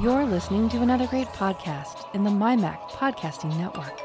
You're 0.00 0.24
listening 0.24 0.70
to 0.70 0.80
another 0.80 1.06
great 1.06 1.26
podcast 1.26 2.06
in 2.14 2.24
the 2.24 2.30
MyMac 2.30 2.80
Podcasting 2.88 3.54
Network. 3.58 4.00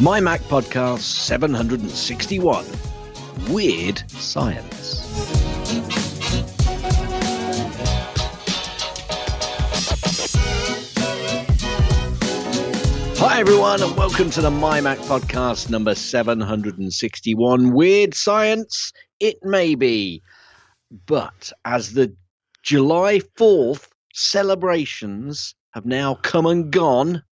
My 0.00 0.20
Mac 0.20 0.40
Podcast 0.44 1.00
761 1.00 2.64
Weird 3.50 4.02
Science. 4.10 4.73
Hi, 13.34 13.40
everyone, 13.40 13.82
and 13.82 13.96
welcome 13.96 14.30
to 14.30 14.40
the 14.40 14.50
My 14.52 14.80
Mac 14.80 14.96
Podcast 14.98 15.68
number 15.68 15.96
761 15.96 17.74
Weird 17.74 18.14
Science. 18.14 18.92
It 19.18 19.38
may 19.42 19.74
be, 19.74 20.22
but 21.06 21.50
as 21.64 21.94
the 21.94 22.14
July 22.62 23.18
4th 23.36 23.88
celebrations 24.12 25.56
have 25.72 25.84
now 25.84 26.14
come 26.22 26.46
and 26.46 26.70
gone, 26.70 27.24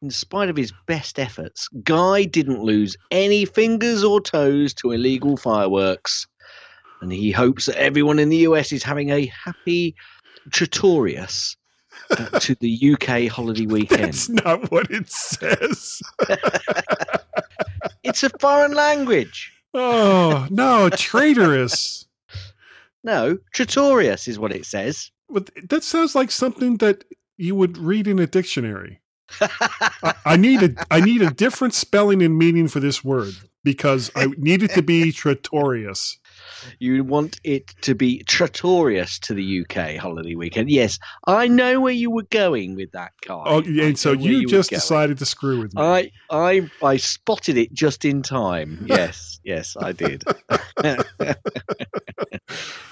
in 0.00 0.12
spite 0.12 0.48
of 0.48 0.56
his 0.56 0.72
best 0.86 1.18
efforts, 1.18 1.66
Guy 1.82 2.22
didn't 2.22 2.62
lose 2.62 2.96
any 3.10 3.46
fingers 3.46 4.04
or 4.04 4.20
toes 4.20 4.72
to 4.74 4.92
illegal 4.92 5.36
fireworks. 5.36 6.24
And 7.00 7.12
he 7.12 7.32
hopes 7.32 7.66
that 7.66 7.82
everyone 7.82 8.20
in 8.20 8.28
the 8.28 8.46
US 8.48 8.70
is 8.70 8.84
having 8.84 9.10
a 9.10 9.26
happy 9.26 9.96
Tratorius 10.50 11.56
uh, 12.10 12.38
to 12.40 12.54
the 12.56 12.94
UK 12.94 13.30
holiday 13.30 13.66
weekend. 13.76 14.04
That's 14.04 14.28
not 14.28 14.70
what 14.70 14.90
it 14.90 15.10
says. 15.10 16.00
it's 18.02 18.22
a 18.22 18.30
foreign 18.40 18.72
language. 18.72 19.52
Oh, 19.74 20.46
no, 20.50 20.88
traitorous. 20.90 22.06
No, 23.04 23.38
Tratorius 23.54 24.26
is 24.26 24.38
what 24.38 24.52
it 24.52 24.64
says. 24.66 25.10
But 25.28 25.50
that 25.68 25.84
sounds 25.84 26.14
like 26.14 26.30
something 26.30 26.78
that 26.78 27.04
you 27.36 27.54
would 27.54 27.78
read 27.78 28.06
in 28.06 28.18
a 28.18 28.26
dictionary. 28.26 29.00
I, 29.40 30.14
I 30.24 30.36
need 30.36 30.62
a 30.62 30.86
I 30.90 31.00
need 31.00 31.22
a 31.22 31.30
different 31.30 31.74
spelling 31.74 32.22
and 32.22 32.38
meaning 32.38 32.68
for 32.68 32.80
this 32.80 33.04
word 33.04 33.34
because 33.64 34.10
I 34.14 34.26
need 34.38 34.62
it 34.62 34.70
to 34.72 34.82
be 34.82 35.12
tratorious. 35.12 36.16
You 36.78 37.04
want 37.04 37.40
it 37.44 37.68
to 37.82 37.94
be 37.94 38.22
traitorous 38.24 39.18
to 39.20 39.34
the 39.34 39.62
UK 39.62 39.96
holiday 39.96 40.34
weekend. 40.34 40.70
Yes, 40.70 40.98
I 41.26 41.48
know 41.48 41.80
where 41.80 41.92
you 41.92 42.10
were 42.10 42.26
going 42.30 42.76
with 42.76 42.92
that, 42.92 43.12
Guy. 43.26 43.42
Oh, 43.46 43.62
and 43.62 43.98
so 43.98 44.16
where 44.16 44.20
you, 44.20 44.46
just 44.46 44.70
decided 44.70 45.18
to 45.18 45.26
screw 45.26 45.60
with 45.60 45.74
me. 45.74 45.82
I 45.82 46.10
I 46.30 46.70
I 46.82 46.96
spotted 46.96 47.56
it 47.56 47.72
just 47.72 48.04
in 48.04 48.22
time. 48.22 48.86
Yes, 48.96 49.40
yes, 49.44 49.76
I 49.78 49.92
did. 49.92 50.24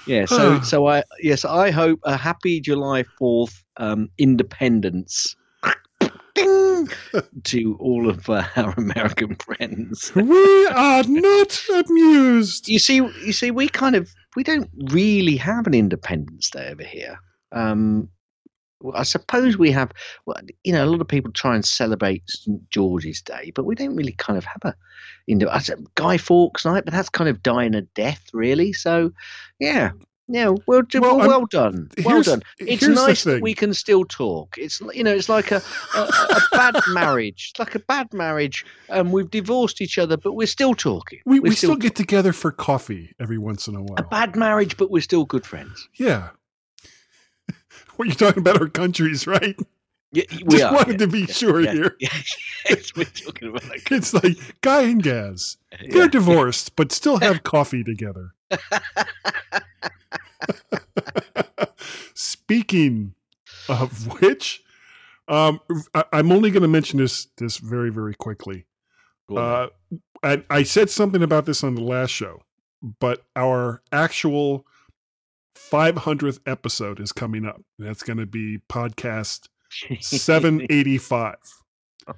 yeah. 0.05 0.25
So 0.25 0.59
so 0.61 0.87
I 0.87 1.03
yes 1.19 1.45
I 1.45 1.71
hope 1.71 1.99
a 2.03 2.17
happy 2.17 2.59
July 2.59 3.03
Fourth 3.17 3.63
um, 3.77 4.09
Independence. 4.17 5.35
To 7.43 7.77
all 7.79 8.09
of 8.09 8.29
uh, 8.29 8.43
our 8.55 8.73
American 8.77 9.35
friends. 9.35 10.13
we 10.15 10.67
are 10.67 11.03
not 11.03 11.61
amused. 11.73 12.67
You 12.67 12.79
see, 12.79 12.95
you 12.95 13.33
see, 13.33 13.51
we 13.51 13.67
kind 13.67 13.95
of 13.95 14.13
we 14.35 14.43
don't 14.43 14.69
really 14.91 15.37
have 15.37 15.67
an 15.67 15.73
Independence 15.73 16.49
Day 16.49 16.67
over 16.69 16.83
here. 16.83 17.17
Um, 17.51 18.09
I 18.93 19.03
suppose 19.03 19.57
we 19.57 19.71
have. 19.71 19.91
Well, 20.25 20.37
you 20.63 20.73
know, 20.73 20.83
a 20.83 20.87
lot 20.87 21.01
of 21.01 21.07
people 21.07 21.31
try 21.31 21.55
and 21.55 21.65
celebrate 21.65 22.23
St 22.27 22.69
George's 22.69 23.21
Day, 23.21 23.51
but 23.55 23.65
we 23.65 23.75
don't 23.75 23.95
really 23.95 24.13
kind 24.13 24.37
of 24.37 24.45
have 24.45 24.61
a, 24.63 24.75
you 25.27 25.35
know, 25.35 25.49
Guy 25.95 26.17
Fawkes 26.17 26.65
Night, 26.65 26.85
but 26.85 26.93
that's 26.93 27.09
kind 27.09 27.29
of 27.29 27.41
dying 27.41 27.75
a 27.75 27.81
death, 27.81 28.23
really. 28.33 28.73
So, 28.73 29.11
yeah. 29.59 29.91
Yeah, 30.27 30.55
well, 30.65 30.81
Well, 30.93 31.17
well, 31.17 31.27
well 31.27 31.45
done, 31.45 31.89
well 32.03 32.23
done. 32.23 32.41
It's 32.57 32.87
nice 32.87 33.25
that 33.25 33.43
we 33.43 33.53
can 33.53 33.75
still 33.75 34.05
talk. 34.05 34.55
It's 34.57 34.81
you 34.93 35.03
know, 35.03 35.13
it's 35.13 35.29
like 35.29 35.51
a 35.51 35.61
a, 35.95 35.99
a 35.99 36.41
bad 36.51 36.75
marriage. 36.87 37.51
It's 37.51 37.59
like 37.59 37.75
a 37.75 37.79
bad 37.79 38.11
marriage, 38.11 38.65
and 38.89 39.13
we've 39.13 39.29
divorced 39.29 39.81
each 39.81 39.99
other, 39.99 40.17
but 40.17 40.33
we're 40.33 40.47
still 40.47 40.73
talking. 40.73 41.19
We, 41.25 41.39
We're 41.39 41.49
we 41.49 41.55
still 41.55 41.75
get 41.75 41.95
together 41.95 42.33
for 42.33 42.51
coffee 42.51 43.13
every 43.19 43.37
once 43.37 43.67
in 43.67 43.75
a 43.75 43.81
while. 43.83 43.97
a 43.99 44.03
bad 44.03 44.35
marriage, 44.35 44.77
but 44.77 44.89
we're 44.89 45.01
still 45.03 45.25
good 45.25 45.45
friends. 45.45 45.87
Yeah. 45.93 46.29
What 47.97 48.09
you're 48.09 48.15
talking 48.15 48.41
about 48.41 48.59
our 48.59 48.67
countries, 48.67 49.25
right? 49.25 49.55
Yeah, 50.15 50.23
we 50.45 50.57
Just 50.57 50.63
are. 50.63 50.73
wanted 50.73 50.93
yeah, 50.93 51.05
to 51.05 51.07
be 51.07 51.19
yeah, 51.19 51.25
sure 51.25 51.61
yeah, 51.61 51.73
here. 51.73 51.95
Yeah, 51.99 52.09
we're 52.95 53.03
talking 53.05 53.49
about 53.49 53.63
that. 53.63 53.81
It's 53.91 54.13
like 54.13 54.37
Guy 54.61 54.83
and 54.83 55.03
Gaz. 55.03 55.57
They're 55.89 56.07
divorced, 56.07 56.75
but 56.75 56.91
still 56.91 57.17
have 57.17 57.43
coffee 57.43 57.83
together. 57.83 58.33
Speaking 62.13 63.13
of 63.67 64.21
which, 64.21 64.63
um, 65.27 65.59
I, 65.93 66.05
I'm 66.13 66.31
only 66.31 66.49
going 66.49 66.61
to 66.61 66.69
mention 66.69 66.99
this 66.99 67.27
this 67.37 67.57
very 67.57 67.89
very 67.89 68.15
quickly. 68.15 68.65
Go 69.27 69.37
on. 69.37 69.43
Uh, 69.43 69.97
I, 70.23 70.43
I 70.49 70.63
said 70.63 70.89
something 70.89 71.21
about 71.21 71.45
this 71.45 71.63
on 71.63 71.75
the 71.75 71.83
last 71.83 72.11
show, 72.11 72.41
but 72.99 73.25
our 73.35 73.81
actual 73.91 74.65
500th 75.55 76.39
episode 76.45 76.99
is 76.99 77.11
coming 77.11 77.45
up. 77.45 77.61
That's 77.77 78.03
going 78.03 78.17
to 78.17 78.25
be 78.25 78.59
podcast 78.69 79.49
785. 79.99 81.35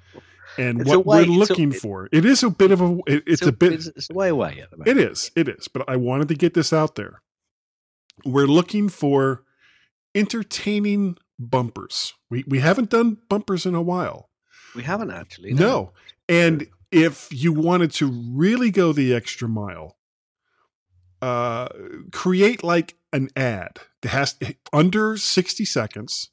And 0.56 0.80
It's 0.80 0.88
what 0.90 1.06
way- 1.06 1.18
we're 1.18 1.22
it's 1.22 1.50
a- 1.50 1.52
looking 1.52 1.70
for, 1.70 2.08
it 2.10 2.24
is 2.24 2.42
a 2.42 2.50
bit 2.50 2.72
of 2.72 2.80
a, 2.80 2.98
it- 3.06 3.22
it's 3.28 3.42
So 3.42 3.48
a 3.48 3.52
bit, 3.52 3.74
It's, 3.74 3.86
it's 3.86 4.08
way 4.08 4.28
away 4.28 4.58
at 4.60 4.70
the 4.72 4.78
moment. 4.78 4.88
it 4.88 5.10
is, 5.10 5.30
it 5.36 5.46
is. 5.48 5.68
But 5.68 5.88
I 5.88 5.94
wanted 5.94 6.26
to 6.28 6.34
get 6.34 6.54
this 6.54 6.72
out 6.72 6.96
there. 6.96 7.22
We're 8.24 8.48
looking 8.48 8.88
for 8.88 9.44
entertaining 10.16 11.16
bumpers. 11.38 12.12
We 12.28 12.42
we 12.48 12.58
haven't 12.58 12.90
done 12.90 13.18
bumpers 13.28 13.66
in 13.66 13.76
a 13.76 13.82
while. 13.82 14.30
We 14.74 14.82
haven't 14.82 15.12
actually. 15.12 15.52
No. 15.52 15.92
And 16.28 16.66
if 16.90 17.28
you 17.30 17.52
wanted 17.52 17.92
to 17.92 18.06
really 18.10 18.72
go 18.72 18.92
the 18.92 19.14
extra 19.14 19.46
mile, 19.48 19.96
uh, 21.22 21.68
create 22.10 22.64
like 22.64 22.96
an 23.12 23.28
ad 23.36 23.78
that 24.02 24.08
has 24.08 24.36
under 24.72 25.16
60 25.16 25.64
seconds. 25.64 26.30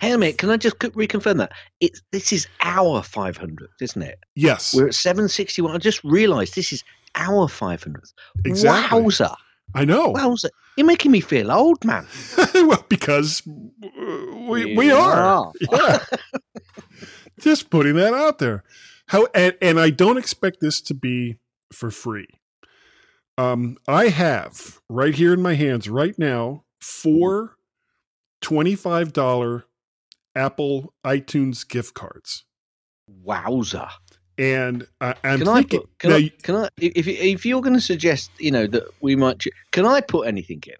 Hang 0.00 0.12
on 0.12 0.16
a 0.16 0.18
minute. 0.18 0.38
Can 0.38 0.50
I 0.50 0.56
just 0.56 0.78
reconfirm 0.78 1.38
that? 1.38 1.52
It's 1.80 2.02
this 2.10 2.32
is 2.32 2.46
our 2.60 3.00
500th, 3.00 3.68
isn't 3.80 4.02
it? 4.02 4.18
Yes, 4.34 4.74
We're 4.74 4.88
at 4.88 4.94
761. 4.94 5.74
I 5.74 5.78
just 5.78 6.02
realised 6.04 6.54
this 6.56 6.72
is 6.72 6.82
our 7.14 7.46
500th. 7.48 8.12
exactly. 8.44 9.00
Wowza. 9.00 9.34
I 9.74 9.84
know. 9.84 10.12
Wowza. 10.12 10.50
You're 10.76 10.86
making 10.86 11.10
me 11.12 11.20
feel 11.20 11.50
old, 11.50 11.84
man. 11.84 12.06
well, 12.54 12.84
because 12.88 13.42
we, 13.46 14.74
we 14.76 14.90
are. 14.90 15.52
Yeah. 15.72 16.04
Just 17.40 17.70
putting 17.70 17.94
that 17.96 18.14
out 18.14 18.38
there. 18.38 18.62
How 19.08 19.26
and, 19.34 19.56
and 19.60 19.80
I 19.80 19.90
don't 19.90 20.18
expect 20.18 20.60
this 20.60 20.80
to 20.82 20.94
be 20.94 21.36
for 21.72 21.90
free. 21.90 22.28
Um, 23.36 23.76
I 23.88 24.08
have 24.08 24.80
right 24.88 25.14
here 25.14 25.32
in 25.32 25.42
my 25.42 25.54
hands 25.54 25.88
right 25.88 26.16
now 26.18 26.64
four 26.80 27.56
$25 28.42 29.64
Apple 30.36 30.92
iTunes 31.04 31.66
gift 31.68 31.94
cards. 31.94 32.44
Wowza. 33.24 33.88
And 34.36 34.86
uh, 35.00 35.14
I, 35.22 35.28
I'm 35.28 35.38
Can 35.40 35.48
I 35.48 35.54
thinking, 35.58 35.80
put? 35.80 35.98
Can 36.00 36.10
now, 36.10 36.16
I? 36.16 36.32
Can 36.42 36.56
I? 36.56 36.68
If 36.78 37.06
if 37.06 37.46
you're 37.46 37.60
going 37.62 37.74
to 37.74 37.80
suggest, 37.80 38.30
you 38.38 38.50
know, 38.50 38.66
that 38.66 38.82
we 39.00 39.14
might, 39.14 39.42
can 39.70 39.86
I 39.86 40.00
put 40.00 40.26
anything 40.26 40.62
in? 40.66 40.74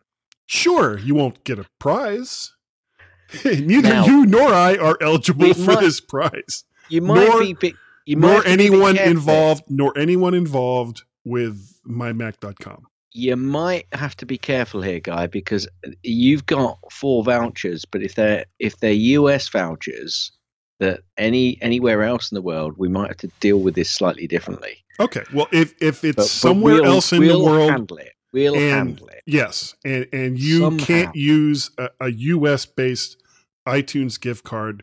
sure, 0.47 0.98
you 0.98 1.14
won't 1.14 1.43
get 1.44 1.59
a 1.59 1.64
prize. 1.78 2.53
Neither 3.44 3.88
Now- 3.88 4.04
you 4.06 4.26
nor 4.26 4.53
I 4.53 4.76
are 4.76 4.98
eligible 5.00 5.54
for 5.54 5.60
might- 5.75 5.81
this 5.81 6.00
prize. 6.00 6.64
You 6.91 7.00
might 7.00 7.26
Nor- 7.28 7.41
be. 7.41 7.52
bit- 7.55 7.75
You 8.06 8.17
might 8.19 8.26
nor 8.26 8.34
have 8.34 8.44
to 8.44 8.49
be 8.58 8.64
anyone 8.67 8.99
involved, 8.99 9.64
nor 9.69 9.96
anyone 9.96 10.34
involved 10.34 11.02
with 11.25 11.81
mymac.com. 11.88 12.84
you 13.14 13.37
might 13.37 13.87
have 13.93 14.16
to 14.16 14.26
be 14.26 14.37
careful 14.37 14.82
here, 14.82 15.00
guy, 15.00 15.26
because 15.28 15.66
you've 16.02 16.44
got 16.46 16.78
four 16.90 17.22
vouchers, 17.25 17.84
but 17.84 18.02
if 18.02 18.16
they're 18.16 18.44
if 18.58 18.78
they're 18.81 18.93
US 18.93 19.49
vouchers 19.49 20.32
that 20.81 21.00
any 21.16 21.56
anywhere 21.62 22.02
else 22.02 22.31
in 22.31 22.34
the 22.34 22.43
world, 22.43 22.75
we 22.76 22.88
might 22.88 23.08
have 23.08 23.16
to 23.19 23.31
deal 23.40 23.58
with 23.61 23.75
this 23.76 23.88
slightly 23.90 24.26
differently. 24.26 24.84
Okay, 25.00 25.22
well, 25.32 25.46
if 25.52 25.75
if 25.81 26.05
it's 26.05 26.16
But, 26.16 26.22
but 26.22 26.28
somewhere 26.28 26.75
we'll- 26.75 26.87
else 26.87 27.12
in 27.12 27.20
we'll 27.20 27.38
the 27.38 27.44
world, 27.44 27.70
handle 27.70 27.96
it. 27.99 28.11
We'll 28.32 28.56
and 28.56 28.88
handle 28.88 29.06
it. 29.08 29.22
yes, 29.26 29.76
and 29.84 30.08
and 30.12 30.37
you 30.38 30.58
Somehow. 30.58 30.84
can't 30.84 31.14
use 31.17 31.70
a, 31.78 31.88
a 32.00 32.10
U.S. 32.10 32.67
based 32.67 33.22
iTunes 33.67 34.20
gift 34.20 34.43
card, 34.43 34.82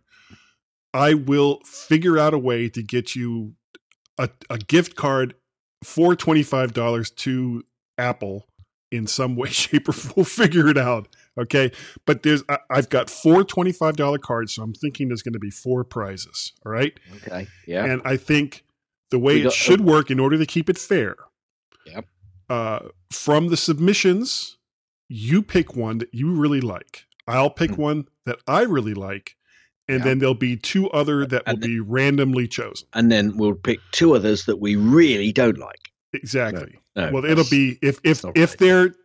I 0.93 1.13
will 1.15 1.59
figure 1.65 2.17
out 2.17 2.33
a 2.33 2.37
way 2.39 2.69
to 2.69 2.81
get 2.81 3.13
you 3.13 3.55
a, 4.17 4.29
a 4.49 4.57
gift 4.57 4.95
card 4.95 5.35
for 5.83 6.15
twenty 6.15 6.43
five 6.43 6.71
dollars 6.73 7.11
to 7.11 7.63
Apple 8.01 8.47
in 8.91 9.07
some 9.07 9.35
way, 9.37 9.49
shape, 9.63 9.87
or 9.87 9.93
we'll 10.15 10.25
figure 10.25 10.67
it 10.67 10.77
out. 10.77 11.07
Okay, 11.39 11.71
but 12.05 12.23
there's 12.23 12.43
I, 12.49 12.57
I've 12.69 12.89
got 12.89 13.09
four 13.09 13.43
twenty 13.45 13.71
five 13.71 13.95
dollar 13.95 14.17
cards, 14.17 14.53
so 14.53 14.63
I'm 14.63 14.73
thinking 14.73 15.07
there's 15.07 15.21
going 15.21 15.33
to 15.33 15.39
be 15.39 15.51
four 15.51 15.83
prizes. 15.85 16.51
All 16.65 16.71
right, 16.71 16.93
Okay. 17.27 17.47
Yeah. 17.65 17.85
and 17.85 18.01
I 18.03 18.17
think 18.17 18.63
the 19.11 19.19
way 19.19 19.35
We 19.35 19.47
it 19.47 19.53
should 19.53 19.81
work 19.81 20.11
in 20.11 20.19
order 20.19 20.37
to 20.37 20.45
keep 20.45 20.69
it 20.69 20.77
fair. 20.77 21.15
Yep. 21.85 22.05
Uh, 22.49 22.79
from 23.11 23.47
the 23.47 23.55
submissions, 23.57 24.57
you 25.07 25.41
pick 25.41 25.75
one 25.75 25.99
that 25.99 26.13
you 26.13 26.31
really 26.33 26.61
like. 26.61 27.05
I'll 27.27 27.49
pick 27.49 27.71
Mm. 27.71 27.77
one 27.77 28.07
that 28.25 28.39
I 28.47 28.61
really 28.63 28.93
like, 28.93 29.35
and 29.87 30.03
then 30.03 30.19
there'll 30.19 30.33
be 30.35 30.57
two 30.57 30.89
other 30.89 31.25
that 31.25 31.45
will 31.45 31.53
And 31.53 31.61
be 31.61 31.79
randomly 31.79 32.47
chosen. 32.47 32.87
and 32.93 33.09
then 33.11 33.37
we'll 33.37 33.53
pick 33.55 33.79
two 33.91 34.15
others 34.15 34.45
that 34.45 34.59
we 34.59 34.75
really 34.75 35.31
don't 35.31 35.57
like. 35.57 35.90
Exactly. 36.13 36.79
No, 36.95 37.11
well, 37.11 37.25
it'll 37.25 37.49
be 37.49 37.77
if 37.81 37.99
if 38.03 38.23
if 38.35 38.51
right. 38.51 38.57
they're 38.59 38.95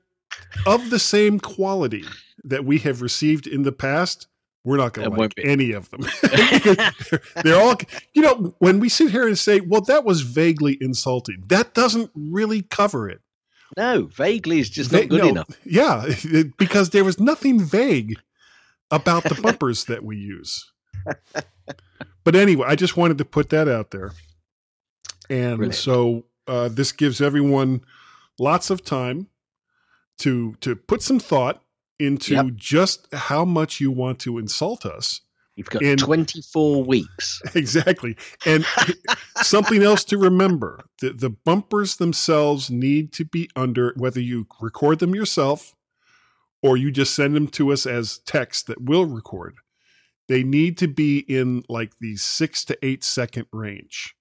of 0.67 0.91
the 0.91 0.99
same 0.99 1.38
quality 1.38 2.05
that 2.44 2.64
we 2.64 2.79
have 2.79 3.03
received 3.03 3.47
in 3.47 3.62
the 3.62 3.73
past, 3.73 4.26
we're 4.64 4.76
not 4.76 4.93
going 4.93 5.11
to 5.11 5.17
like 5.17 5.35
any 5.38 5.73
of 5.73 5.88
them. 5.91 6.05
they're, 6.23 7.23
they're 7.44 7.61
all, 7.61 7.76
you 8.14 8.23
know, 8.23 8.55
when 8.58 8.81
we 8.81 8.88
sit 8.88 9.11
here 9.11 9.26
and 9.26 9.38
say, 9.38 9.61
"Well, 9.61 9.82
that 9.82 10.05
was 10.05 10.23
vaguely 10.23 10.76
insulting," 10.81 11.44
that 11.49 11.75
doesn't 11.75 12.11
really 12.14 12.62
cover 12.62 13.08
it. 13.08 13.20
no, 13.76 14.06
vaguely 14.06 14.58
is 14.58 14.69
just 14.69 14.91
Va- 14.91 15.00
not 15.00 15.08
good 15.08 15.23
no, 15.23 15.29
enough. 15.29 15.49
Yeah, 15.64 16.06
because 16.58 16.91
there 16.91 17.05
was 17.05 17.20
nothing 17.20 17.61
vague 17.61 18.17
about 18.91 19.25
the 19.25 19.35
bumpers 19.43 19.85
that 19.85 20.05
we 20.05 20.17
use. 20.17 20.73
But 22.25 22.35
anyway, 22.35 22.67
I 22.69 22.75
just 22.75 22.97
wanted 22.97 23.19
to 23.19 23.25
put 23.25 23.50
that 23.50 23.69
out 23.69 23.93
there. 23.93 24.12
And 25.31 25.58
Brilliant. 25.58 25.75
so 25.76 26.25
uh, 26.46 26.69
this 26.69 26.93
gives 26.93 27.20
everyone 27.20 27.82
lots 28.38 28.70
of 28.70 28.84
time 28.84 29.28
to 30.19 30.54
to 30.60 30.76
put 30.76 31.02
some 31.02 31.19
thought 31.19 31.62
into 31.98 32.34
Yep. 32.34 32.46
just 32.56 33.14
how 33.14 33.44
much 33.44 33.81
you 33.81 33.90
want 33.90 34.19
to 34.20 34.38
insult 34.38 34.84
us. 34.87 35.22
You've 35.56 35.70
got 35.70 35.82
in- 35.82 35.96
24 35.96 36.84
weeks. 36.84 37.40
Exactly. 37.54 38.16
And 38.44 38.66
something 39.43 39.82
else 39.82 40.04
to 40.04 40.19
remember 40.19 40.84
the, 41.00 41.14
the 41.14 41.31
bumpers 41.31 41.96
themselves 41.96 42.70
need 42.70 43.12
to 43.14 43.25
be 43.25 43.48
under, 43.56 43.94
whether 43.96 44.20
you 44.20 44.46
record 44.60 44.98
them 44.98 45.14
yourself 45.14 45.75
or 46.62 46.76
you 46.76 46.90
just 46.90 47.14
send 47.14 47.34
them 47.34 47.48
to 47.48 47.72
us 47.72 47.87
as 47.87 48.19
text 48.19 48.66
that 48.66 48.82
we'll 48.82 49.06
record, 49.06 49.56
they 50.28 50.43
need 50.43 50.76
to 50.78 50.88
be 50.88 51.20
in 51.20 51.64
like 51.69 51.93
the 52.00 52.16
six 52.16 52.64
to 52.66 52.76
eight 52.84 53.02
second 53.04 53.46
range. 53.52 54.16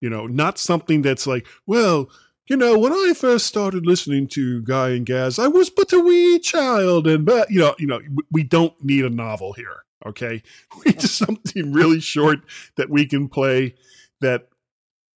You 0.00 0.10
know, 0.10 0.26
not 0.26 0.58
something 0.58 1.02
that's 1.02 1.26
like, 1.26 1.46
well, 1.66 2.10
you 2.50 2.56
know, 2.56 2.76
when 2.76 2.92
I 2.92 3.12
first 3.14 3.46
started 3.46 3.86
listening 3.86 4.26
to 4.28 4.60
Guy 4.62 4.90
and 4.90 5.06
Gaz, 5.06 5.38
I 5.38 5.46
was 5.46 5.70
but 5.70 5.92
a 5.92 6.00
wee 6.00 6.40
child, 6.40 7.06
and 7.06 7.24
but 7.24 7.48
you 7.48 7.60
know, 7.60 7.76
you 7.78 7.86
know, 7.86 8.00
we 8.32 8.42
don't 8.42 8.74
need 8.82 9.04
a 9.04 9.10
novel 9.10 9.52
here. 9.52 9.84
Okay, 10.04 10.42
we 10.84 10.92
just 10.92 11.16
something 11.16 11.72
really 11.72 12.00
short 12.00 12.40
that 12.76 12.90
we 12.90 13.06
can 13.06 13.28
play 13.28 13.76
that 14.20 14.48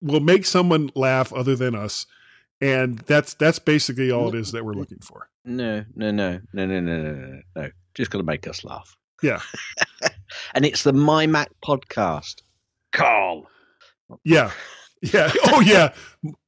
will 0.01 0.21
make 0.21 0.45
someone 0.45 0.91
laugh 0.95 1.33
other 1.33 1.57
than 1.57 1.75
us, 1.75 2.05
and 2.61 2.99
that's 2.99 3.33
that's 3.33 3.59
basically 3.59 4.11
all 4.11 4.29
it 4.29 4.35
is 4.35 4.53
that 4.53 4.63
we're 4.63 4.73
looking 4.73 4.99
for. 4.99 5.27
No, 5.43 5.83
no, 5.93 6.11
no, 6.11 6.39
no, 6.53 6.65
no, 6.65 6.79
no, 6.79 7.01
no, 7.01 7.41
no. 7.55 7.69
Just 7.95 8.11
gonna 8.11 8.23
make 8.23 8.47
us 8.47 8.63
laugh. 8.63 8.95
Yeah, 9.21 9.41
and 10.53 10.65
it's 10.65 10.83
the 10.83 10.93
My 10.93 11.27
Mac 11.27 11.49
podcast, 11.61 12.43
Carl. 12.93 13.47
Yeah, 14.23 14.51
yeah. 15.01 15.31
Oh 15.47 15.61
yeah. 15.61 15.93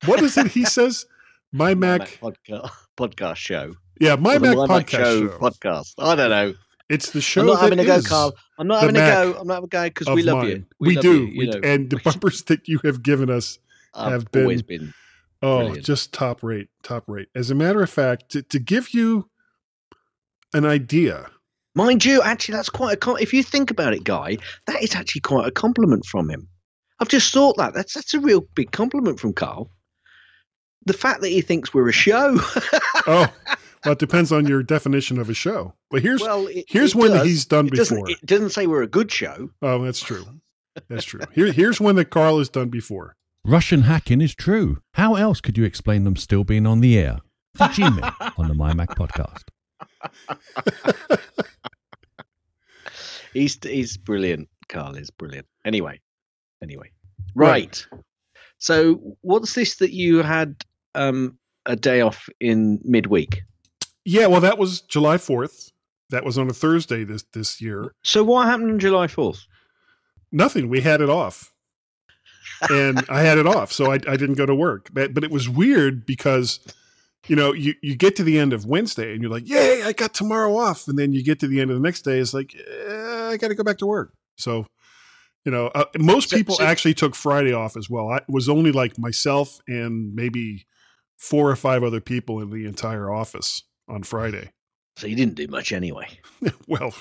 What 0.05 0.21
is 0.21 0.37
it? 0.37 0.47
He 0.47 0.65
says, 0.65 1.05
"My 1.51 1.73
Mac." 1.75 2.19
podcast, 2.21 2.69
podcast 2.97 3.35
show. 3.37 3.75
Yeah, 3.99 4.15
my 4.15 4.37
Mac 4.37 4.55
My 4.57 4.67
Mac 4.67 4.87
podcast 4.87 4.89
show. 4.89 5.27
podcast. 5.39 5.93
I 5.97 6.15
don't 6.15 6.29
know. 6.29 6.53
It's 6.89 7.11
the 7.11 7.19
show 7.21 7.41
I'm 7.41 7.47
not 7.47 7.59
having 7.61 7.79
a 7.79 7.85
go, 7.85 8.01
Carl. 8.01 8.33
I'm 8.57 8.67
not 8.67 8.79
having 8.81 8.95
a 8.95 8.99
Mac 8.99 9.13
go. 9.13 9.39
I'm 9.39 9.47
not 9.47 9.53
having 9.55 9.65
a 9.65 9.69
go 9.69 9.83
because 9.89 10.07
we 10.15 10.23
love 10.23 10.37
mine. 10.37 10.47
you. 10.47 10.65
We, 10.79 10.95
love 10.95 11.01
do, 11.01 11.25
you, 11.25 11.43
you 11.45 11.51
We- 11.61 11.67
and 11.69 11.89
the 11.89 11.97
bumpers 12.03 12.43
that 12.43 12.67
you 12.67 12.79
have 12.85 13.03
given 13.03 13.29
us 13.29 13.59
I've 13.93 14.11
have 14.11 14.31
been- 14.31 14.43
always 14.43 14.61
been. 14.61 14.93
Oh, 15.41 15.59
Brilliant. 15.59 15.85
just 15.85 16.13
top 16.13 16.41
rate, 16.41 16.69
top 16.81 17.03
rate. 17.07 17.27
As 17.35 17.51
a 17.51 17.55
matter 17.55 17.83
of 17.83 17.89
fact, 17.91 18.29
to, 18.29 18.41
to 18.41 18.57
give 18.59 18.93
you 18.93 19.29
an 20.53 20.65
idea, 20.65 21.29
Mind 21.75 22.03
you, 22.03 22.23
actually, 22.23 22.55
that's 22.55 22.69
quite 22.71 22.93
a. 22.93 22.97
Com- 22.97 23.17
if 23.19 23.33
you 23.33 23.43
think 23.43 23.69
about 23.69 23.93
it, 23.93 24.03
Guy, 24.03 24.37
that 24.65 24.81
is 24.81 24.95
actually 24.95 25.21
quite 25.21 25.47
a 25.47 25.51
compliment 25.51 26.05
from 26.07 26.27
him. 26.27 26.47
I've 26.99 27.09
just 27.09 27.31
thought 27.33 27.57
that. 27.57 27.73
That's 27.73 27.93
that's 27.93 28.13
a 28.13 28.19
real 28.19 28.41
big 28.55 28.71
compliment 28.71 29.19
from 29.19 29.33
Carl. 29.33 29.71
The 30.85 30.93
fact 30.93 31.21
that 31.21 31.29
he 31.29 31.41
thinks 31.41 31.73
we're 31.73 31.89
a 31.89 31.93
show. 31.93 32.37
oh, 33.07 33.31
well, 33.85 33.91
it 33.91 33.99
depends 33.99 34.31
on 34.31 34.47
your 34.47 34.63
definition 34.63 35.19
of 35.19 35.29
a 35.29 35.33
show. 35.33 35.73
But 35.91 36.01
here's 36.01 36.21
well, 36.21 36.47
it, 36.47 36.65
here's 36.67 36.93
it 36.95 36.97
one 36.97 37.11
that 37.11 37.25
he's 37.25 37.45
done 37.45 37.67
It 37.67 37.73
doesn't, 37.73 37.97
before. 37.97 38.09
it 38.11 38.25
doesn't 38.25 38.51
say 38.51 38.67
we're 38.67 38.83
a 38.83 38.87
good 38.87 39.11
show. 39.11 39.49
oh, 39.61 39.83
that's 39.83 40.01
true. 40.01 40.25
That's 40.89 41.05
true. 41.05 41.21
Here, 41.33 41.51
here's 41.51 41.81
one 41.81 41.95
that 41.95 42.09
Carl 42.09 42.37
has 42.37 42.49
done 42.49 42.69
before. 42.69 43.15
Russian 43.43 43.83
hacking 43.83 44.21
is 44.21 44.35
true. 44.35 44.77
How 44.93 45.15
else 45.15 45.41
could 45.41 45.57
you 45.57 45.63
explain 45.63 46.03
them 46.03 46.15
still 46.15 46.43
being 46.43 46.65
on 46.67 46.81
the 46.81 46.97
air? 46.97 47.19
For 47.55 47.67
G-Men 47.69 48.03
on 48.37 48.47
the 48.47 48.53
My 48.53 48.73
Mac 48.73 48.89
podcast. 48.89 49.43
He's 53.33 53.57
he's 53.63 53.97
brilliant. 53.97 54.47
Carl 54.69 54.95
is 54.95 55.09
brilliant. 55.11 55.47
Anyway, 55.65 55.99
anyway, 56.61 56.91
right. 57.35 57.85
So, 58.59 59.15
what's 59.21 59.53
this 59.53 59.75
that 59.77 59.93
you 59.93 60.23
had 60.23 60.63
um, 60.95 61.37
a 61.65 61.75
day 61.75 62.01
off 62.01 62.27
in 62.39 62.79
midweek? 62.83 63.43
Yeah, 64.03 64.27
well, 64.27 64.41
that 64.41 64.57
was 64.57 64.81
July 64.81 65.17
4th. 65.17 65.71
That 66.09 66.23
was 66.23 66.37
on 66.37 66.49
a 66.49 66.53
Thursday 66.53 67.03
this 67.03 67.23
this 67.33 67.61
year. 67.61 67.93
So, 68.03 68.23
what 68.23 68.47
happened 68.47 68.71
on 68.71 68.79
July 68.79 69.07
fourth? 69.07 69.45
Nothing. 70.31 70.69
We 70.69 70.79
had 70.79 71.01
it 71.01 71.09
off, 71.09 71.53
and 72.69 73.03
I 73.09 73.21
had 73.21 73.37
it 73.37 73.45
off, 73.45 73.73
so 73.73 73.91
I, 73.91 73.95
I 73.95 74.15
didn't 74.15 74.35
go 74.35 74.45
to 74.45 74.55
work. 74.55 74.89
But 74.93 75.13
but 75.13 75.25
it 75.25 75.31
was 75.31 75.49
weird 75.49 76.05
because 76.05 76.59
you 77.27 77.35
know 77.35 77.51
you 77.51 77.73
you 77.81 77.95
get 77.95 78.15
to 78.17 78.23
the 78.23 78.39
end 78.39 78.53
of 78.53 78.65
Wednesday 78.65 79.11
and 79.11 79.21
you're 79.21 79.31
like, 79.31 79.49
yay, 79.49 79.83
I 79.83 79.91
got 79.91 80.13
tomorrow 80.13 80.55
off, 80.55 80.87
and 80.87 80.97
then 80.97 81.11
you 81.11 81.23
get 81.23 81.41
to 81.41 81.47
the 81.47 81.59
end 81.59 81.71
of 81.71 81.75
the 81.75 81.83
next 81.83 82.03
day, 82.03 82.19
it's 82.19 82.33
like 82.33 82.55
eh, 82.55 83.29
I 83.31 83.37
got 83.37 83.49
to 83.49 83.55
go 83.55 83.63
back 83.63 83.79
to 83.79 83.85
work. 83.85 84.13
So. 84.37 84.65
You 85.47 85.51
know, 85.51 85.67
uh, 85.67 85.85
most 85.97 86.29
people 86.29 86.55
so- 86.55 86.65
actually 86.65 86.93
took 86.93 87.15
Friday 87.15 87.53
off 87.53 87.77
as 87.77 87.89
well. 87.89 88.09
I 88.09 88.17
it 88.17 88.23
was 88.27 88.49
only 88.49 88.73
like 88.73 88.97
myself 88.99 89.61
and 89.65 90.13
maybe 90.13 90.65
four 91.17 91.49
or 91.49 91.55
five 91.55 91.83
other 91.85 92.01
people 92.01 92.41
in 92.41 92.49
the 92.49 92.65
entire 92.65 93.09
office 93.09 93.63
on 93.87 94.03
Friday. 94.03 94.49
So 94.97 95.07
you 95.07 95.15
didn't 95.15 95.35
do 95.35 95.47
much 95.47 95.71
anyway. 95.71 96.09
Well, 96.67 96.93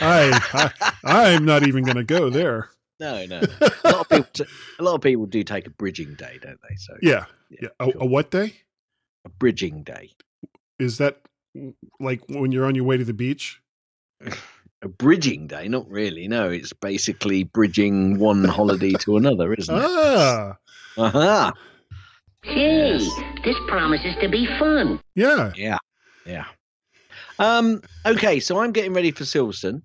I, 0.00 0.72
I 1.04 1.34
I'm 1.34 1.44
not 1.44 1.66
even 1.68 1.84
going 1.84 1.98
to 1.98 2.04
go 2.04 2.30
there. 2.30 2.70
No, 3.00 3.26
no. 3.26 3.40
no. 3.40 3.68
A 3.84 3.90
lot 3.90 4.00
of 4.00 4.08
people, 4.10 4.26
t- 4.32 4.44
a 4.78 4.82
lot 4.82 4.94
of 4.94 5.00
people 5.02 5.26
do 5.26 5.42
take 5.42 5.66
a 5.66 5.70
bridging 5.70 6.14
day, 6.14 6.38
don't 6.40 6.58
they? 6.68 6.76
So 6.76 6.94
Yeah, 7.02 7.24
yeah. 7.50 7.68
A, 7.80 7.90
cool. 7.92 8.02
a 8.02 8.06
what 8.06 8.30
day 8.30 8.54
a 9.24 9.28
bridging 9.28 9.82
day. 9.82 10.12
is 10.78 10.96
that? 10.98 11.20
Like 12.00 12.22
when 12.28 12.52
you're 12.52 12.64
on 12.64 12.74
your 12.76 12.84
way 12.84 12.96
to 12.96 13.04
the 13.04 13.12
beach? 13.12 13.60
A 14.82 14.88
bridging 14.88 15.46
day? 15.46 15.68
Not 15.68 15.88
really. 15.88 16.26
No, 16.28 16.50
it's 16.50 16.72
basically 16.72 17.44
bridging 17.44 18.18
one 18.18 18.44
holiday 18.44 18.92
to 19.00 19.16
another, 19.16 19.54
isn't 19.54 19.74
it? 19.74 19.82
Ah, 19.84 20.56
Aha. 20.98 21.52
Hey, 22.42 22.88
Yes. 22.98 23.08
this 23.44 23.56
promises 23.68 24.14
to 24.20 24.28
be 24.28 24.46
fun. 24.58 25.00
yeah. 25.14 25.52
Yeah, 25.56 25.78
yeah. 26.26 26.46
Um. 27.38 27.80
Okay, 28.04 28.40
so 28.40 28.58
I'm 28.60 28.72
getting 28.72 28.92
ready 28.92 29.12
for 29.12 29.24
Silverstone 29.24 29.82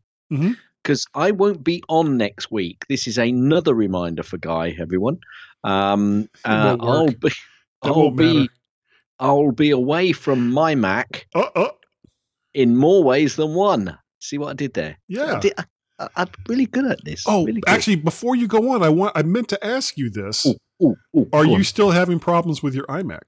because 0.84 1.06
I 1.14 1.32
won't 1.32 1.64
be 1.64 1.84
on 1.90 2.18
next 2.18 2.52
week. 2.52 2.84
This 2.90 3.08
is 3.08 3.18
another 3.20 3.74
reminder 3.76 4.24
for 4.24 4.38
Guy, 4.38 4.76
everyone. 4.80 5.20
Um. 5.64 6.28
Uh. 6.44 6.76
I'll 6.80 7.12
be. 7.12 7.30
I'll 7.84 8.10
be. 8.12 8.34
matter. 8.34 8.54
I'll 9.20 9.52
be 9.52 9.70
away 9.72 10.12
from 10.12 10.52
my 10.52 10.76
Mac 10.76 11.28
Oh, 11.36 11.50
oh, 11.56 11.72
in 12.54 12.76
more 12.76 13.04
ways 13.04 13.36
than 13.36 13.54
one. 13.56 13.98
See 14.20 14.38
what 14.38 14.50
I 14.50 14.54
did 14.54 14.74
there? 14.74 14.98
yeah. 15.08 15.36
I 15.36 15.40
did, 15.40 15.54
I, 16.00 16.08
I'm 16.16 16.28
really 16.48 16.66
good 16.66 16.86
at 16.86 17.04
this. 17.04 17.24
Oh, 17.28 17.46
really 17.46 17.62
actually, 17.68 17.96
before 17.98 18.36
you 18.36 18.48
go 18.48 18.72
on, 18.74 18.84
I 18.84 18.90
want 18.90 19.14
I 19.16 19.24
meant 19.24 19.50
to 19.50 19.66
ask 19.66 19.98
you 19.98 20.10
this: 20.10 20.46
Ooh, 20.46 20.56
ooh, 20.84 20.96
ooh, 21.16 21.30
Are 21.34 21.46
you 21.46 21.56
on. 21.56 21.64
still 21.64 21.92
having 21.92 22.20
problems 22.20 22.62
with 22.62 22.76
your 22.76 22.86
iMac? 22.86 23.22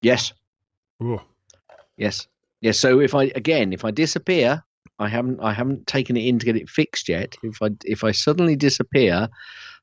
Yes. 0.00 0.32
Oh, 1.02 1.20
Yes. 1.96 2.26
Yes. 2.60 2.78
So 2.78 3.00
if 3.00 3.14
I 3.14 3.24
again, 3.34 3.72
if 3.72 3.84
I 3.84 3.90
disappear, 3.90 4.64
I 4.98 5.08
haven't 5.08 5.40
I 5.40 5.52
haven't 5.52 5.86
taken 5.86 6.16
it 6.16 6.24
in 6.26 6.38
to 6.38 6.46
get 6.46 6.56
it 6.56 6.68
fixed 6.68 7.08
yet. 7.08 7.36
If 7.42 7.60
I 7.60 7.68
if 7.84 8.04
I 8.04 8.12
suddenly 8.12 8.56
disappear, 8.56 9.28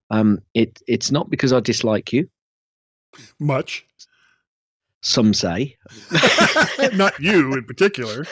um, 0.09 0.39
it 0.53 0.81
it's 0.88 1.12
not 1.12 1.29
because 1.29 1.53
I 1.53 1.59
dislike 1.59 2.12
you. 2.13 2.27
much. 3.39 3.86
Some 5.01 5.33
say. 5.33 5.77
Not 6.93 7.17
you 7.21 7.53
in 7.53 7.63
particular. 7.63 8.25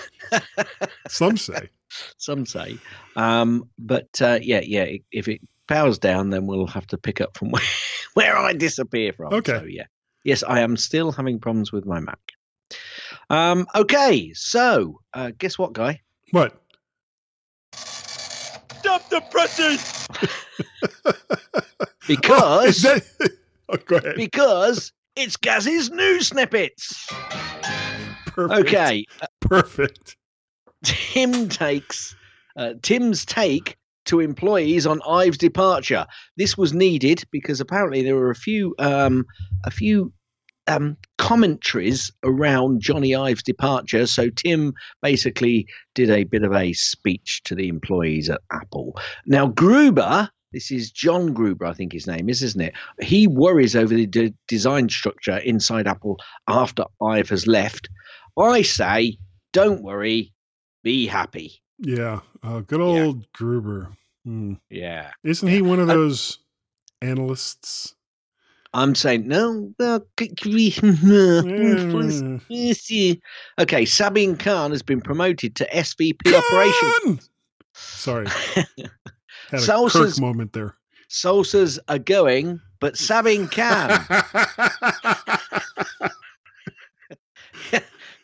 Some 1.08 1.38
say. 1.38 1.70
Some 2.18 2.46
say. 2.46 2.78
Um, 3.16 3.70
but 3.78 4.10
uh, 4.22 4.40
yeah, 4.42 4.62
yeah. 4.64 4.88
If 5.12 5.28
it 5.28 5.42
powers 5.68 5.98
down, 6.00 6.30
then 6.30 6.46
we'll 6.48 6.68
have 6.68 6.88
to 6.88 6.98
pick 6.98 7.22
up 7.22 7.38
from 7.38 7.50
where, 7.52 7.64
where 8.14 8.38
I 8.38 8.54
disappear 8.54 9.14
from. 9.14 9.34
Okay. 9.34 9.60
So 9.60 9.66
yeah. 9.66 9.86
Yes, 10.24 10.44
I 10.44 10.60
am 10.60 10.76
still 10.76 11.12
having 11.12 11.40
problems 11.40 11.72
with 11.72 11.86
my 11.86 12.00
Mac. 12.02 12.20
Um, 13.30 13.66
okay, 13.76 14.34
so 14.34 15.00
uh, 15.14 15.32
guess 15.38 15.58
what, 15.58 15.72
guy? 15.74 16.02
What? 16.32 16.62
Stop 17.74 19.10
the 19.10 19.22
presses! 19.32 20.08
Oh, 21.06 21.14
Because 22.08 22.78
is 22.78 22.82
that 22.84 23.32
Oh, 23.70 23.78
go 23.86 23.98
ahead. 23.98 24.16
because 24.16 24.94
it's 25.18 25.36
Gaz's 25.36 25.90
news 25.92 26.28
snippets. 26.30 27.08
Perfect. 28.28 28.68
Okay, 28.68 29.06
Perfect. 29.42 30.16
Tim 30.84 31.50
takes 31.50 32.16
uh, 32.58 32.74
Tim's 32.82 33.26
take 33.26 33.78
to 34.06 34.20
employees 34.20 34.88
on 34.88 35.02
Ives' 35.08 35.38
departure. 35.38 36.06
This 36.38 36.58
was 36.58 36.74
needed 36.74 37.24
because 37.32 37.60
apparently 37.60 38.02
there 38.02 38.16
were 38.16 38.32
a 38.32 38.36
few 38.36 38.74
um, 38.80 39.26
a 39.64 39.72
few 39.72 40.12
um, 40.68 40.98
commentaries 41.18 42.12
around 42.24 42.82
Johnny 42.82 43.16
Ives' 43.16 43.44
departure. 43.44 44.06
So 44.08 44.30
Tim 44.30 44.74
basically 45.02 45.68
did 45.96 46.10
a 46.10 46.24
bit 46.26 46.44
of 46.44 46.54
a 46.54 46.74
speech 46.74 47.42
to 47.46 47.56
the 47.56 47.68
employees 47.68 48.30
at 48.30 48.42
Apple. 48.52 48.98
Now 49.26 49.48
Gruber. 49.48 50.30
This 50.54 50.72
is 50.72 50.92
John 50.92 51.34
Gruber, 51.34 51.66
I 51.66 51.74
think 51.74 51.92
his 51.92 52.08
name 52.08 52.30
is, 52.30 52.42
isn't 52.42 52.62
it? 52.62 52.74
He 53.02 53.28
worries 53.28 53.76
over 53.76 53.94
the 53.94 54.08
de- 54.08 54.34
design 54.48 54.88
structure 54.88 55.38
inside 55.40 55.88
Apple 55.88 56.18
after 56.48 56.86
Ive 57.02 57.30
has 57.30 57.48
left. 57.48 57.90
I 58.40 58.62
say, 58.62 59.18
don't 59.52 59.84
worry, 59.84 60.32
be 60.88 61.06
happy. 61.06 61.62
Yeah. 61.80 62.22
Uh, 62.42 62.62
good 62.62 62.80
old 62.80 63.30
Gruber. 63.34 63.90
Hmm. 64.24 64.54
Yeah. 64.70 65.12
Isn't 65.22 65.50
he 65.50 65.62
one 65.62 65.82
of 65.82 65.88
those 65.88 66.38
analysts? 67.02 67.94
I'm 68.74 68.96
saying 68.96 69.28
no. 69.28 69.74
uh, 69.82 70.00
c- 70.18 70.32
c- 70.40 70.72
Mm. 70.72 72.42
Yes, 72.48 72.90
yeah. 72.90 73.16
Okay, 73.60 73.84
Sabih 73.84 74.40
Khan 74.40 74.72
has 74.72 74.82
been 74.82 75.02
promoted 75.02 75.56
to 75.58 75.66
SVP 75.76 76.34
operations. 76.34 76.94
Khan! 77.04 77.20
Sorry. 77.74 78.28
Had 78.56 78.66
a 79.52 79.58
Salsa's- 79.58 80.14
Kirk 80.16 80.22
moment 80.22 80.54
there. 80.54 80.76
Salsas 81.10 81.80
are 81.90 82.00
going, 82.00 82.62
but 82.80 82.94
Sabih 82.94 83.52
Khan. 83.58 83.90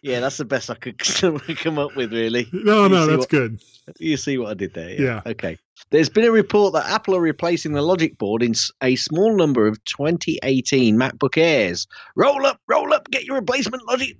Yeah, 0.03 0.19
that's 0.19 0.37
the 0.37 0.45
best 0.45 0.69
I 0.69 0.75
could 0.75 0.99
come 1.57 1.79
up 1.79 1.95
with, 1.95 2.13
really. 2.13 2.47
no, 2.53 2.83
You 2.83 2.89
no, 2.89 3.05
that's 3.07 3.19
what- 3.21 3.29
good. 3.29 3.61
You 3.99 4.15
see 4.15 4.37
what 4.37 4.51
I 4.51 4.53
did 4.53 4.73
there? 4.75 4.89
Yeah. 5.01 5.21
Okay. 5.25 5.57
There's 5.89 6.07
been 6.09 6.23
a 6.25 6.31
report 6.31 6.73
that 6.73 6.89
Apple 6.89 7.15
are 7.15 7.21
replacing 7.21 7.73
the 7.73 7.81
Logic 7.81 8.17
board 8.17 8.41
in 8.41 8.53
a 8.81 8.95
small 8.95 9.35
number 9.35 9.67
of 9.67 9.83
2018 9.85 10.95
MacBook 10.97 11.37
Airs. 11.37 11.85
Roll 12.15 12.45
up, 12.45 12.61
roll 12.69 12.93
up, 12.93 13.09
get 13.11 13.25
your 13.25 13.35
replacement 13.35 13.83
Logic. 13.87 14.15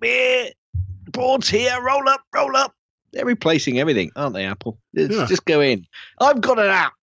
Boards 1.12 1.48
here, 1.50 1.82
roll 1.82 2.10
up, 2.10 2.22
roll 2.36 2.56
up. 2.58 2.74
They're 3.14 3.26
replacing 3.26 3.80
everything, 3.80 4.12
aren't 4.16 4.34
they, 4.34 4.46
Apple? 4.46 4.80
Yeah. 4.94 5.26
Just 5.28 5.46
go 5.46 5.62
in. 5.62 5.86
I've 6.20 6.42
got 6.42 6.60
an 6.60 6.68
app. 6.70 6.94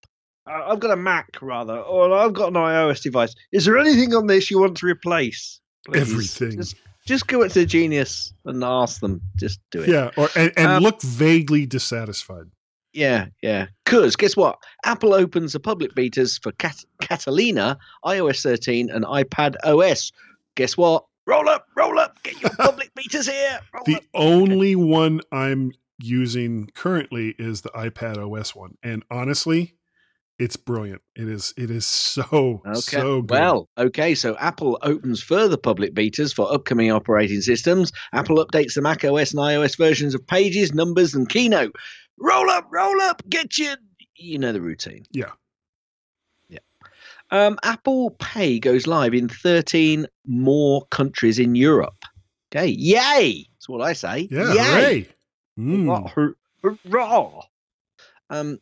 Uh, 0.47 0.65
I've 0.67 0.81
got 0.81 0.91
a 0.91 0.97
Mac, 0.97 1.29
rather, 1.41 1.79
or 1.79 2.13
I've 2.13 2.33
got 2.35 2.49
an 2.49 2.55
iOS 2.55 3.03
device. 3.03 3.35
Is 3.53 3.65
there 3.65 3.79
anything 3.79 4.15
on 4.15 4.27
this 4.27 4.51
you 4.51 4.59
want 4.61 4.77
to 4.79 4.87
replace? 4.87 5.61
Please. 5.87 6.01
Everything. 6.01 6.57
Just, 6.59 6.77
just 7.07 7.26
go 7.26 7.42
up 7.42 7.50
to 7.52 7.61
the 7.61 7.66
Genius 7.66 8.33
and 8.45 8.62
ask 8.64 9.00
them. 9.00 9.21
Just 9.37 9.61
do 9.71 9.83
it. 9.83 9.88
Yeah, 9.88 10.11
or 10.16 10.28
and, 10.37 10.52
and 10.57 10.66
Um, 10.69 10.83
look 10.83 11.00
vaguely 11.02 11.66
dissatisfied. 11.66 12.47
Yeah, 12.92 13.26
yeah. 13.42 13.66
Because 13.85 14.16
guess 14.16 14.37
what? 14.37 14.59
Apple 14.85 15.14
opens 15.14 15.52
the 15.52 15.61
public 15.61 15.95
betas 15.95 16.42
for 16.42 16.50
Cat- 16.52 16.85
Catalina, 17.00 17.78
iOS 18.04 18.42
13, 18.42 18.90
and 18.90 19.04
iPad 19.04 19.54
OS. 19.64 20.11
Guess 20.57 20.76
what? 20.76 21.04
Roll 21.26 21.49
up, 21.49 21.66
roll 21.76 21.99
up. 22.00 22.21
Get 22.25 22.40
your 22.40 22.50
public 22.59 22.90
betas 22.97 23.30
here. 23.30 23.61
The 23.87 23.97
up. 23.97 24.02
only 24.14 24.75
one 24.75 25.21
I'm 25.30 25.73
using 26.02 26.69
currently 26.75 27.37
is 27.38 27.61
the 27.61 27.69
iPad 27.71 28.16
OS 28.19 28.54
one, 28.57 28.76
and 28.83 29.04
honestly, 29.11 29.75
it's 30.40 30.56
brilliant. 30.56 31.02
It 31.14 31.28
is. 31.28 31.52
It 31.56 31.70
is 31.70 31.87
so 31.87 32.62
Okay. 32.66 32.80
so 32.80 33.23
good. 33.23 33.30
well, 33.30 33.68
okay. 33.78 34.14
So 34.14 34.37
Apple 34.38 34.78
opens 34.82 35.23
further 35.23 35.56
public 35.56 35.94
betas 35.94 36.35
for 36.35 36.52
upcoming 36.52 36.90
operating 36.90 37.40
systems. 37.42 37.92
Apple 38.12 38.44
updates 38.44 38.75
the 38.75 38.82
Mac 38.82 39.04
OS 39.04 39.32
and 39.32 39.40
iOS 39.40 39.76
versions 39.76 40.14
of 40.14 40.26
Pages, 40.26 40.73
Numbers, 40.75 41.14
and 41.14 41.28
Keynote. 41.28 41.76
Roll 42.18 42.50
up, 42.50 42.66
roll 42.73 43.00
up. 43.02 43.23
Get 43.28 43.56
your, 43.59 43.76
you 44.16 44.38
know 44.38 44.52
the 44.52 44.61
routine. 44.61 45.04
Yeah. 45.12 45.30
Yeah. 46.49 46.59
Um, 47.30 47.59
Apple 47.62 48.11
Pay 48.18 48.59
goes 48.59 48.87
live 48.87 49.14
in 49.14 49.28
13 49.28 50.06
more 50.26 50.85
countries 50.90 51.38
in 51.38 51.54
Europe. 51.54 52.04
Okay. 52.52 52.66
Yay! 52.66 53.47
That's 53.54 53.68
what 53.68 53.80
I 53.80 53.92
say. 53.92 54.28
yeah, 54.30 54.54
Yay! 54.80 55.09
Mm. 55.59 56.35
Hurrah! 56.62 57.42
Um, 58.30 58.59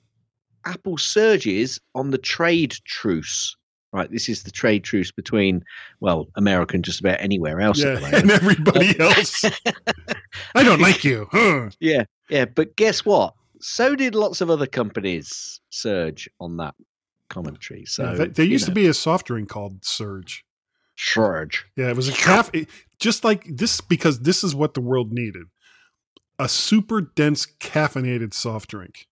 Apple 0.69 0.99
surges 0.99 1.81
on 1.95 2.11
the 2.11 2.19
trade 2.19 2.75
truce. 2.85 3.57
Right, 3.91 4.11
this 4.11 4.29
is 4.29 4.43
the 4.43 4.51
trade 4.51 4.85
truce 4.85 5.11
between, 5.11 5.65
well, 6.01 6.29
America 6.37 6.75
and 6.75 6.85
just 6.85 7.01
about 7.01 7.23
anywhere 7.23 7.59
else. 7.59 7.83
Yeah, 7.83 7.99
and 8.13 8.31
everybody 8.31 8.91
um, 9.01 9.11
else. 9.13 9.45
I 10.55 10.63
don't 10.63 10.83
like 10.83 11.05
you. 11.05 11.27
Huh. 11.33 11.71
yeah, 11.81 12.05
yeah. 12.29 12.45
But 12.45 12.77
guess 12.77 13.07
what? 13.07 13.33
So 13.61 13.97
did 13.97 14.15
lots 14.15 14.43
of 14.43 14.51
other 14.51 14.67
companies 14.67 15.61
surge 15.71 16.29
on 16.39 16.59
that 16.59 16.75
commentary. 17.31 17.87
So 17.87 18.05
Yeah, 18.05 18.17
th- 18.17 18.35
there 18.35 18.45
used 18.45 18.67
to 18.67 18.73
be 18.73 18.87
a 18.87 18.95
soft 18.95 19.27
drink 19.29 19.49
called 19.49 19.83
Surge. 19.85 20.45
surge. 20.97 21.65
Yeah, 21.75 21.89
it 21.89 21.97
was 21.97 22.11
a 22.11 22.13
caf- 22.13 22.51
it- 22.53 22.69
just 23.01 23.25
like 23.25 23.45
this 23.49 23.81
because 23.81 24.21
this 24.21 24.45
is 24.45 24.55
what 24.55 24.75
the 24.75 24.81
world 24.83 25.13
needed. 25.13 25.47
A 26.39 26.49
super 26.49 27.01
dense 27.01 27.47
caffeinated 27.59 28.35
soft 28.35 28.69
drink. 28.71 29.08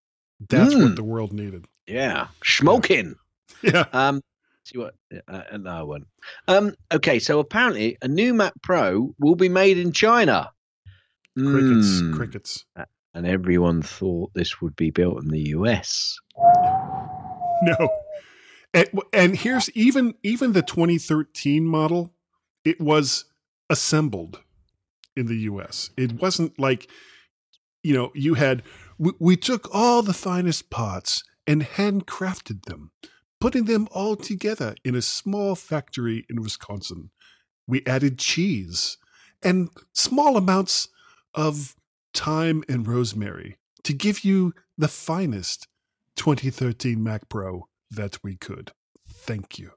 That's 0.48 0.74
Mm. 0.74 0.82
what 0.82 0.96
the 0.96 1.04
world 1.04 1.32
needed. 1.32 1.66
Yeah, 1.86 2.28
smoking. 2.44 3.14
Yeah. 3.62 3.86
Um, 3.92 4.22
see 4.64 4.78
what? 4.78 4.94
Uh, 5.28 5.42
no, 5.58 5.70
I 5.70 5.82
won't. 5.82 6.06
Um, 6.48 6.74
okay, 6.92 7.18
so 7.18 7.38
apparently 7.38 7.96
a 8.02 8.08
new 8.08 8.34
Mac 8.34 8.52
Pro 8.62 9.14
will 9.18 9.34
be 9.36 9.48
made 9.48 9.78
in 9.78 9.92
China. 9.92 10.50
Crickets. 11.38 12.00
Mm. 12.02 12.14
Crickets. 12.16 12.64
And 13.14 13.26
everyone 13.26 13.80
thought 13.82 14.32
this 14.34 14.60
would 14.60 14.76
be 14.76 14.90
built 14.90 15.22
in 15.22 15.28
the 15.30 15.40
US. 15.50 16.18
No. 17.62 17.88
And, 18.74 18.88
and 19.14 19.36
here's 19.36 19.70
even 19.70 20.14
even 20.22 20.52
the 20.52 20.60
2013 20.62 21.64
model, 21.64 22.12
it 22.64 22.78
was 22.80 23.24
assembled 23.70 24.40
in 25.16 25.26
the 25.26 25.36
US. 25.50 25.90
It 25.96 26.20
wasn't 26.20 26.58
like 26.58 26.90
you 27.82 27.94
know, 27.94 28.10
you 28.14 28.34
had 28.34 28.62
we, 28.98 29.12
we 29.18 29.36
took 29.36 29.68
all 29.74 30.02
the 30.02 30.14
finest 30.14 30.70
parts 30.70 31.22
and 31.46 31.62
handcrafted 31.62 32.64
them, 32.64 32.90
putting 33.40 33.64
them 33.64 33.88
all 33.90 34.16
together 34.16 34.74
in 34.84 34.94
a 34.94 35.02
small 35.02 35.54
factory 35.54 36.26
in 36.28 36.42
Wisconsin. 36.42 37.10
We 37.66 37.84
added 37.86 38.18
cheese 38.18 38.98
and 39.42 39.68
small 39.92 40.36
amounts 40.36 40.88
of 41.34 41.76
thyme 42.14 42.64
and 42.68 42.86
rosemary 42.86 43.58
to 43.84 43.92
give 43.92 44.24
you 44.24 44.54
the 44.78 44.88
finest 44.88 45.68
2013 46.16 47.02
Mac 47.02 47.28
Pro 47.28 47.68
that 47.90 48.18
we 48.22 48.36
could. 48.36 48.72
Thank 49.08 49.58
you. 49.58 49.70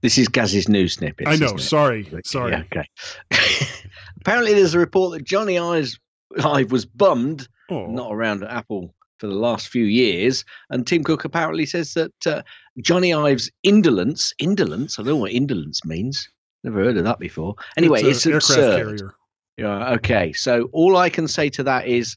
This 0.00 0.18
is 0.18 0.28
Gaz's 0.28 0.68
news 0.68 0.94
snippet. 0.94 1.26
I 1.26 1.36
know. 1.36 1.56
Sorry. 1.56 2.06
Sorry. 2.26 2.52
Yeah, 2.52 2.62
okay. 2.70 2.86
apparently, 4.20 4.52
there's 4.52 4.74
a 4.74 4.78
report 4.78 5.12
that 5.16 5.24
Johnny 5.24 5.58
Ives, 5.58 5.98
Ive 6.44 6.72
was 6.72 6.84
bummed 6.84 7.48
Oh, 7.70 7.86
not 7.86 8.12
around 8.12 8.42
at 8.42 8.50
Apple 8.50 8.94
for 9.18 9.26
the 9.26 9.34
last 9.34 9.68
few 9.68 9.84
years. 9.84 10.44
And 10.70 10.86
Tim 10.86 11.02
Cook 11.02 11.24
apparently 11.24 11.66
says 11.66 11.94
that 11.94 12.26
uh, 12.26 12.42
Johnny 12.82 13.14
Ives' 13.14 13.50
indolence, 13.62 14.32
indolence, 14.38 14.98
I 14.98 15.02
don't 15.02 15.14
know 15.14 15.16
what 15.16 15.32
indolence 15.32 15.84
means. 15.84 16.28
Never 16.62 16.84
heard 16.84 16.96
of 16.96 17.04
that 17.04 17.18
before. 17.18 17.54
Anyway, 17.76 18.02
it's, 18.02 18.26
aircraft 18.26 18.50
absurd. 18.50 18.76
carrier. 18.76 19.14
Yeah. 19.56 19.92
Okay. 19.94 20.32
So 20.32 20.68
all 20.72 20.96
I 20.96 21.08
can 21.10 21.28
say 21.28 21.48
to 21.50 21.62
that 21.62 21.86
is, 21.86 22.16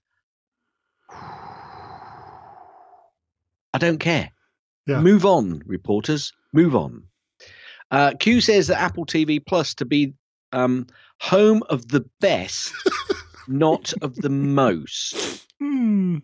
I 1.11 1.37
don't 3.77 3.99
care. 3.99 4.31
Yeah. 4.87 5.01
Move 5.01 5.25
on, 5.25 5.61
reporters. 5.65 6.33
Move 6.53 6.75
on. 6.75 7.03
Uh, 7.91 8.13
Cue 8.19 8.41
says 8.41 8.67
that 8.67 8.81
Apple 8.81 9.05
TV 9.05 9.45
Plus 9.45 9.73
to 9.75 9.85
be 9.85 10.13
um, 10.51 10.87
home 11.19 11.63
of 11.69 11.87
the 11.89 12.05
best, 12.19 12.73
not 13.47 13.93
of 14.01 14.15
the 14.15 14.29
most. 14.29 15.45
Hmm. 15.59 16.17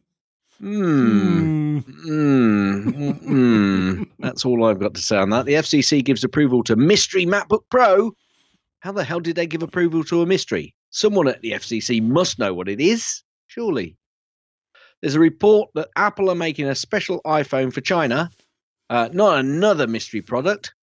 Hmm. 0.59 1.79
Hmm. 1.79 2.89
Mm, 2.89 3.23
mm. 3.23 4.09
That's 4.19 4.45
all 4.45 4.65
I've 4.65 4.79
got 4.79 4.93
to 4.93 5.01
say 5.01 5.17
on 5.17 5.29
that. 5.31 5.45
The 5.45 5.53
FCC 5.53 6.03
gives 6.03 6.23
approval 6.23 6.63
to 6.63 6.75
Mystery 6.75 7.25
MacBook 7.25 7.63
Pro. 7.69 8.15
How 8.79 8.91
the 8.91 9.03
hell 9.03 9.19
did 9.19 9.35
they 9.35 9.47
give 9.47 9.63
approval 9.63 10.03
to 10.05 10.21
a 10.21 10.25
mystery? 10.25 10.75
Someone 10.91 11.27
at 11.27 11.41
the 11.41 11.51
FCC 11.51 12.01
must 12.01 12.37
know 12.37 12.53
what 12.53 12.69
it 12.69 12.79
is, 12.79 13.23
surely. 13.47 13.95
There's 15.01 15.15
a 15.15 15.19
report 15.19 15.69
that 15.75 15.89
Apple 15.95 16.29
are 16.29 16.35
making 16.35 16.67
a 16.67 16.75
special 16.75 17.21
iPhone 17.25 17.73
for 17.73 17.81
China, 17.81 18.29
uh, 18.89 19.09
not 19.11 19.39
another 19.39 19.87
mystery 19.87 20.21
product. 20.21 20.73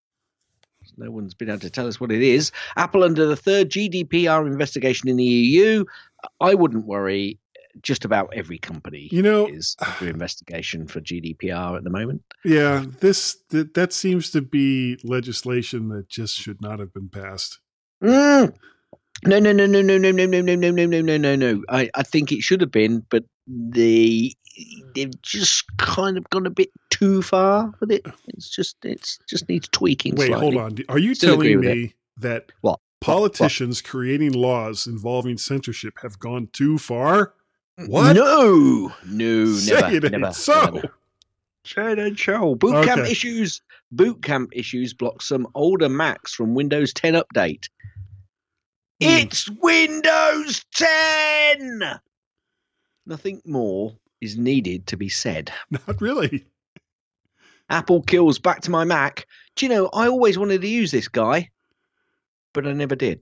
No 0.97 1.11
one's 1.11 1.35
been 1.35 1.49
able 1.49 1.61
to 1.61 1.71
tell 1.71 1.87
us 1.87 2.01
what 2.01 2.13
it 2.13 2.23
is. 2.23 2.53
Apple 2.77 3.05
under 3.05 3.27
the 3.27 3.37
third 3.37 3.71
GDPR 3.71 4.47
investigation 4.47 5.09
in 5.09 5.17
the 5.17 5.25
EU. 5.25 5.85
I 6.41 6.55
wouldn't 6.55 6.87
worry. 6.87 7.39
just 7.83 8.05
about 8.05 8.29
every 8.35 8.59
company 8.59 9.09
You 9.13 9.23
know- 9.23 9.47
is 9.47 9.77
under 9.79 10.11
investigation 10.11 10.89
for 10.89 11.01
GDPR 11.01 11.77
at 11.77 11.85
the 11.85 11.91
moment. 11.91 12.23
Yeah, 12.45 12.85
this 12.99 13.37
that, 13.51 13.75
that 13.75 13.93
seems 13.93 14.31
to 14.33 14.43
be 14.43 14.99
legislation 15.05 15.89
that 15.91 16.09
just 16.09 16.35
should 16.37 16.61
not 16.61 16.81
have 16.81 16.93
been 16.93 17.09
passed. 17.09 17.61
Mm. 18.03 18.53
No, 19.25 19.39
no, 19.39 19.53
no, 19.53 19.67
no, 19.67 19.83
no, 19.83 19.99
no, 19.99 20.11
no, 20.11 20.27
no, 20.27 20.41
no, 20.41 20.55
no, 20.57 20.71
no, 20.71 20.87
no, 20.87 21.01
no, 21.01 21.17
no, 21.17 21.37
no. 21.37 21.63
I, 21.69 21.91
I 21.95 22.03
think 22.03 22.33
it 22.33 22.43
should 22.43 22.61
have 22.61 22.73
been, 22.73 23.07
but 23.09 23.25
they 23.47 24.33
they've 24.95 25.23
just 25.23 25.65
kind 25.77 26.17
of 26.19 26.29
gone 26.31 26.47
a 26.47 26.51
bit 26.51 26.71
too 26.91 27.23
far 27.23 27.73
with 27.81 27.93
it. 27.93 28.05
It's 28.29 28.49
just 28.51 28.77
it's 28.83 29.19
just 29.29 29.49
needs 29.49 29.69
tweaking. 29.69 30.17
Wait, 30.17 30.27
slightly. 30.27 30.57
hold 30.57 30.57
on. 30.57 30.77
Are 30.89 30.99
you 30.99 31.15
Still 31.15 31.37
telling 31.37 31.61
me 31.61 31.95
that 32.19 32.51
What? 32.63 32.81
Politicians 33.01 33.81
creating 33.81 34.33
laws 34.33 34.87
involving 34.87 35.39
censorship 35.39 35.95
have 36.03 36.19
gone 36.19 36.49
too 36.53 36.79
far? 36.79 37.35
What? 37.87 38.15
No, 38.15 38.93
no, 39.07 39.55
Say 39.55 39.81
never, 39.81 40.07
it 40.07 40.13
never. 40.13 40.33
so. 40.33 40.81
never. 41.77 42.01
Ain't 42.01 42.19
so. 42.19 42.55
Boot 42.55 42.85
camp 42.85 43.07
issues. 43.07 43.63
Boot 43.93 44.23
camp 44.23 44.51
issues 44.53 44.93
block 44.95 45.23
some 45.23 45.47
older 45.55 45.89
Macs 45.89 46.35
from 46.35 46.55
Windows 46.55 46.93
10 46.93 47.15
update. 47.15 47.69
Hmm. 49.03 49.09
It's 49.09 49.49
Windows 49.51 50.65
10. 50.75 51.83
Nothing 53.07 53.41
more 53.47 53.95
is 54.21 54.37
needed 54.37 54.87
to 54.89 54.97
be 54.97 55.09
said. 55.09 55.51
Not 55.71 56.01
really. 56.01 56.45
Apple 57.71 58.03
kills 58.03 58.39
back 58.39 58.61
to 58.63 58.71
my 58.71 58.85
Mac. 58.85 59.27
Do 59.57 59.65
you 59.65 59.71
know, 59.71 59.87
I 59.95 60.09
always 60.09 60.39
wanted 60.39 60.61
to 60.63 60.69
use 60.69 60.91
this 60.91 61.09
guy, 61.09 61.51
but 62.53 62.67
I 62.67 62.73
never 62.73 62.97
did. 62.97 63.21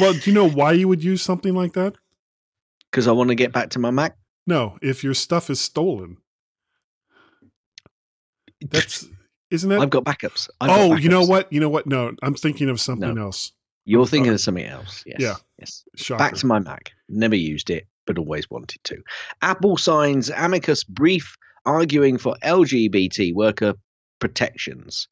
Well, 0.00 0.12
do 0.12 0.30
you 0.30 0.32
know 0.32 0.48
why 0.50 0.72
you 0.72 0.88
would 0.88 1.04
use 1.04 1.22
something 1.22 1.54
like 1.54 1.74
that? 1.74 1.94
Because 2.90 3.08
I 3.08 3.12
want 3.12 3.28
to 3.28 3.34
get 3.34 3.52
back 3.52 3.70
to 3.70 3.78
my 3.78 3.90
Mac. 3.90 4.16
No, 4.46 4.78
if 4.82 5.02
your 5.02 5.14
stuff 5.14 5.50
is 5.50 5.60
stolen. 5.60 6.18
That's 8.60 9.06
isn't 9.50 9.70
it? 9.70 9.80
I've 9.80 9.90
got 9.90 10.04
backups. 10.04 10.48
I've 10.60 10.68
got 10.68 10.80
Oh, 10.80 10.94
you 10.96 11.08
know 11.08 11.24
what? 11.24 11.52
You 11.52 11.60
know 11.60 11.68
what? 11.68 11.86
No, 11.86 12.12
I'm 12.22 12.34
thinking 12.34 12.68
of 12.68 12.80
something 12.80 13.18
else. 13.18 13.52
You're 13.84 14.02
uh, 14.02 14.06
thinking 14.06 14.32
of 14.32 14.40
something 14.40 14.64
else. 14.64 15.04
Yes. 15.06 15.16
Yeah. 15.20 15.34
Yes. 15.58 15.84
Shocker. 15.96 16.18
Back 16.18 16.34
to 16.36 16.46
my 16.46 16.58
Mac. 16.58 16.92
Never 17.08 17.36
used 17.36 17.70
it, 17.70 17.86
but 18.06 18.18
always 18.18 18.50
wanted 18.50 18.82
to. 18.84 19.02
Apple 19.42 19.76
signs 19.76 20.30
amicus 20.30 20.84
brief 20.84 21.36
arguing 21.66 22.18
for 22.18 22.36
LGBT 22.42 23.34
worker 23.34 23.74
protections. 24.18 25.08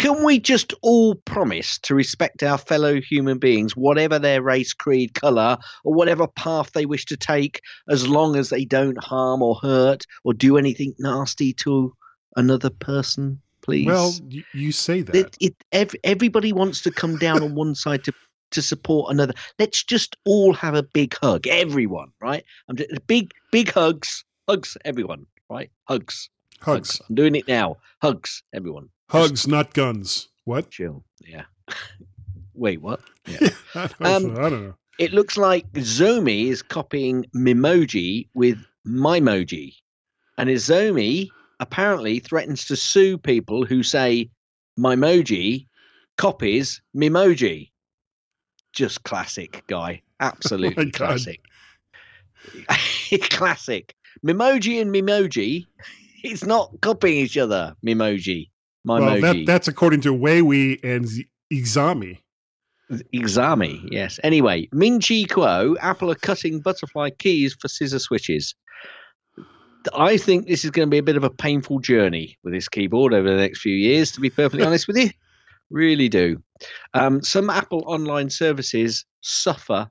Can 0.00 0.24
we 0.24 0.40
just 0.40 0.72
all 0.80 1.14
promise 1.14 1.78
to 1.80 1.94
respect 1.94 2.42
our 2.42 2.56
fellow 2.56 3.02
human 3.02 3.36
beings, 3.36 3.76
whatever 3.76 4.18
their 4.18 4.40
race, 4.40 4.72
creed, 4.72 5.12
colour, 5.12 5.58
or 5.84 5.92
whatever 5.92 6.26
path 6.26 6.72
they 6.72 6.86
wish 6.86 7.04
to 7.04 7.18
take, 7.18 7.60
as 7.86 8.08
long 8.08 8.34
as 8.34 8.48
they 8.48 8.64
don't 8.64 8.96
harm 9.04 9.42
or 9.42 9.56
hurt 9.56 10.06
or 10.24 10.32
do 10.32 10.56
anything 10.56 10.94
nasty 11.00 11.52
to 11.52 11.94
another 12.36 12.70
person, 12.70 13.42
please? 13.60 13.84
Well, 13.84 14.14
you, 14.30 14.42
you 14.54 14.72
say 14.72 15.02
that. 15.02 15.14
it, 15.14 15.36
it 15.38 15.54
ev- 15.72 15.94
everybody 16.02 16.54
wants 16.54 16.80
to 16.80 16.90
come 16.90 17.18
down 17.18 17.42
on 17.42 17.54
one 17.54 17.74
side 17.74 18.02
to 18.04 18.14
to 18.52 18.62
support 18.62 19.12
another. 19.12 19.34
Let's 19.58 19.84
just 19.84 20.16
all 20.24 20.54
have 20.54 20.74
a 20.74 20.82
big 20.82 21.14
hug, 21.18 21.46
everyone, 21.46 22.08
right? 22.22 22.42
I'm 22.70 22.76
just, 22.76 23.06
big 23.06 23.32
big 23.52 23.70
hugs, 23.70 24.24
hugs, 24.48 24.78
everyone, 24.82 25.26
right? 25.50 25.70
Hugs, 25.84 26.30
Hugs. 26.62 27.00
I'm 27.08 27.14
doing 27.14 27.34
it 27.34 27.48
now. 27.48 27.76
Hugs, 28.02 28.42
everyone. 28.54 28.88
Hugs, 29.08 29.46
not 29.48 29.72
guns. 29.74 30.28
What? 30.44 30.70
Chill. 30.70 31.04
Yeah. 31.26 31.44
Wait, 32.54 32.80
what? 32.80 33.00
I, 33.28 33.50
don't, 33.74 34.02
Um, 34.02 34.36
I 34.36 34.48
don't 34.50 34.62
know. 34.66 34.74
It 34.98 35.12
looks 35.12 35.38
like 35.38 35.70
Xiaomi 35.72 36.48
is 36.48 36.60
copying 36.62 37.24
Mimoji 37.34 38.28
with 38.34 38.58
Mimoji. 38.86 39.74
And 40.36 40.50
Xiaomi 40.50 41.28
apparently 41.60 42.18
threatens 42.18 42.66
to 42.66 42.76
sue 42.76 43.16
people 43.16 43.64
who 43.64 43.82
say 43.82 44.28
Mimoji 44.78 45.66
copies 46.18 46.82
Mimoji. 46.94 47.70
Just 48.74 49.02
classic 49.04 49.62
guy. 49.68 50.02
Absolutely 50.20 50.84
God. 50.90 50.92
classic. 50.94 51.40
classic. 53.30 53.94
Mimoji 54.24 54.80
and 54.82 54.94
Mimoji, 54.94 55.64
it's 56.22 56.44
not 56.44 56.72
copying 56.80 57.18
each 57.18 57.36
other. 57.36 57.74
Mimoji. 57.84 58.50
Well, 58.84 59.00
Mimoji. 59.00 59.20
that, 59.20 59.46
that's 59.46 59.68
according 59.68 60.00
to 60.02 60.14
Weiwei 60.14 60.82
and 60.82 61.06
Izami. 61.52 62.18
Exami, 63.14 63.88
yes. 63.90 64.18
Anyway, 64.24 64.68
Ming 64.72 65.00
Chi 65.00 65.22
Kuo, 65.24 65.76
Apple 65.80 66.10
are 66.10 66.16
cutting 66.16 66.60
butterfly 66.60 67.10
keys 67.10 67.54
for 67.54 67.68
scissor 67.68 68.00
switches. 68.00 68.54
I 69.94 70.16
think 70.16 70.46
this 70.46 70.64
is 70.64 70.70
going 70.70 70.88
to 70.88 70.90
be 70.90 70.98
a 70.98 71.02
bit 71.02 71.16
of 71.16 71.24
a 71.24 71.30
painful 71.30 71.78
journey 71.78 72.36
with 72.42 72.52
this 72.52 72.68
keyboard 72.68 73.14
over 73.14 73.30
the 73.30 73.36
next 73.36 73.60
few 73.60 73.74
years, 73.74 74.10
to 74.12 74.20
be 74.20 74.28
perfectly 74.28 74.66
honest 74.66 74.88
with 74.88 74.96
you. 74.96 75.10
Really 75.70 76.08
do. 76.08 76.42
Um, 76.94 77.22
some 77.22 77.48
Apple 77.48 77.84
online 77.86 78.28
services 78.28 79.04
suffer 79.20 79.88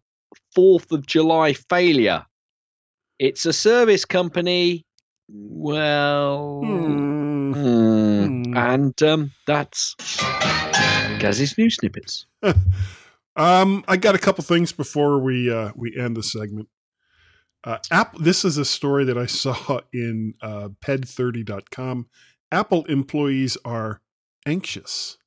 4th 0.55 0.91
of 0.91 1.07
July 1.07 1.53
failure. 1.53 2.25
It's 3.17 3.45
a 3.45 3.53
service 3.53 4.05
company. 4.05 4.85
Well, 5.31 6.61
hmm. 6.63 7.53
Hmm. 7.53 8.43
Hmm. 8.43 8.57
and 8.57 9.03
um, 9.03 9.31
that's 9.45 9.95
Gazzy's 11.19 11.57
new 11.57 11.69
snippets. 11.69 12.25
um, 13.35 13.83
I 13.87 13.97
got 13.97 14.15
a 14.15 14.19
couple 14.19 14.43
things 14.43 14.71
before 14.71 15.19
we 15.19 15.51
uh, 15.51 15.71
we 15.75 15.95
end 15.97 16.17
the 16.17 16.23
segment. 16.23 16.69
Uh, 17.63 17.77
this 18.19 18.45
is 18.45 18.57
a 18.57 18.65
story 18.65 19.03
that 19.05 19.17
I 19.17 19.25
saw 19.25 19.81
in 19.93 20.33
uh, 20.41 20.69
ped30.com. 20.81 22.07
Apple 22.51 22.85
employees 22.85 23.57
are 23.65 24.01
anxious. 24.45 25.17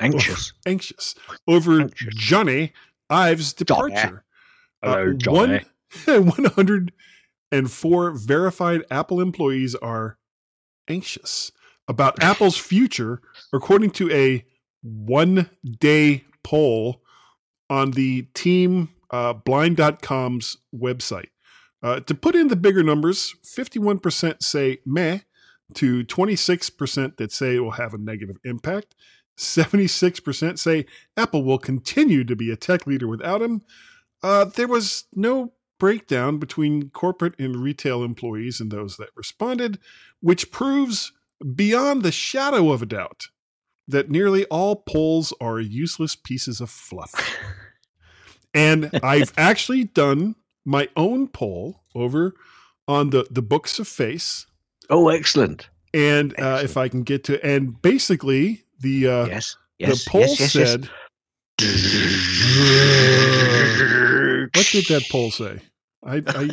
Anxious. 0.00 0.52
Over, 0.52 0.60
anxious. 0.70 1.14
Over 1.46 1.80
anxious. 1.82 2.14
Johnny 2.14 2.72
Ives' 3.10 3.52
departure. 3.52 4.24
Uh, 4.82 5.12
Johnny. 5.16 5.60
Hello, 5.90 6.16
Johnny. 6.16 6.24
One, 6.24 6.44
100 6.44 6.92
and 7.52 7.70
four 7.70 8.10
verified 8.10 8.84
Apple 8.90 9.20
employees 9.20 9.74
are 9.76 10.18
anxious 10.88 11.52
about 11.88 12.22
Apple's 12.22 12.56
future, 12.56 13.20
according 13.52 13.90
to 13.90 14.10
a 14.10 14.44
one 14.82 15.48
day 15.78 16.24
poll 16.42 17.02
on 17.70 17.92
the 17.92 18.22
team 18.34 18.90
uh, 19.10 19.32
blind.com's 19.32 20.56
website. 20.74 21.28
Uh, 21.82 22.00
to 22.00 22.14
put 22.14 22.34
in 22.34 22.48
the 22.48 22.56
bigger 22.56 22.82
numbers, 22.82 23.34
51% 23.44 24.42
say 24.42 24.78
meh, 24.84 25.20
to 25.74 26.04
26% 26.04 27.16
that 27.16 27.32
say 27.32 27.56
it 27.56 27.60
will 27.60 27.72
have 27.72 27.94
a 27.94 27.98
negative 27.98 28.36
impact. 28.44 28.94
76% 29.38 30.58
say 30.58 30.86
Apple 31.16 31.44
will 31.44 31.58
continue 31.58 32.24
to 32.24 32.34
be 32.34 32.50
a 32.50 32.56
tech 32.56 32.86
leader 32.86 33.06
without 33.06 33.42
him. 33.42 33.62
Uh, 34.22 34.46
there 34.46 34.68
was 34.68 35.04
no 35.14 35.52
breakdown 35.78 36.38
between 36.38 36.90
corporate 36.90 37.38
and 37.38 37.56
retail 37.56 38.02
employees 38.02 38.60
and 38.60 38.70
those 38.70 38.96
that 38.96 39.10
responded, 39.14 39.78
which 40.20 40.50
proves 40.50 41.12
beyond 41.54 42.02
the 42.02 42.12
shadow 42.12 42.72
of 42.72 42.82
a 42.82 42.86
doubt 42.86 43.28
that 43.88 44.10
nearly 44.10 44.44
all 44.46 44.76
polls 44.76 45.32
are 45.40 45.60
useless 45.60 46.16
pieces 46.16 46.60
of 46.60 46.70
fluff. 46.70 47.36
and 48.54 48.90
I've 49.02 49.32
actually 49.36 49.84
done 49.84 50.34
my 50.64 50.88
own 50.96 51.28
poll 51.28 51.82
over 51.94 52.34
on 52.88 53.10
the, 53.10 53.26
the 53.30 53.42
books 53.42 53.78
of 53.78 53.86
face. 53.86 54.46
Oh, 54.90 55.08
excellent. 55.08 55.68
And 55.94 56.32
uh, 56.32 56.34
Excellent. 56.60 56.64
if 56.64 56.76
I 56.76 56.88
can 56.88 57.02
get 57.02 57.24
to, 57.24 57.44
and 57.46 57.80
basically 57.80 58.64
the 58.80 59.08
uh, 59.08 59.26
yes. 59.26 59.56
Yes. 59.78 60.04
the 60.04 60.10
poll 60.10 60.20
yes, 60.22 60.54
yes, 60.54 60.70
said, 60.70 60.90
what 64.54 64.66
did 64.72 64.86
that 64.88 65.06
poll 65.10 65.30
say? 65.30 65.58
I, 66.04 66.22
I 66.26 66.50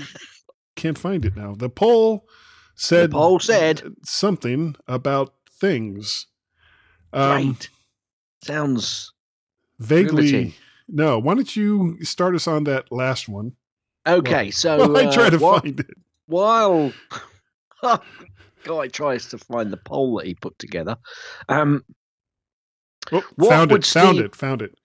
can't 0.76 0.98
find 0.98 1.26
it 1.26 1.36
now. 1.36 1.56
The 1.56 1.70
poll 1.70 2.26
said 2.76 3.12
The 3.12 3.13
poll 3.16 3.39
said- 3.39 3.82
something 4.04 4.76
about 4.88 5.34
things. 5.60 6.28
Um, 7.12 7.44
Great. 7.54 7.70
Sounds 8.46 9.12
vaguely. 9.80 10.24
riveting. 10.24 10.54
No, 10.88 11.20
why 11.20 11.36
don't 11.36 11.56
you 11.56 11.98
start 12.04 12.36
us 12.36 12.48
on 12.48 12.63
that 12.66 12.92
last 12.92 13.30
one? 13.30 13.54
okay. 14.06 14.52
so 14.52 14.78
While 14.88 14.98
I 14.98 15.12
try 15.13 15.28
uh, 15.28 15.30
to 15.32 15.38
whi- 15.38 15.60
find 15.60 15.80
it. 15.80 15.88
while 16.26 16.92
guy 18.63 18.88
tries 18.88 19.28
to 19.28 19.38
find 19.38 19.72
the 19.72 19.78
poll 19.78 20.18
that 20.18 20.26
he 20.28 20.34
put 20.36 20.58
together, 20.60 20.98
um, 21.50 21.84
Oh, 23.12 23.24
What 23.36 23.50
found 23.50 23.72
it. 23.72 23.74
would 23.74 23.86
Found 23.86 24.20
it. 24.20 24.36
Found 24.36 24.62
it. 24.62 24.76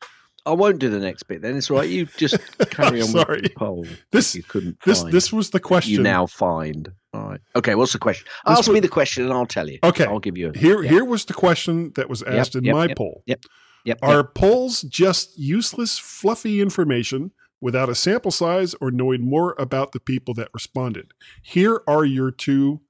I 0.47 0.53
won't 0.53 0.79
do 0.79 0.89
the 0.89 0.99
next 0.99 1.25
bit. 1.25 1.43
Then 1.43 1.57
it's 1.57 1.71
right. 1.71 1.89
You 1.89 2.07
just 2.17 2.39
carry 2.71 3.03
on 3.03 3.09
Sorry. 3.09 3.43
with 3.43 3.53
the 3.53 3.59
poll. 3.59 3.87
This 4.13 4.35
you 4.35 4.43
couldn't 4.43 4.81
this 4.85 5.03
find. 5.03 5.13
this 5.13 5.33
was 5.33 5.51
the 5.51 5.61
question. 5.61 5.93
you 5.93 6.03
now 6.03 6.27
find. 6.27 6.91
All 7.13 7.31
right. 7.31 7.41
Okay. 7.55 7.75
What's 7.75 7.93
the 7.93 7.99
question? 7.99 8.27
This 8.47 8.59
Ask 8.61 8.71
me 8.71 8.81
the 8.81 8.89
question 8.89 9.25
and 9.25 9.33
I'll 9.33 9.47
tell 9.47 9.69
you. 9.69 9.79
Okay. 9.83 10.05
I'll 10.05 10.21
give 10.21 10.39
you. 10.39 10.51
A, 10.55 10.59
Here 10.59 10.83
yeah. 10.83 10.91
here 10.91 11.05
was 11.05 11.27
the 11.27 11.35
question 11.35 11.93
that 11.97 12.09
was 12.09 12.23
asked 12.23 12.55
in 12.57 12.65
yep, 12.65 12.75
my 12.75 12.87
yep, 12.87 12.97
poll. 12.97 13.23
Yep. 13.27 13.45
Yep. 13.85 13.99
Are 14.03 14.17
yep. 14.17 14.35
polls 14.35 14.83
just 14.83 15.39
useless, 15.39 15.99
fluffy 15.99 16.61
information 16.63 17.33
without 17.61 17.89
a 17.89 17.95
sample 17.95 18.31
size 18.31 18.75
or 18.81 18.91
knowing 18.91 19.29
more 19.29 19.55
about 19.59 19.93
the 19.93 20.01
people 20.01 20.33
that 20.35 20.49
responded. 20.55 21.13
Here 21.43 21.83
are 21.87 22.05
your 22.05 22.31
two 22.31 22.81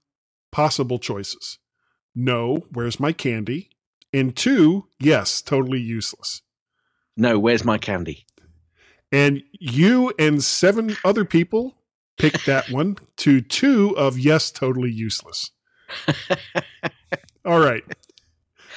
possible 0.53 0.99
choices. 0.99 1.59
No, 2.14 2.67
where's 2.73 3.01
my 3.01 3.12
candy? 3.12 3.71
And 4.12 4.35
two, 4.37 4.87
yes, 4.99 5.42
totally 5.42 5.81
useless. 5.81 6.42
No, 7.16 7.38
where's 7.38 7.64
my 7.64 7.79
candy? 7.79 8.25
And 9.12 9.42
you 9.53 10.12
and 10.18 10.42
seven 10.42 10.97
other 11.05 11.25
people 11.25 11.77
picked 12.18 12.47
that 12.47 12.71
one 12.71 12.97
to 13.18 13.40
two 13.40 13.97
of 13.97 14.18
yes, 14.18 14.51
totally 14.51 14.90
useless. 14.90 15.51
All 17.44 17.61
right. 17.61 17.83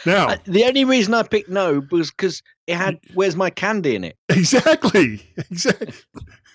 Now, 0.06 0.30
Uh, 0.30 0.38
the 0.46 0.64
only 0.66 0.86
reason 0.86 1.14
I 1.14 1.24
picked 1.24 1.50
no 1.50 1.86
was 1.92 2.10
because 2.10 2.42
it 2.66 2.76
had 2.76 3.00
"Where's 3.14 3.36
my 3.36 3.50
candy" 3.50 3.96
in 3.96 4.04
it. 4.04 4.18
exactly. 4.30 5.22
Exactly. 5.38 5.94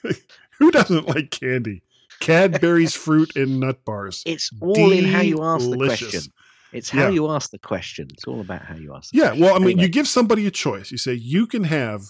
Who 0.59 0.71
doesn't 0.71 1.07
like 1.07 1.31
candy? 1.31 1.83
Cadbury's 2.21 2.95
fruit 2.95 3.37
and 3.37 3.61
nut 3.61 3.85
bars. 3.85 4.23
It's 4.27 4.51
all 4.61 4.91
in 4.91 5.05
how 5.05 5.21
you 5.21 5.43
ask 5.43 5.65
the 5.65 5.77
Delicious. 5.77 6.11
question. 6.11 6.33
It's 6.73 6.91
how 6.91 7.03
Yeah. 7.05 7.11
you 7.11 7.31
ask 7.31 7.51
the 7.51 7.59
question. 7.59 8.09
It's 8.13 8.25
all 8.27 8.41
about 8.41 8.63
how 8.65 8.75
you 8.77 8.95
ask. 8.95 9.11
The 9.13 9.19
Yeah, 9.19 9.25
question. 9.29 9.43
well, 9.45 9.55
I 9.55 9.59
mean, 9.59 9.69
Anyway, 9.69 9.83
you 9.83 9.89
give 9.89 10.09
somebody 10.09 10.47
a 10.47 10.51
choice. 10.51 10.91
You 10.91 10.99
say 10.99 11.15
you 11.15 11.47
can 11.47 11.65
have 11.65 12.03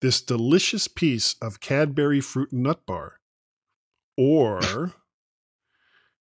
this 0.00 0.20
delicious 0.20 0.88
piece 0.88 1.34
of 1.42 1.60
Cadbury 1.60 2.20
fruit 2.20 2.52
and 2.52 2.62
nut 2.62 2.84
bar, 2.86 3.20
or 4.16 4.92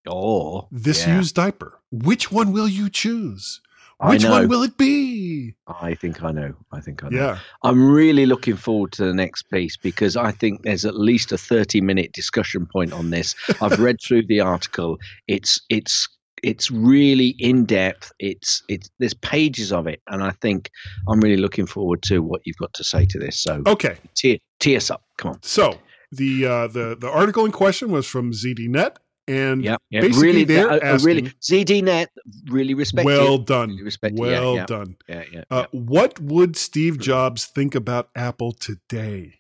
or 0.07 0.67
this 0.71 1.05
yeah, 1.07 1.17
used 1.17 1.35
diaper. 1.35 1.79
Which 1.91 2.31
one 2.31 2.51
will 2.51 2.67
you 2.67 2.89
choose? 2.89 3.61
Which 4.03 4.25
one 4.25 4.49
will 4.49 4.61
it 4.61 4.77
be? 4.77 5.55
I 5.67 5.93
think 5.95 6.21
I 6.21 6.31
know. 6.31 6.53
I 6.71 6.81
think 6.81 7.03
I 7.03 7.09
know. 7.09 7.17
Yeah, 7.17 7.39
I'm 7.63 7.89
really 7.89 8.25
looking 8.25 8.57
forward 8.57 8.91
to 8.93 9.05
the 9.05 9.13
next 9.13 9.43
piece 9.49 9.77
because 9.77 10.17
I 10.17 10.31
think 10.31 10.63
there's 10.63 10.83
at 10.85 10.95
least 10.99 11.31
a 11.31 11.37
30 11.37 11.79
minute 11.81 12.11
discussion 12.11 12.65
point 12.65 12.91
on 12.91 13.09
this. 13.09 13.35
I've 13.61 13.79
read 13.79 13.97
through 14.05 14.27
the 14.27 14.41
article. 14.41 14.97
It's 15.27 15.59
it's 15.69 16.09
it's 16.45 16.69
really 16.69 17.29
in 17.39 17.65
depth. 17.65 18.11
It's 18.19 18.61
it's 18.69 18.89
there's 18.99 19.15
pages 19.15 19.73
of 19.73 19.87
it, 19.87 19.99
and 20.11 20.23
I 20.23 20.29
think 20.29 20.69
I'm 21.09 21.19
really 21.19 21.37
looking 21.37 21.65
forward 21.65 22.03
to 22.03 22.19
what 22.19 22.41
you've 22.45 22.57
got 22.57 22.73
to 22.75 22.83
say 22.83 23.07
to 23.07 23.17
this. 23.17 23.41
So 23.41 23.63
okay. 23.65 23.97
tee, 24.13 24.41
tee 24.59 24.75
us 24.77 24.91
up. 24.91 25.01
Come 25.17 25.31
on. 25.31 25.39
So 25.41 25.79
the 26.11 26.45
uh, 26.45 26.67
the 26.67 26.95
the 26.99 27.09
article 27.09 27.45
in 27.45 27.51
question 27.51 27.89
was 27.91 28.05
from 28.05 28.31
ZDNet, 28.31 28.97
and 29.27 29.63
Yeah, 29.63 29.77
yeah. 29.89 30.01
basically 30.01 30.27
really, 30.27 30.43
they're 30.43 30.71
I- 30.71 30.91
I 30.91 30.95
really 30.97 31.23
ZDNet. 31.41 32.07
Really 32.51 32.75
respect 32.75 33.05
well 33.07 33.39
done, 33.39 33.69
Really 33.69 33.83
respect 33.83 34.15
well 34.19 34.53
Yeah, 34.53 34.59
yeah. 34.59 34.65
done. 34.67 34.95
Yeah, 35.09 35.23
yeah. 35.33 35.43
Uh, 35.49 35.65
What 35.71 36.19
would 36.19 36.55
Steve 36.55 36.99
Jobs 36.99 37.45
think 37.45 37.73
about 37.73 38.09
Apple 38.15 38.51
today? 38.53 39.39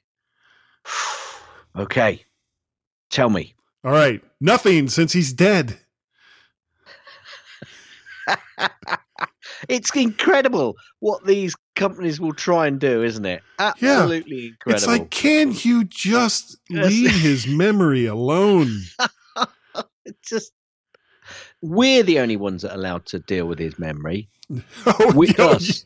Okay, 1.77 2.23
tell 3.09 3.29
me. 3.29 3.53
All 3.83 3.91
right, 3.91 4.23
nothing 4.39 4.87
since 4.87 5.11
he's 5.11 5.33
dead. 5.33 5.77
It's 9.69 9.95
incredible 9.95 10.75
what 10.99 11.25
these 11.25 11.55
companies 11.75 12.19
will 12.19 12.33
try 12.33 12.67
and 12.67 12.79
do, 12.79 13.03
isn't 13.03 13.25
it? 13.25 13.41
Absolutely 13.59 14.47
incredible. 14.47 14.75
It's 14.75 14.87
like, 14.87 15.09
can 15.11 15.53
you 15.59 15.83
just 15.85 16.57
leave 16.69 17.11
his 17.11 17.47
memory 17.47 18.05
alone? 18.05 18.81
It's 20.05 20.19
just 20.29 20.51
we're 21.61 22.03
the 22.03 22.19
only 22.19 22.37
ones 22.37 22.63
that 22.63 22.71
are 22.71 22.75
allowed 22.75 23.05
to 23.07 23.19
deal 23.19 23.45
with 23.47 23.59
his 23.59 23.77
memory. 23.79 24.29
Oh, 24.85 25.11
We 25.15 25.29
yeah, 25.29 25.45
us. 25.45 25.85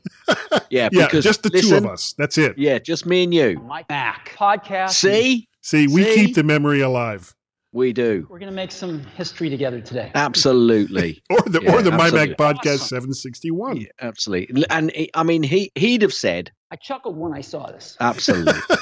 Yeah, 0.69 0.89
yeah, 0.91 1.05
because 1.05 1.23
just 1.23 1.43
the 1.43 1.49
two 1.49 1.75
of 1.77 1.85
us. 1.85 2.13
That's 2.17 2.37
it. 2.37 2.57
Yeah, 2.57 2.77
just 2.79 3.05
me 3.05 3.23
and 3.23 3.33
you. 3.33 3.59
My 3.61 3.85
Mac 3.89 4.33
podcast. 4.37 4.91
See, 4.91 5.47
See, 5.61 5.87
we 5.87 6.03
See? 6.03 6.15
keep 6.15 6.35
the 6.35 6.43
memory 6.43 6.81
alive, 6.81 7.33
we 7.71 7.93
do. 7.93 8.25
We're 8.29 8.39
going 8.39 8.51
to 8.51 8.55
make 8.55 8.71
some 8.71 9.03
history 9.15 9.49
together 9.49 9.79
today. 9.79 10.11
Absolutely. 10.15 11.21
or 11.29 11.41
the 11.41 11.61
yeah, 11.61 11.75
or 11.75 11.81
the 11.83 11.91
absolutely. 11.91 11.97
My 11.97 12.09
Mac 12.11 12.37
podcast 12.37 12.81
awesome. 12.81 13.13
761. 13.13 13.77
Yeah, 13.77 13.87
absolutely. 14.01 14.65
And 14.69 14.91
I 15.13 15.23
mean 15.23 15.43
he 15.43 15.71
he'd 15.75 16.01
have 16.01 16.13
said 16.13 16.51
I 16.71 16.77
chuckled 16.77 17.15
when 17.15 17.33
I 17.33 17.41
saw 17.41 17.67
this. 17.67 17.95
Absolutely. 17.99 18.53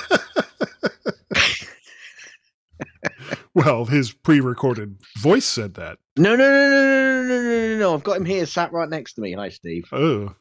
well, 3.54 3.86
his 3.86 4.12
pre-recorded 4.12 4.98
voice 5.18 5.46
said 5.46 5.74
that. 5.76 5.98
No, 6.18 6.36
no, 6.36 6.50
no, 6.50 6.70
no, 6.70 7.24
no, 7.24 7.28
no, 7.28 7.42
no, 7.42 7.78
no. 7.78 7.94
I've 7.94 8.04
got 8.04 8.18
him 8.18 8.26
here 8.26 8.46
sat 8.46 8.72
right 8.72 8.90
next 8.90 9.14
to 9.14 9.22
me. 9.22 9.34
Hi, 9.34 9.50
Steve. 9.50 9.86
Oh. 9.92 10.36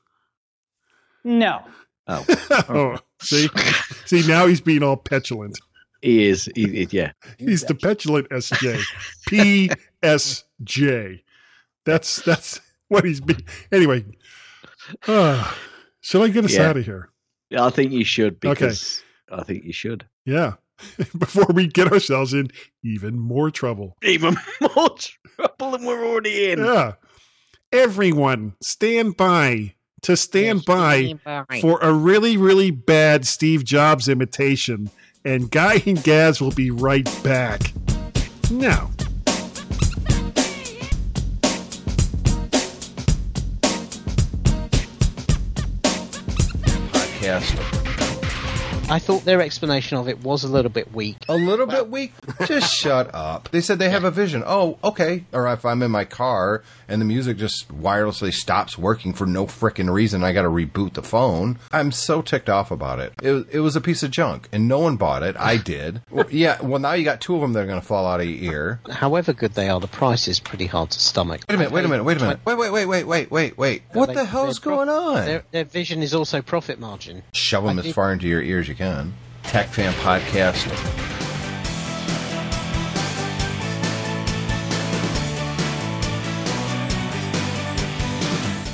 No. 1.24 1.60
Oh. 2.06 2.24
oh. 2.68 2.98
See? 3.20 3.48
See, 4.04 4.26
now 4.28 4.46
he's 4.46 4.60
being 4.60 4.82
all 4.82 4.96
petulant 4.96 5.58
he 6.02 6.26
is. 6.26 6.48
He, 6.54 6.68
he- 6.68 6.88
yeah. 6.90 7.12
He's 7.38 7.62
the 7.64 7.74
petulant 7.74 8.28
SJ. 8.30 8.82
PSJ. 10.02 11.20
That's 11.84 12.22
that's 12.22 12.60
what 12.88 13.04
he's 13.04 13.20
being. 13.20 13.44
Anyway, 13.72 14.04
uh, 15.06 15.52
shall 16.00 16.22
I 16.22 16.28
get 16.28 16.44
us 16.44 16.54
Yeah. 16.54 16.68
out 16.70 16.76
of 16.76 16.84
here? 16.84 17.10
Yeah, 17.50 17.64
I 17.64 17.70
think 17.70 17.92
you 17.92 18.04
should 18.04 18.34
Okay. 18.44 18.50
because 18.50 19.02
I 19.30 19.42
think 19.44 19.64
you 19.64 19.72
should. 19.72 20.06
Yeah. 20.24 20.54
Before 21.18 21.46
we 21.54 21.66
get 21.68 21.90
ourselves 21.92 22.34
in 22.34 22.48
even 22.84 23.18
more 23.18 23.50
trouble. 23.50 23.96
Even 24.02 24.36
more 24.60 24.90
trouble 24.98 25.70
than 25.70 25.84
we're 25.86 26.04
already 26.04 26.50
in. 26.50 26.58
Yeah. 26.58 26.94
Everyone, 27.72 28.54
stand 28.60 29.16
by 29.16 29.74
to 30.02 30.16
stand 30.16 30.64
by 30.66 31.14
for 31.60 31.78
a 31.80 31.92
really, 31.92 32.36
really 32.36 32.70
bad 32.70 33.26
Steve 33.26 33.64
Jobs 33.64 34.08
imitation. 34.08 34.90
And 35.26 35.50
Guy 35.50 35.82
and 35.84 36.00
Gaz 36.04 36.40
will 36.40 36.52
be 36.52 36.70
right 36.70 37.04
back. 37.24 37.72
Now. 38.48 38.90
podcast. 46.92 47.75
I 48.88 49.00
thought 49.00 49.24
their 49.24 49.40
explanation 49.42 49.98
of 49.98 50.08
it 50.08 50.22
was 50.22 50.44
a 50.44 50.48
little 50.48 50.70
bit 50.70 50.92
weak. 50.94 51.16
A 51.28 51.34
little 51.36 51.66
bit 51.66 51.90
weak. 51.90 52.12
Just 52.46 52.72
shut 52.80 53.12
up. 53.12 53.48
They 53.50 53.60
said 53.60 53.80
they 53.80 53.90
have 53.90 54.04
a 54.04 54.12
vision. 54.12 54.44
Oh, 54.46 54.78
okay. 54.84 55.24
Or 55.32 55.48
if 55.52 55.64
I'm 55.64 55.82
in 55.82 55.90
my 55.90 56.04
car 56.04 56.62
and 56.88 57.00
the 57.00 57.04
music 57.04 57.36
just 57.36 57.66
wirelessly 57.68 58.32
stops 58.32 58.78
working 58.78 59.12
for 59.12 59.26
no 59.26 59.46
frickin' 59.46 59.92
reason, 59.92 60.22
I 60.22 60.32
got 60.32 60.42
to 60.42 60.48
reboot 60.48 60.92
the 60.94 61.02
phone. 61.02 61.58
I'm 61.72 61.90
so 61.90 62.22
ticked 62.22 62.48
off 62.48 62.70
about 62.70 63.00
it. 63.00 63.12
it. 63.22 63.46
It 63.50 63.60
was 63.60 63.74
a 63.74 63.80
piece 63.80 64.04
of 64.04 64.12
junk, 64.12 64.48
and 64.52 64.68
no 64.68 64.78
one 64.78 64.96
bought 64.96 65.24
it. 65.24 65.34
I 65.36 65.56
did. 65.72 66.00
Well, 66.08 66.26
yeah. 66.30 66.62
Well, 66.62 66.78
now 66.78 66.92
you 66.92 67.04
got 67.04 67.20
two 67.20 67.34
of 67.34 67.40
them 67.40 67.54
that 67.54 67.60
are 67.64 67.66
going 67.66 67.80
to 67.80 67.86
fall 67.86 68.06
out 68.06 68.20
of 68.20 68.26
your 68.28 68.52
ear. 68.52 68.80
However 68.88 69.32
good 69.32 69.54
they 69.54 69.68
are, 69.68 69.80
the 69.80 69.88
price 69.88 70.28
is 70.28 70.38
pretty 70.38 70.66
hard 70.66 70.90
to 70.92 71.00
stomach. 71.00 71.40
Wait 71.48 71.56
a 71.56 71.58
minute. 71.58 71.72
Wait 71.72 71.84
a 71.84 71.88
minute. 71.88 72.04
Wait 72.04 72.18
a 72.18 72.20
minute. 72.20 72.40
Wait. 72.44 72.54
Wait. 72.56 72.70
Wait. 72.70 72.86
Wait. 72.86 73.04
Wait. 73.04 73.30
Wait. 73.32 73.58
Wait. 73.58 73.82
What 73.94 74.06
They- 74.06 74.14
the 74.14 74.24
hell's 74.24 74.60
their 74.60 74.62
prof- 74.76 74.86
going 74.86 74.88
on? 74.88 75.24
Their, 75.26 75.44
their 75.50 75.64
vision 75.64 76.04
is 76.04 76.14
also 76.14 76.40
profit 76.40 76.78
margin. 76.78 77.24
Shove 77.34 77.64
them 77.64 77.78
I 77.78 77.80
as 77.80 77.84
think- 77.86 77.94
far 77.96 78.12
into 78.12 78.28
your 78.28 78.42
ears 78.42 78.68
you 78.68 78.75
can. 78.76 79.12
Tech 79.42 79.68
Fan 79.68 79.92
Podcast. 79.94 80.66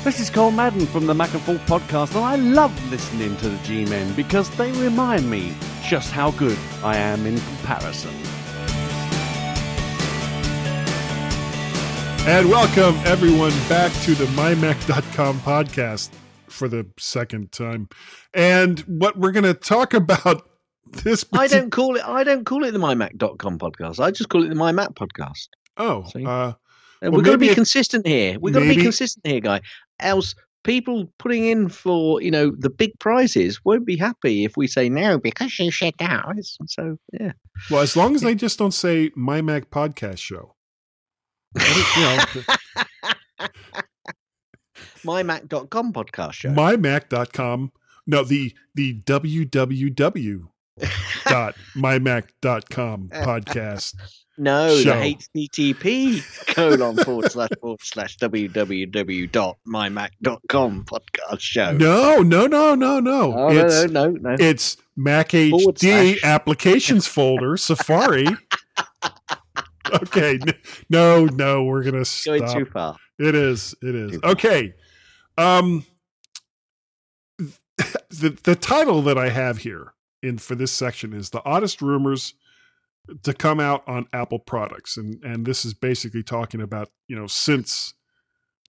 This 0.03 0.19
is 0.19 0.29
Cole 0.29 0.51
Madden 0.51 0.85
from 0.85 1.07
the 1.07 1.13
Mac 1.13 1.33
and 1.33 1.41
Forth 1.43 1.65
podcast, 1.65 2.15
and 2.15 2.25
I 2.25 2.35
love 2.35 2.91
listening 2.91 3.37
to 3.37 3.47
the 3.47 3.57
G-Men 3.63 4.13
because 4.15 4.49
they 4.57 4.71
remind 4.73 5.29
me 5.29 5.55
just 5.81 6.11
how 6.11 6.31
good 6.31 6.57
I 6.83 6.97
am 6.97 7.25
in 7.25 7.37
comparison. 7.37 8.11
And 12.25 12.49
welcome 12.49 12.95
everyone 13.05 13.51
back 13.69 13.93
to 14.03 14.15
the 14.15 14.25
mymac.com 14.25 15.39
podcast 15.39 16.09
for 16.53 16.67
the 16.67 16.85
second 16.97 17.51
time. 17.51 17.89
And 18.33 18.79
what 18.81 19.17
we're 19.17 19.31
going 19.31 19.43
to 19.43 19.53
talk 19.53 19.93
about 19.93 20.47
this 21.03 21.25
I 21.33 21.47
don't 21.47 21.71
call 21.71 21.95
it. 21.97 22.03
I 22.07 22.23
don't 22.23 22.45
call 22.45 22.63
it 22.63 22.71
the 22.71 22.79
mymac.com 22.79 23.59
podcast. 23.59 23.99
I 23.99 24.11
just 24.11 24.29
call 24.29 24.43
it 24.43 24.49
the 24.49 24.55
mymac 24.55 24.93
podcast. 24.95 25.47
Oh, 25.77 26.03
uh, 26.15 26.53
And 27.01 27.11
Well, 27.11 27.11
we're 27.11 27.23
going 27.23 27.33
to 27.33 27.37
be 27.37 27.53
consistent 27.53 28.05
here. 28.07 28.39
We're 28.39 28.53
going 28.53 28.69
to 28.69 28.75
be 28.75 28.81
consistent 28.81 29.25
here, 29.25 29.39
guy. 29.39 29.61
Else, 29.99 30.35
people 30.63 31.11
putting 31.19 31.45
in 31.45 31.67
for 31.69 32.21
you 32.21 32.31
know 32.31 32.51
the 32.57 32.69
big 32.69 32.91
prizes 32.99 33.59
won't 33.65 33.85
be 33.85 33.97
happy 33.97 34.45
if 34.45 34.55
we 34.55 34.67
say 34.67 34.87
no 34.89 35.17
because 35.17 35.57
you 35.59 35.71
said 35.71 35.93
that. 35.99 36.25
It's- 36.31 36.57
So 36.67 36.97
yeah, 37.19 37.33
well, 37.71 37.81
as 37.81 37.95
long 37.97 38.15
as 38.15 38.21
they 38.21 38.35
just 38.35 38.59
don't 38.59 38.73
say 38.73 39.11
my 39.15 39.41
Mac 39.41 39.69
podcast 39.69 40.19
show. 40.19 40.55
You 41.59 42.01
know, 42.01 42.19
mymac.com 45.05 45.93
podcast 45.93 46.33
show. 46.33 46.49
mymac.com. 46.49 47.71
No, 48.05 48.23
the 48.23 48.53
the 48.75 48.99
www 49.01 50.47
dot 51.25 51.55
mymac.com 51.75 53.09
uh, 53.13 53.25
podcast. 53.25 53.95
No, 54.35 54.75
show. 54.79 54.99
the 54.99 55.15
HTTP 55.47 56.47
colon 56.55 56.97
forward 56.97 57.31
slash 57.31 57.49
forward 57.61 57.79
slash 57.83 58.17
www 58.17 59.29
www.mymac.com 59.29 60.85
podcast 60.85 61.39
show. 61.39 61.71
No, 61.73 62.23
no, 62.23 62.47
no, 62.47 62.73
no, 62.73 62.99
no. 62.99 63.33
Oh, 63.37 63.49
it's, 63.49 63.91
no, 63.91 64.09
no, 64.09 64.17
no. 64.31 64.35
It's 64.39 64.77
Mac 64.95 65.33
Forward 65.33 65.75
HD 65.75 66.13
slash. 66.17 66.23
applications 66.23 67.05
folder, 67.05 67.57
Safari. 67.57 68.25
okay. 70.01 70.39
No, 70.89 71.25
no, 71.25 71.63
we're 71.65 71.83
going 71.83 72.03
to 72.03 72.25
Going 72.25 72.47
stop. 72.47 72.57
too 72.57 72.65
far. 72.65 72.97
It 73.19 73.35
is. 73.35 73.75
It 73.83 73.93
is. 73.93 74.19
Okay. 74.23 74.73
Um 75.37 75.85
the 78.09 78.37
the 78.43 78.55
title 78.55 79.01
that 79.03 79.17
I 79.17 79.29
have 79.29 79.59
here 79.59 79.93
in 80.21 80.37
for 80.37 80.55
this 80.55 80.71
section 80.71 81.13
is 81.13 81.31
the 81.31 81.43
oddest 81.45 81.81
rumors 81.81 82.33
to 83.23 83.33
come 83.33 83.59
out 83.59 83.83
on 83.87 84.07
Apple 84.13 84.39
products. 84.39 84.97
And 84.97 85.23
and 85.23 85.45
this 85.45 85.65
is 85.65 85.73
basically 85.73 86.23
talking 86.23 86.61
about, 86.61 86.89
you 87.07 87.15
know, 87.15 87.27
since 87.27 87.93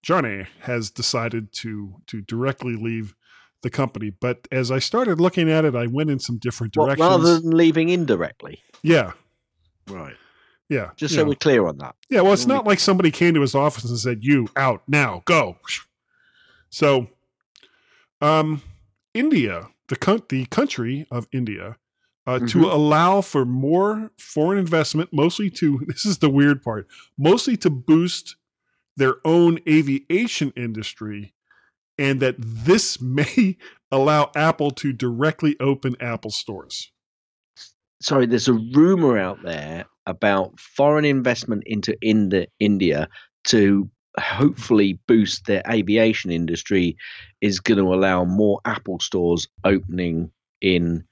Johnny 0.03 0.47
has 0.61 0.91
decided 0.91 1.53
to 1.55 1.97
to 2.09 2.21
directly 2.23 2.75
leave 2.77 3.15
the 3.63 3.71
company. 3.71 4.11
But 4.11 4.47
as 4.53 4.71
I 4.71 4.79
started 4.79 5.21
looking 5.21 5.51
at 5.51 5.65
it, 5.65 5.75
I 5.75 5.87
went 5.87 6.11
in 6.11 6.19
some 6.19 6.39
different 6.39 6.77
What, 6.77 6.87
directions. 6.87 7.09
rather 7.09 7.41
than 7.41 7.57
leaving 7.57 7.89
indirectly. 7.91 8.63
yeah. 8.83 9.13
Right. 9.89 10.17
Yeah. 10.71 10.91
Just 10.97 11.15
so 11.15 11.23
know. 11.23 11.29
we're 11.29 11.35
clear 11.35 11.67
on 11.67 11.77
that. 11.79 11.95
Yeah, 12.09 12.23
well, 12.23 12.33
it's 12.33 12.47
not 12.47 12.67
like 12.67 12.81
somebody 12.81 13.11
came 13.11 13.35
to 13.35 13.43
his 13.43 13.55
office 13.55 13.85
and 13.85 13.99
said, 13.99 14.25
"You 14.25 14.49
out 14.57 14.83
now, 14.89 15.23
go." 15.27 15.59
So, 16.75 17.07
um, 18.21 18.61
India, 19.15 19.69
the 19.87 20.25
the 20.29 20.47
country 20.47 21.07
of 21.09 21.29
India, 21.31 21.77
uh, 22.27 22.41
to 22.41 22.59
Mhm. 22.59 22.73
allow 22.73 23.21
for 23.21 23.45
more 23.45 24.11
foreign 24.19 24.59
investment, 24.59 25.11
mostly 25.13 25.51
to 25.51 25.79
this 25.87 26.05
is 26.05 26.19
the 26.19 26.29
weird 26.29 26.63
part, 26.63 26.89
mostly 27.17 27.57
to 27.59 27.71
boost 27.71 28.35
their 28.97 29.17
own 29.25 29.61
aviation 29.69 30.53
industry, 30.57 31.33
and 31.97 32.19
that 32.19 32.35
this 32.39 33.01
may 33.19 33.57
allow 33.93 34.33
Apple 34.35 34.73
to 34.73 34.93
directly 34.93 35.55
open 35.61 35.95
Apple 36.01 36.33
stores. 36.33 36.91
Sorry, 38.03 38.27
there's 38.27 38.49
a 38.49 38.53
rumor 38.75 39.17
out 39.17 39.45
there 39.45 39.85
about 40.07 40.59
foreign 40.59 41.05
investment 41.05 41.63
into 41.67 41.97
Ind- 42.03 42.49
India 42.59 43.09
to 43.45 43.89
hopefully 44.19 44.99
boost 45.07 45.47
their 45.47 45.63
aviation 45.69 46.31
industry 46.31 46.97
is 47.41 47.61
going 47.61 47.79
to 47.79 47.95
allow 47.95 48.25
more 48.25 48.61
Apple 48.65 49.01
stores 49.01 49.49
opening 49.65 50.31
in 50.61 51.05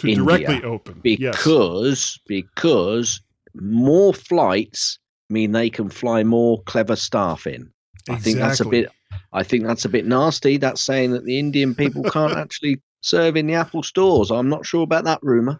To 0.00 0.08
India. 0.08 0.24
directly 0.24 0.64
open, 0.64 1.00
yes. 1.04 1.36
because 1.36 2.20
because 2.26 3.20
more 3.54 4.12
flights 4.12 4.98
mean 5.30 5.52
they 5.52 5.70
can 5.70 5.88
fly 5.88 6.22
more 6.24 6.62
clever 6.62 6.96
staff 6.96 7.46
in. 7.46 7.70
I 8.08 8.16
think 8.16 8.38
that's 8.38 8.60
a 8.60 8.68
bit. 8.68 8.90
I 9.32 9.42
think 9.42 9.64
that's 9.64 9.84
a 9.84 9.88
bit 9.88 10.06
nasty. 10.06 10.56
That's 10.56 10.80
saying 10.80 11.12
that 11.12 11.24
the 11.24 11.38
Indian 11.38 11.74
people 11.74 12.02
can't 12.10 12.36
actually 12.36 12.80
serve 13.00 13.36
in 13.36 13.46
the 13.46 13.54
Apple 13.54 13.82
stores. 13.82 14.30
I'm 14.30 14.48
not 14.48 14.66
sure 14.66 14.82
about 14.82 15.04
that 15.04 15.20
rumor. 15.22 15.58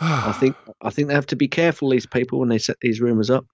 I 0.00 0.32
think 0.32 0.56
I 0.82 0.90
think 0.90 1.08
they 1.08 1.14
have 1.14 1.26
to 1.26 1.36
be 1.36 1.48
careful 1.48 1.90
these 1.90 2.06
people 2.06 2.38
when 2.38 2.48
they 2.48 2.58
set 2.58 2.76
these 2.80 3.00
rumors 3.00 3.30
up. 3.30 3.46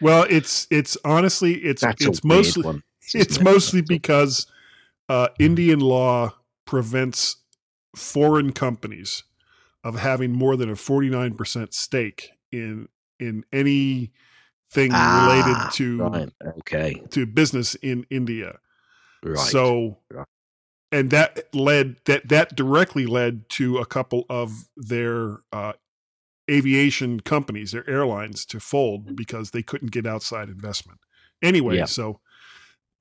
Well, 0.00 0.26
it's 0.30 0.66
it's 0.70 0.96
honestly 1.04 1.54
it's 1.56 1.82
That's 1.82 2.04
it's 2.04 2.24
mostly 2.24 2.62
one. 2.62 2.82
it's 3.14 3.36
it? 3.36 3.44
mostly 3.44 3.82
because 3.82 4.46
uh, 5.08 5.28
Indian 5.38 5.80
law 5.80 6.34
prevents 6.64 7.36
foreign 7.96 8.52
companies 8.52 9.24
of 9.84 9.98
having 9.98 10.32
more 10.32 10.56
than 10.56 10.70
a 10.70 10.76
forty 10.76 11.08
nine 11.10 11.34
percent 11.34 11.74
stake 11.74 12.30
in 12.52 12.88
in 13.18 13.44
anything 13.52 14.10
Ah, 14.92 15.14
related 15.22 15.72
to 15.72 15.98
right. 15.98 16.32
Okay. 16.58 17.02
to 17.10 17.26
business 17.26 17.74
in 17.76 18.06
India. 18.10 18.58
Right. 19.22 19.36
So, 19.38 19.98
Right. 20.10 20.26
and 20.92 21.10
that 21.10 21.54
led 21.54 21.96
that 22.06 22.28
that 22.28 22.56
directly 22.56 23.06
led 23.06 23.48
to 23.50 23.78
a 23.78 23.86
couple 23.86 24.24
of 24.30 24.52
their 24.76 25.38
uh, 25.52 25.72
aviation 26.50 27.20
companies, 27.20 27.72
their 27.72 27.88
airlines, 27.88 28.44
to 28.46 28.60
fold 28.60 29.14
because 29.16 29.50
they 29.50 29.62
couldn't 29.62 29.90
get 29.92 30.06
outside 30.06 30.48
investment. 30.48 30.98
Anyway, 31.42 31.76
Yeah. 31.76 31.84
so 31.86 32.20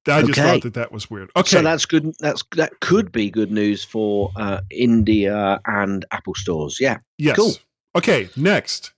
I 0.07 0.21
just 0.21 0.39
Okay. 0.39 0.41
thought 0.41 0.63
that 0.63 0.73
that 0.75 0.91
was 0.91 1.09
weird. 1.09 1.29
Okay, 1.35 1.57
So 1.57 1.61
that's 1.61 1.85
good. 1.85 2.13
That's 2.19 2.43
that 2.55 2.79
could 2.79 3.11
be 3.11 3.29
good 3.29 3.51
news 3.51 3.83
for 3.83 4.31
uh, 4.37 4.61
India 4.71 5.59
and 5.65 6.05
Apple 6.11 6.35
stores. 6.35 6.77
Yeah. 6.79 6.97
yes. 7.17 7.35
cool. 7.35 7.53
Okay, 7.95 8.29
next. 8.37 8.93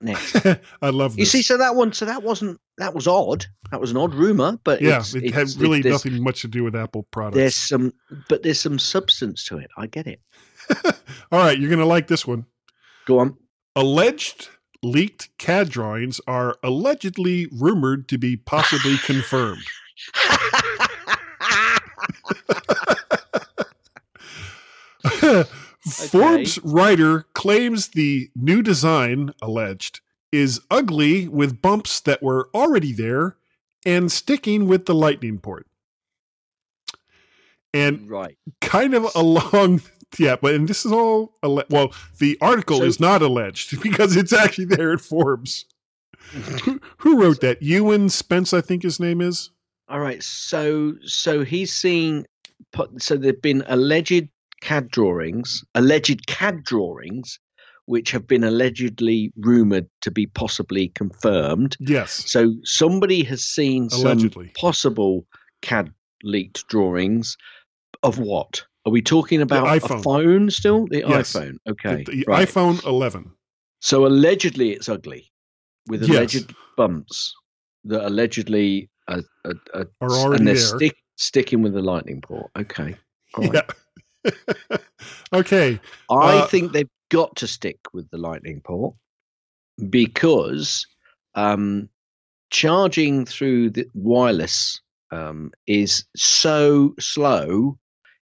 Next. 0.00 0.36
I 0.82 0.90
love 0.90 1.18
You 1.18 1.24
see, 1.24 1.40
so 1.42 1.56
that 1.56 1.74
one, 1.76 1.92
so 1.92 2.04
that 2.04 2.22
wasn't 2.22 2.60
that 2.76 2.94
was 2.94 3.06
odd. 3.08 3.46
That 3.70 3.80
was 3.80 3.90
an 3.90 3.96
odd 3.96 4.14
rumor, 4.14 4.58
but 4.64 4.80
yeah, 4.82 4.98
it's, 4.98 5.14
it 5.14 5.24
it's, 5.24 5.34
had 5.34 5.48
really 5.56 5.80
there's, 5.80 6.04
nothing 6.04 6.22
much 6.22 6.42
to 6.42 6.48
do 6.48 6.62
with 6.62 6.76
Apple 6.76 7.04
products. 7.10 7.36
There's 7.36 7.54
some, 7.56 7.92
but 8.28 8.42
there's 8.42 8.60
some 8.60 8.78
substance 8.78 9.44
to 9.46 9.58
it. 9.58 9.70
I 9.78 9.86
get 9.86 10.06
it. 10.06 10.20
All 11.32 11.38
right, 11.40 11.58
you're 11.58 11.70
gonna 11.70 11.86
like 11.86 12.06
this 12.06 12.26
one. 12.26 12.44
Go 13.06 13.20
on. 13.20 13.36
Alleged 13.76 14.48
leaked 14.82 15.36
CAD 15.38 15.68
drawings 15.70 16.20
are 16.26 16.56
allegedly 16.62 17.48
rumored 17.50 18.08
to 18.08 18.18
be 18.18 18.36
possibly 18.36 18.96
confirmed. 18.98 19.64
Forbes 25.80 26.58
writer 26.62 27.26
claims 27.34 27.88
the 27.88 28.30
new 28.34 28.62
design, 28.62 29.32
alleged, 29.42 30.00
is 30.32 30.60
ugly 30.70 31.28
with 31.28 31.60
bumps 31.60 32.00
that 32.00 32.22
were 32.22 32.48
already 32.54 32.92
there 32.92 33.36
and 33.84 34.10
sticking 34.10 34.66
with 34.66 34.86
the 34.86 34.94
lightning 34.94 35.38
port. 35.38 35.66
And 37.72 38.08
right. 38.08 38.36
kind 38.60 38.94
of 38.94 39.08
along, 39.14 39.82
yeah, 40.18 40.36
but 40.40 40.54
and 40.54 40.68
this 40.68 40.84
is 40.84 40.92
all, 40.92 41.36
alle- 41.42 41.64
well, 41.70 41.92
the 42.18 42.36
article 42.40 42.78
So- 42.78 42.84
is 42.84 43.00
not 43.00 43.22
alleged 43.22 43.80
because 43.82 44.16
it's 44.16 44.32
actually 44.32 44.66
there 44.66 44.92
at 44.92 45.00
Forbes. 45.00 45.64
who, 46.64 46.80
who 46.98 47.20
wrote 47.20 47.40
that? 47.40 47.62
Ewan 47.62 48.08
Spence, 48.08 48.52
I 48.52 48.60
think 48.60 48.82
his 48.82 48.98
name 48.98 49.20
is. 49.20 49.50
All 49.88 50.00
right. 50.00 50.22
So, 50.22 50.94
so 51.04 51.44
he's 51.44 51.72
seen. 51.72 52.24
So 52.98 53.16
there've 53.16 53.40
been 53.42 53.62
alleged 53.66 54.28
CAD 54.62 54.90
drawings, 54.90 55.62
alleged 55.74 56.26
CAD 56.26 56.64
drawings, 56.64 57.38
which 57.86 58.10
have 58.12 58.26
been 58.26 58.42
allegedly 58.42 59.30
rumored 59.36 59.86
to 60.00 60.10
be 60.10 60.26
possibly 60.26 60.88
confirmed. 60.88 61.76
Yes, 61.80 62.24
So 62.30 62.54
somebody 62.64 63.22
has 63.24 63.44
seen 63.44 63.88
Allegedly. 63.92 64.46
some 64.46 64.52
possible 64.58 65.26
CAD 65.62 65.92
leaked 66.22 66.66
drawings 66.68 67.36
of 68.02 68.18
what? 68.18 68.64
Are 68.86 68.92
we 68.92 69.00
talking 69.00 69.40
about 69.40 69.66
a 69.66 69.80
iPhone. 69.80 70.02
phone 70.02 70.50
still? 70.50 70.86
The 70.88 70.98
Yes. 71.08 71.32
iPhone. 71.32 71.56
Okay. 71.68 72.04
the, 72.04 72.16
the 72.16 72.24
right. 72.28 72.46
iPhone 72.48 72.84
11. 72.84 73.30
So 73.80 74.06
allegedly 74.06 74.72
it's 74.72 74.88
ugly 74.88 75.30
with 75.88 76.02
Yes. 76.02 76.10
alleged 76.34 76.54
bumps 76.76 77.34
that 77.84 78.06
allegedly 78.06 78.90
are, 79.08 79.22
are, 79.44 79.54
are, 79.74 79.86
Are 80.00 80.10
already 80.10 80.40
and 80.40 80.48
they're 80.48 80.56
stick, 80.56 80.96
sticking 81.16 81.62
with 81.62 81.72
the 81.74 81.82
lightning 81.82 82.20
port. 82.20 82.50
Okay. 82.58 82.96
Right. 83.36 83.64
Yeah. 84.24 84.76
okay. 85.32 85.80
I 86.08 86.38
Uh, 86.38 86.46
think 86.46 86.72
they've 86.72 86.88
got 87.10 87.34
to 87.36 87.48
stick 87.48 87.78
with 87.92 88.08
the 88.10 88.16
lightning 88.18 88.60
port 88.64 88.94
because 89.90 90.86
um, 91.34 91.88
charging 92.50 93.26
through 93.26 93.70
the 93.70 93.86
wireless 93.94 94.80
um, 95.10 95.50
is 95.66 96.04
so 96.14 96.94
slow. 97.00 97.76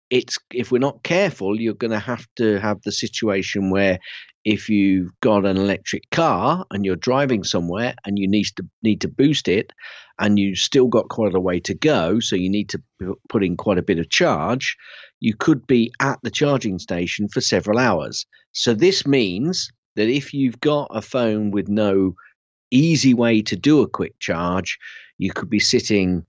It's 0.09 0.37
if 0.53 0.71
we're 0.71 0.79
not 0.79 1.03
careful, 1.03 1.59
you're 1.59 1.73
going 1.73 1.91
to 1.91 1.99
have 1.99 2.27
to 2.37 2.59
have 2.59 2.81
the 2.83 2.91
situation 2.91 3.71
where 3.71 3.99
if 4.43 4.69
you've 4.69 5.09
got 5.21 5.45
an 5.45 5.57
electric 5.57 6.09
car 6.11 6.65
and 6.69 6.85
you're 6.85 6.95
driving 6.95 7.43
somewhere 7.43 7.95
and 8.05 8.19
you 8.19 8.27
need 8.27 8.45
to 8.57 8.63
need 8.83 9.01
to 9.01 9.07
boost 9.07 9.47
it, 9.47 9.73
and 10.19 10.39
you've 10.39 10.59
still 10.59 10.87
got 10.87 11.09
quite 11.09 11.33
a 11.33 11.39
way 11.39 11.59
to 11.59 11.73
go, 11.73 12.19
so 12.19 12.35
you 12.35 12.49
need 12.49 12.69
to 12.69 12.81
put 13.29 13.43
in 13.43 13.57
quite 13.57 13.77
a 13.77 13.83
bit 13.83 13.99
of 13.99 14.09
charge. 14.09 14.77
You 15.19 15.35
could 15.35 15.65
be 15.67 15.91
at 15.99 16.19
the 16.23 16.31
charging 16.31 16.79
station 16.79 17.27
for 17.27 17.41
several 17.41 17.79
hours. 17.79 18.25
So 18.51 18.73
this 18.73 19.05
means 19.05 19.69
that 19.95 20.07
if 20.07 20.33
you've 20.33 20.59
got 20.59 20.87
a 20.91 21.01
phone 21.01 21.51
with 21.51 21.67
no 21.67 22.15
easy 22.71 23.13
way 23.13 23.41
to 23.41 23.55
do 23.55 23.81
a 23.81 23.89
quick 23.89 24.17
charge, 24.19 24.77
you 25.17 25.31
could 25.31 25.49
be 25.49 25.59
sitting 25.59 26.25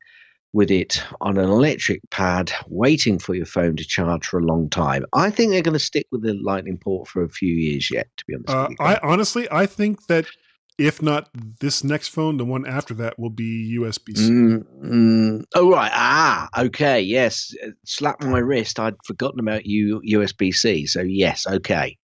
with 0.57 0.71
it 0.71 1.03
on 1.21 1.37
an 1.37 1.45
electric 1.45 2.01
pad 2.09 2.51
waiting 2.67 3.19
for 3.19 3.35
your 3.35 3.45
phone 3.45 3.77
to 3.77 3.85
charge 3.85 4.27
for 4.27 4.39
a 4.39 4.43
long 4.43 4.71
time. 4.71 5.05
I 5.13 5.29
think 5.29 5.53
they're 5.53 5.61
going 5.61 5.75
to 5.75 5.79
stick 5.79 6.07
with 6.11 6.23
the 6.23 6.33
lightning 6.33 6.79
port 6.79 7.09
for 7.09 7.23
a 7.23 7.29
few 7.29 7.53
years 7.55 7.91
yet, 7.91 8.09
to 8.17 8.25
be 8.27 8.35
honest 8.35 8.49
Uh, 8.49 8.67
with 8.71 8.79
you. 8.81 8.87
I 8.87 8.99
honestly, 9.03 9.47
I 9.53 9.67
think 9.67 10.07
that 10.07 10.25
if 10.79 11.03
not 11.03 11.29
this 11.61 11.85
next 11.85 12.09
phone, 12.09 12.39
the 12.39 12.47
one 12.47 12.67
after 12.67 12.95
that 12.95 13.19
will 13.19 13.31
be 13.31 13.77
USB 13.79 14.17
C. 14.17 14.31
Mm, 14.31 14.65
mm. 14.83 15.45
Oh 15.55 15.71
right, 15.71 15.93
ah, 15.93 16.49
okay, 16.57 17.03
yes. 17.03 17.55
Slap 17.85 18.23
my 18.23 18.39
wrist. 18.39 18.81
I'd 18.81 18.95
forgotten 19.05 19.41
about 19.41 19.67
you 19.67 20.01
USB 20.11 20.55
C. 20.55 20.87
So 20.87 21.03
yes, 21.03 21.47
okay. 21.47 21.99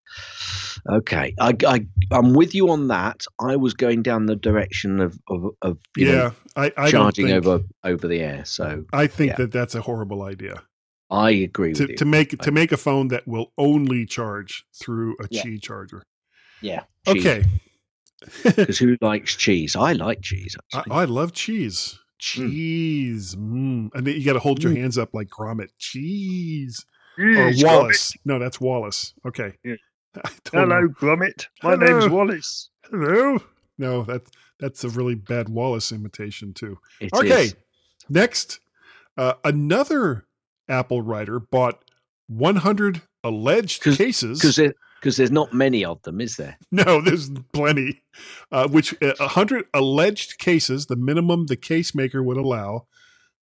Okay, 0.90 1.34
I, 1.40 1.56
I 1.66 1.86
I'm 2.10 2.34
with 2.34 2.54
you 2.54 2.70
on 2.70 2.88
that. 2.88 3.24
I 3.40 3.56
was 3.56 3.74
going 3.74 4.02
down 4.02 4.26
the 4.26 4.36
direction 4.36 5.00
of 5.00 5.18
of, 5.28 5.46
of 5.62 5.78
you 5.96 6.06
yeah, 6.06 6.12
know, 6.12 6.32
I, 6.56 6.72
I 6.76 6.90
charging 6.90 7.26
think, 7.26 7.44
over 7.46 7.64
over 7.84 8.08
the 8.08 8.20
air. 8.20 8.44
So 8.44 8.84
I 8.92 9.06
think 9.06 9.30
yeah. 9.30 9.36
that 9.36 9.52
that's 9.52 9.74
a 9.74 9.82
horrible 9.82 10.22
idea 10.22 10.62
I 11.10 11.30
agree 11.30 11.74
to, 11.74 11.82
with 11.84 11.90
you. 11.90 11.96
to 11.96 12.04
make 12.04 12.34
I- 12.34 12.44
to 12.44 12.50
make 12.50 12.72
a 12.72 12.76
phone 12.76 13.08
that 13.08 13.26
will 13.26 13.52
only 13.58 14.06
charge 14.06 14.64
through 14.74 15.16
a 15.20 15.26
Yeah. 15.30 15.42
Qi 15.42 15.62
charger. 15.62 16.02
yeah. 16.60 16.82
Okay, 17.06 17.44
Because 18.42 18.78
who 18.78 18.96
likes 19.00 19.34
cheese? 19.36 19.76
I 19.76 19.92
like 19.92 20.22
cheese. 20.22 20.56
I, 20.72 20.82
I 20.90 21.04
love 21.04 21.32
cheese. 21.32 21.98
Cheese, 22.18 23.34
mm. 23.34 23.90
and 23.94 24.06
then 24.06 24.14
you 24.14 24.24
got 24.24 24.34
to 24.34 24.38
hold 24.38 24.62
your 24.62 24.72
hands 24.76 24.96
up 24.96 25.12
like 25.12 25.28
Gromit. 25.28 25.70
Cheese 25.78 26.86
or 27.18 27.50
Wallace? 27.56 28.12
No, 28.24 28.38
that's 28.38 28.60
Wallace. 28.60 29.12
Okay. 29.26 29.54
Yeah. 29.64 29.74
I 30.24 30.30
don't 30.44 30.68
know. 30.68 30.88
Gromit. 30.88 31.46
My 31.62 31.74
name's 31.74 32.08
Wallace. 32.08 32.70
Hello. 32.90 33.38
No, 33.78 34.02
that 34.04 34.22
that's 34.60 34.84
a 34.84 34.88
really 34.90 35.14
bad 35.14 35.48
Wallace 35.48 35.92
imitation 35.92 36.52
too. 36.52 36.78
It 37.00 37.12
okay. 37.14 37.44
is. 37.44 37.56
Next, 38.08 38.60
uh, 39.16 39.34
another 39.44 40.26
Apple 40.68 41.02
writer 41.02 41.38
bought 41.40 41.84
100 42.28 43.02
alleged 43.24 43.82
cases. 43.82 44.40
because 44.40 44.60
because 45.00 45.16
there's 45.16 45.30
not 45.32 45.52
many 45.52 45.84
of 45.84 46.00
them, 46.02 46.20
is 46.20 46.36
there? 46.36 46.56
No, 46.70 47.00
there's 47.00 47.28
plenty. 47.52 48.02
Uh, 48.52 48.68
which 48.68 48.94
uh, 49.02 49.14
100 49.18 49.64
alleged 49.74 50.38
cases, 50.38 50.86
the 50.86 50.96
minimum 50.96 51.46
the 51.46 51.56
case 51.56 51.94
maker 51.94 52.22
would 52.22 52.36
allow 52.36 52.86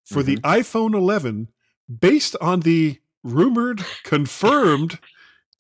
for 0.06 0.22
the 0.22 0.37
Mm-hmm. 0.38 0.61
iPhone 0.61 0.94
11, 0.94 1.48
based 2.00 2.35
on 2.40 2.61
the 2.61 2.98
rumored, 3.22 3.85
confirmed 4.04 4.98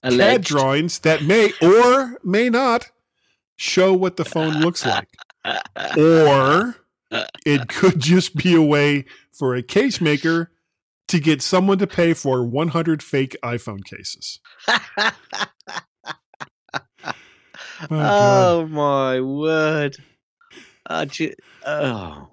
CAD 0.02 0.42
drawings 0.42 0.98
that 1.00 1.22
may 1.22 1.52
or 1.62 2.18
may 2.24 2.48
not 2.48 2.90
show 3.56 3.92
what 3.94 4.16
the 4.16 4.24
phone 4.24 4.60
looks 4.60 4.84
like. 4.86 5.08
Or 5.98 6.76
it 7.44 7.68
could 7.68 7.98
just 8.00 8.36
be 8.36 8.54
a 8.54 8.62
way 8.62 9.04
for 9.32 9.54
a 9.54 9.62
case 9.62 10.00
maker 10.00 10.50
to 11.08 11.18
get 11.20 11.42
someone 11.42 11.78
to 11.78 11.86
pay 11.86 12.14
for 12.14 12.44
100 12.44 13.02
fake 13.02 13.36
iPhone 13.42 13.84
cases. 13.84 14.38
Oh, 17.82 17.86
oh 17.90 18.66
my 18.66 19.20
word! 19.22 19.96
Uh, 20.84 21.06
ju- 21.06 21.32
oh, 21.64 22.28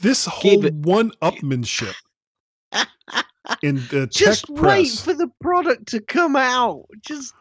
This 0.00 0.24
whole 0.24 0.62
one 0.62 1.10
upmanship 1.22 1.94
in 3.62 3.76
the 3.90 4.06
just 4.10 4.48
wait 4.48 4.60
press. 4.60 5.04
for 5.04 5.14
the 5.14 5.28
product 5.40 5.86
to 5.88 6.00
come 6.00 6.36
out. 6.36 6.86
Just 7.00 7.34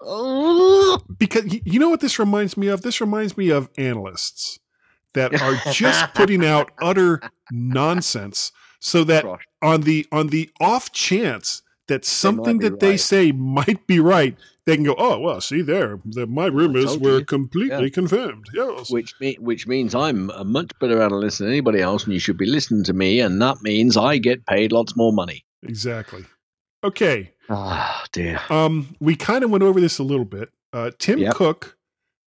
oh. 0.00 1.02
because 1.18 1.44
you 1.64 1.78
know 1.78 1.88
what 1.88 2.00
this 2.00 2.18
reminds 2.18 2.56
me 2.56 2.68
of? 2.68 2.82
This 2.82 3.00
reminds 3.00 3.36
me 3.36 3.50
of 3.50 3.68
analysts 3.76 4.58
that 5.14 5.40
are 5.40 5.72
just 5.72 6.06
putting 6.14 6.44
out 6.44 6.70
utter 6.80 7.20
nonsense 7.50 8.52
so 8.80 9.04
that 9.04 9.24
on 9.62 9.82
the 9.82 10.06
on 10.12 10.28
the 10.28 10.50
off 10.60 10.92
chance 10.92 11.62
that 11.88 12.04
something 12.04 12.58
be 12.58 12.68
that 12.68 12.80
they 12.80 12.90
right. 12.90 13.00
say 13.00 13.32
might 13.32 13.86
be 13.86 14.00
right, 14.00 14.36
they 14.64 14.74
can 14.76 14.84
go, 14.84 14.94
"Oh, 14.98 15.18
well, 15.20 15.40
see 15.40 15.62
there, 15.62 15.98
the, 16.04 16.26
my 16.26 16.46
rumors 16.46 16.98
were 16.98 17.18
you." 17.20 17.24
completely 17.24 17.84
Yeah. 17.84 17.88
confirmed." 17.90 18.46
Yes. 18.52 18.90
which 18.90 19.14
me- 19.20 19.36
which 19.40 19.66
means 19.66 19.94
I'm 19.94 20.30
a 20.30 20.44
much 20.44 20.70
better 20.80 21.00
analyst 21.00 21.38
than 21.38 21.48
anybody 21.48 21.80
else, 21.80 22.04
and 22.04 22.12
you 22.12 22.18
should 22.20 22.36
be 22.38 22.46
listening 22.46 22.84
to 22.84 22.92
me, 22.92 23.20
and 23.20 23.40
that 23.42 23.62
means 23.62 23.96
I 23.96 24.18
get 24.18 24.44
paid 24.46 24.72
lots 24.72 24.96
more 24.96 25.12
money. 25.12 25.44
Exactly. 25.62 26.24
Okay. 26.84 27.32
Ah, 27.48 28.04
dear. 28.12 28.40
Um, 28.50 28.96
we 29.00 29.14
kind 29.16 29.44
of 29.44 29.50
went 29.50 29.62
over 29.64 29.80
this 29.80 29.98
a 29.98 30.02
little 30.04 30.24
bit. 30.24 30.50
Uh, 30.72 30.90
Tim 30.98 31.20
Yep. 31.20 31.34
Cook 31.34 31.78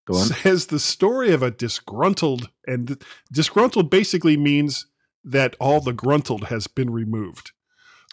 Go 0.07 0.15
on. 0.17 0.25
says 0.27 0.67
the 0.67 0.79
story 0.79 1.31
of 1.33 1.43
a 1.43 1.51
disgruntled, 1.51 2.49
and 2.65 3.01
disgruntled 3.31 3.89
basically 3.89 4.37
means 4.37 4.85
that 5.23 5.55
all 5.59 5.81
the 5.81 5.91
gruntled 5.93 6.45
has 6.45 6.67
been 6.67 6.89
removed. 6.89 7.51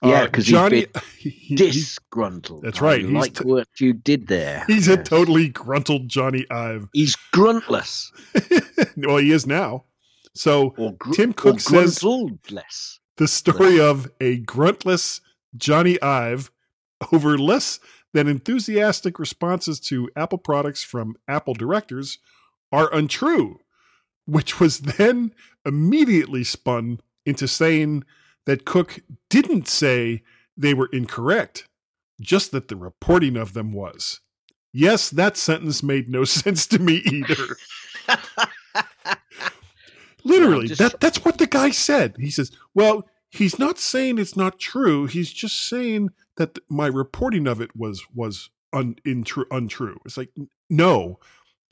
Yeah, 0.03 0.23
uh, 0.23 0.25
because 0.27 0.47
he's 0.47 0.53
Johnny, 0.53 0.87
he's, 1.19 1.59
Disgruntled. 1.59 2.63
That's 2.63 2.81
right, 2.81 3.01
he's 3.01 3.11
like 3.11 3.35
t- 3.35 3.45
what 3.45 3.69
you 3.81 3.95
did 3.95 4.27
there. 4.27 4.65
he's 4.67 4.89
a 4.89 5.03
totally 5.03 5.49
gruntled 5.49 6.09
Jony 6.09 6.45
Ive. 6.51 6.89
He's 6.93 7.17
gruntless. 7.33 8.13
well, 8.97 9.17
he 9.17 9.33
is 9.33 9.47
now. 9.47 9.85
So 10.35 10.71
gr- 10.99 11.13
Tim 11.15 11.33
Cook 11.33 11.61
says 11.61 11.99
the 11.99 13.29
story 13.29 13.81
of 13.81 14.11
a 14.21 14.37
gruntless 14.39 15.23
Jony 15.57 16.03
Ive 16.03 16.51
over 17.13 17.39
less 17.39 17.81
than 18.13 18.29
enthusiastic 18.29 19.19
responses 19.19 19.81
to 19.81 20.11
Apple 20.15 20.39
products 20.39 20.83
from 20.83 21.17
Apple 21.27 21.55
directors 21.55 22.19
are 22.73 22.93
untrue, 22.93 23.61
which 24.27 24.61
was 24.61 24.81
then 24.81 25.35
immediately 25.65 26.45
spun 26.45 27.01
into 27.25 27.49
saying 27.49 28.05
that 28.47 28.65
Cook 28.65 29.01
didn't 29.29 29.69
say 29.69 30.23
they 30.57 30.73
were 30.75 30.89
incorrect, 30.93 31.69
just 32.21 32.51
that 32.53 32.69
the 32.69 32.77
reporting 32.77 33.37
of 33.37 33.53
them 33.53 33.73
was. 33.73 34.21
Yes, 34.73 35.11
that 35.11 35.37
sentence 35.37 35.83
made 35.83 36.09
no 36.09 36.25
sense 36.25 36.67
to 36.69 36.79
me 36.79 36.97
either. 37.07 37.57
Literally, 40.25 40.69
just- 40.69 40.81
that 40.81 41.01
that's 41.01 41.25
what 41.25 41.39
the 41.39 41.47
guy 41.47 41.71
said. 41.71 42.17
He 42.19 42.31
says, 42.31 42.51
"Well, 42.75 43.07
he's 43.31 43.59
not 43.59 43.79
saying 43.79 44.19
it's 44.19 44.37
not 44.37 44.59
true. 44.59 45.07
He's 45.07 45.33
just 45.33 45.69
saying 45.69 46.11
that 46.37 46.55
th- 46.55 46.65
my 46.69 46.87
reporting 46.89 47.47
of 47.47 47.61
it 47.61 47.77
was 47.77 48.05
was 48.15 48.51
un, 48.73 48.97
intru- 49.07 49.47
untrue." 49.51 49.99
It's 50.05 50.17
like, 50.17 50.31
no, 50.69 51.21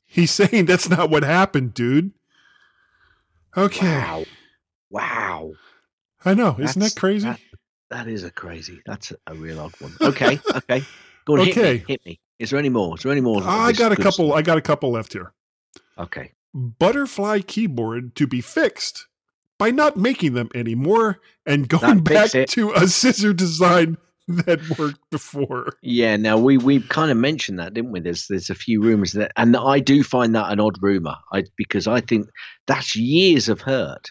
he's 0.06 0.30
saying 0.40 0.66
that's 0.66 0.88
not 0.88 1.10
what 1.10 1.24
happened, 1.24 1.74
dude. 1.74 2.12
Okay, 3.56 3.86
Wow. 3.86 4.24
Wow. 4.90 5.52
I 6.24 6.34
know, 6.34 6.56
isn't 6.58 6.80
that 6.80 6.94
crazy? 6.96 7.26
that- 7.28 7.40
that 7.90 8.08
is 8.08 8.24
a 8.24 8.30
crazy. 8.30 8.80
That's 8.86 9.12
a, 9.26 9.34
real 9.34 9.60
odd 9.60 9.72
one. 9.78 9.92
Okay. 10.00 10.40
Okay. 10.56 10.82
Go 11.26 11.34
on. 11.34 11.46
Hit 11.46 11.56
Okay. 11.58 11.72
me. 11.74 11.84
Hit 11.86 12.06
me. 12.06 12.20
Is 12.40 12.50
there 12.50 12.58
any 12.58 12.70
more? 12.70 12.96
Is 12.96 13.02
there 13.04 13.12
any 13.12 13.20
more? 13.20 13.40
I 13.44 13.70
got 13.72 13.92
a 13.92 13.96
couple. 13.96 14.28
stuff? 14.28 14.32
I 14.36 14.42
got 14.42 14.58
a 14.58 14.62
couple 14.62 14.90
left 14.90 15.12
here. 15.12 15.32
Okay. 15.98 16.32
Butterfly 16.54 17.40
keyboard 17.40 18.16
to 18.16 18.26
be 18.26 18.40
fixed 18.40 19.06
by 19.58 19.70
not 19.70 19.96
making 19.96 20.32
them 20.34 20.48
anymore 20.54 21.20
and 21.46 21.68
going 21.68 22.02
back 22.02 22.34
it. 22.34 22.48
to 22.50 22.72
a 22.72 22.88
scissor 22.88 23.32
design 23.32 23.96
that 24.26 24.60
worked 24.78 24.98
before. 25.10 25.74
Yeah. 25.82 26.16
Now 26.16 26.38
we 26.38 26.56
we 26.58 26.80
kind 26.80 27.10
of 27.12 27.16
mentioned 27.16 27.58
that, 27.60 27.74
didn't 27.74 27.92
we? 27.92 28.00
There's 28.00 28.26
there's 28.28 28.50
a 28.50 28.54
few 28.56 28.82
rumors 28.82 29.12
that, 29.12 29.30
and 29.36 29.56
I 29.56 29.78
do 29.78 30.02
find 30.02 30.34
that 30.34 30.50
an 30.50 30.58
odd 30.58 30.78
rumor. 30.82 31.14
I 31.32 31.44
because 31.56 31.86
I 31.86 32.00
think 32.00 32.28
that's 32.66 32.96
years 32.96 33.48
of 33.48 33.60
hurt. 33.60 34.10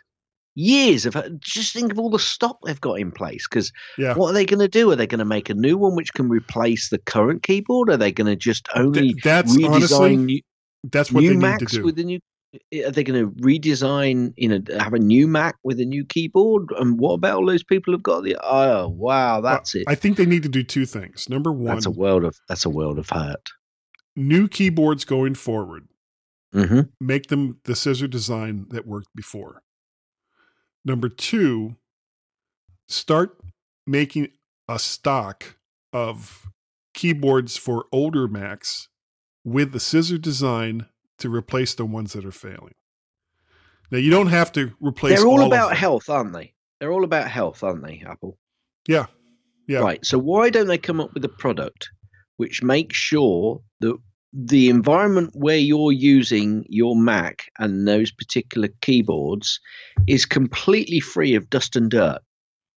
Years 0.55 1.05
of. 1.05 1.15
Just 1.39 1.73
think 1.73 1.91
of 1.91 1.97
all 1.99 2.09
the 2.09 2.19
stock 2.19 2.57
they've 2.63 2.79
got 2.81 2.99
in 2.99 3.11
place. 3.11 3.47
Because 3.49 3.71
Yeah. 3.97 4.13
what 4.15 4.29
are 4.29 4.33
they 4.33 4.45
going 4.45 4.59
to 4.59 4.67
do? 4.67 4.91
Are 4.91 4.95
they 4.95 5.07
going 5.07 5.19
to 5.19 5.25
make 5.25 5.49
a 5.49 5.53
new 5.55 5.77
one 5.77 5.95
which 5.95 6.13
can 6.13 6.29
replace 6.29 6.89
the 6.89 6.99
current 6.99 7.43
keyboard? 7.43 7.89
Are 7.89 7.97
they 7.97 8.11
going 8.11 8.27
to 8.27 8.35
just 8.35 8.67
only 8.75 9.13
Th- 9.13 9.23
that's 9.23 9.55
redesign 9.57 9.69
honestly 9.71 10.17
new, 10.17 10.41
that's 10.91 11.11
what 11.11 11.21
new 11.21 11.29
they 11.29 11.35
need 11.35 11.41
Macs 11.41 11.71
to 11.71 11.77
do. 11.79 11.83
with 11.83 11.95
the 11.95 12.03
new? 12.03 12.19
Are 12.85 12.91
they 12.91 13.03
going 13.03 13.19
to 13.19 13.31
redesign? 13.41 14.31
You 14.37 14.49
know, 14.49 14.77
have 14.77 14.93
a 14.93 14.99
new 14.99 15.27
Mac 15.27 15.55
with 15.63 15.79
a 15.79 15.85
new 15.85 16.05
keyboard? 16.05 16.69
And 16.77 16.99
what 16.99 17.13
about 17.13 17.37
all 17.37 17.45
those 17.47 17.63
people 17.63 17.91
who've 17.93 18.03
got 18.03 18.23
the? 18.23 18.37
Oh 18.43 18.89
wow, 18.89 19.41
that's 19.41 19.73
it. 19.73 19.85
I 19.87 19.95
think 19.95 20.17
they 20.17 20.27
need 20.27 20.43
to 20.43 20.49
do 20.49 20.61
two 20.61 20.85
things. 20.85 21.27
Number 21.29 21.51
one, 21.51 21.65
That's 21.73 21.87
a 21.87 21.91
world 21.91 22.23
of 22.23 22.35
that's 22.47 22.63
a 22.65 22.69
world 22.69 22.99
of 22.99 23.09
hurt. 23.09 23.49
new 24.15 24.47
keyboards 24.47 25.03
going 25.03 25.33
forward. 25.33 25.87
Mm-hmm. 26.53 26.81
Make 27.01 27.27
them 27.29 27.57
the 27.63 27.75
scissor 27.75 28.07
design 28.07 28.67
that 28.69 28.85
worked 28.85 29.09
before. 29.15 29.63
Number 30.85 31.09
two, 31.09 31.75
start 32.87 33.37
making 33.87 34.29
a 34.67 34.79
stock 34.79 35.57
of 35.91 36.47
keyboards 36.93 37.57
for 37.57 37.85
older 37.91 38.27
Macs 38.27 38.89
with 39.43 39.71
the 39.71 39.79
scissor 39.79 40.17
design 40.17 40.87
to 41.19 41.33
replace 41.33 41.75
the 41.75 41.85
ones 41.85 42.13
that 42.13 42.25
are 42.25 42.31
failing. 42.31 42.75
Now 43.91 43.97
you 43.99 44.09
don't 44.09 44.27
have 44.27 44.51
to 44.53 44.73
replace. 44.79 45.17
They're 45.17 45.27
all, 45.27 45.41
of 45.41 45.47
about 45.47 45.75
health, 45.75 46.09
aren't 46.09 46.33
they? 46.33 46.53
They're 46.79 46.91
all 46.91 47.03
about 47.03 47.29
health, 47.29 47.63
aren't 47.63 47.85
they? 47.85 48.03
Apple. 48.07 48.37
Yeah, 48.87 49.05
yeah. 49.67 49.79
Right. 49.79 50.03
So 50.05 50.17
why 50.17 50.49
don't 50.49 50.67
they 50.67 50.77
come 50.77 50.99
up 50.99 51.13
with 51.13 51.23
a 51.25 51.29
product 51.29 51.89
which 52.37 52.63
makes 52.63 52.97
sure 52.97 53.61
that 53.81 53.95
the 54.33 54.69
environment 54.69 55.29
where 55.33 55.57
you're 55.57 55.91
using 55.91 56.65
your 56.67 56.95
Mac 56.95 57.43
and 57.59 57.87
those 57.87 58.11
particular 58.11 58.69
keyboards 58.81 59.59
is 60.07 60.25
completely 60.25 60.99
free 60.99 61.35
of 61.35 61.49
dust 61.49 61.75
and 61.75 61.89
dirt? 61.91 62.19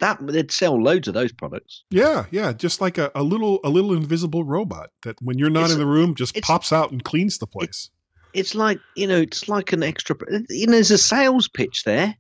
That 0.01 0.19
they'd 0.27 0.51
sell 0.53 0.83
loads 0.83 1.09
of 1.09 1.15
those 1.15 1.33
products. 1.33 1.83
Yeah, 1.91 2.27
yeah, 2.31 2.53
just 2.53 2.83
like 2.83 2.99
a, 2.99 3.11
a 3.15 3.23
little 3.23 3.61
a 3.65 3.71
little 3.71 3.95
invisible 3.95 4.45
robot 4.45 4.91
that 5.05 5.17
when 5.23 5.39
you're 5.39 5.49
not 5.49 5.61
It's- 5.65 5.73
in 5.73 5.79
the 5.79 5.87
room 5.87 6.15
just 6.15 6.39
pops 6.43 6.71
out 6.73 6.91
and 6.93 7.03
cleans 7.03 7.39
the 7.39 7.47
place. 7.47 7.89
It's 8.35 8.55
like 8.55 8.79
you 8.95 9.07
know, 9.07 9.23
it's 9.23 9.49
like 9.49 9.73
an 9.73 9.83
extra. 9.83 10.15
You 10.51 10.67
know, 10.67 10.73
there's 10.75 10.91
a 10.91 10.99
sales 10.99 11.49
pitch 11.49 11.85
there. 11.85 12.15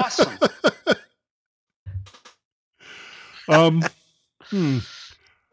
Awesome. 0.00 0.38
Um, 3.48 3.82
hmm. 4.44 4.78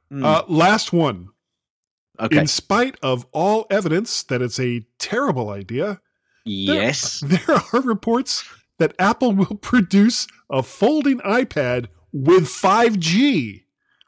Hmm. 0.10 0.24
uh, 0.24 0.44
last 0.48 0.94
one. 0.94 1.28
Okay. 2.20 2.38
In 2.40 2.48
spite 2.48 2.98
of 3.02 3.26
all 3.32 3.68
evidence 3.70 4.24
that 4.24 4.42
it's 4.42 4.60
a 4.60 4.86
terrible 5.00 5.50
idea, 5.50 6.00
yes. 6.46 7.20
there 7.26 7.62
are 7.74 7.82
reports 7.82 8.44
that 8.80 8.96
Apple 9.00 9.34
will 9.34 9.58
produce 9.58 10.28
a 10.50 10.64
folding 10.64 11.20
iPad 11.20 11.88
with 12.12 12.44
5G. 12.44 13.64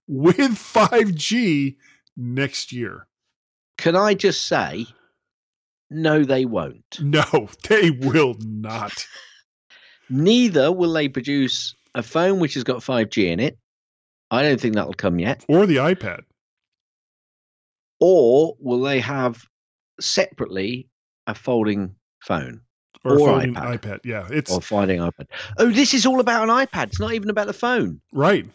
With 0.07 0.37
5G 0.37 1.75
next 2.17 2.71
year. 2.71 3.07
Can 3.77 3.95
I 3.95 4.13
just 4.13 4.47
say, 4.47 4.87
no, 5.89 6.23
they 6.23 6.45
won't. 6.45 6.99
No, 7.01 7.49
they 7.67 7.91
will 7.91 8.35
not. 8.39 9.07
Neither 10.09 10.71
will 10.71 10.93
they 10.93 11.07
produce 11.07 11.75
a 11.95 12.03
phone 12.03 12.39
which 12.39 12.55
has 12.55 12.63
got 12.63 12.77
5G 12.77 13.25
in 13.31 13.39
it. 13.39 13.57
I 14.31 14.43
don't 14.43 14.59
think 14.59 14.75
that'll 14.75 14.93
come 14.93 15.19
yet. 15.19 15.45
Or 15.47 15.65
the 15.65 15.77
iPad. 15.77 16.21
Or 17.99 18.55
will 18.59 18.81
they 18.81 18.99
have 18.99 19.45
separately 19.99 20.87
a 21.27 21.35
folding 21.35 21.95
phone? 22.21 22.61
Or, 23.05 23.13
a 23.15 23.21
Or 23.21 23.27
folding 23.29 23.53
iPad. 23.55 23.79
iPad. 23.79 23.99
Yeah, 24.05 24.27
it's 24.31 24.51
Or 24.51 24.61
finding 24.61 24.99
iPad. 24.99 25.27
Oh, 25.57 25.69
this 25.71 25.93
is 25.93 26.05
all 26.05 26.19
about 26.19 26.43
an 26.43 26.49
iPad. 26.49 26.87
It's 26.87 26.99
not 26.99 27.13
even 27.13 27.29
about 27.29 27.47
the 27.47 27.53
phone. 27.53 28.01
right. 28.13 28.45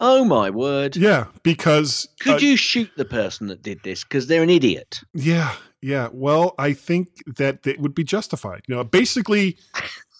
Oh 0.00 0.24
my 0.24 0.48
word! 0.48 0.96
Yeah, 0.96 1.24
because 1.42 2.06
Could 2.20 2.34
uh, 2.34 2.46
you 2.46 2.56
shoot 2.56 2.88
the 2.96 3.04
person 3.04 3.48
that 3.48 3.62
did 3.64 3.80
this 3.82 4.04
because 4.04 4.28
they're 4.28 4.44
an 4.44 4.48
idiot? 4.48 5.00
Yeah, 5.12 5.52
yeah. 5.82 6.08
Well, 6.12 6.54
I 6.56 6.72
think 6.72 7.08
that 7.36 7.66
it 7.66 7.80
would 7.80 7.96
be 7.96 8.04
justified. 8.04 8.62
You 8.68 8.76
know, 8.76 8.84
basically, 8.84 9.56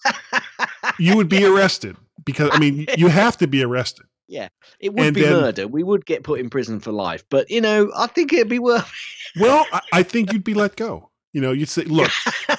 you 0.99 1.15
would 1.15 1.29
be 1.29 1.45
arrested 1.45 1.95
because 2.25 2.49
I 2.51 2.59
mean, 2.59 2.87
you 2.97 3.07
have 3.07 3.37
to 3.37 3.47
be 3.47 3.63
arrested. 3.63 4.05
Yeah, 4.31 4.47
it 4.79 4.93
would 4.93 5.03
And 5.07 5.15
be 5.15 5.21
then- 5.23 5.33
murder. 5.33 5.67
We 5.67 5.81
would 5.83 6.05
get 6.05 6.23
put 6.23 6.39
in 6.39 6.49
prison 6.51 6.79
for 6.79 6.91
life, 6.91 7.23
but 7.29 7.49
you 7.49 7.61
know, 7.61 7.91
I 7.97 8.05
think 8.07 8.31
it'd 8.31 8.47
be 8.47 8.59
worth 8.59 8.89
Well, 9.39 9.65
I, 9.73 9.81
I 9.91 10.03
think 10.03 10.31
you'd 10.31 10.43
be 10.43 10.53
let 10.53 10.75
go. 10.75 11.09
You 11.33 11.41
know, 11.41 11.51
you'd 11.51 11.69
say, 11.69 11.83
"Look, 11.83 12.11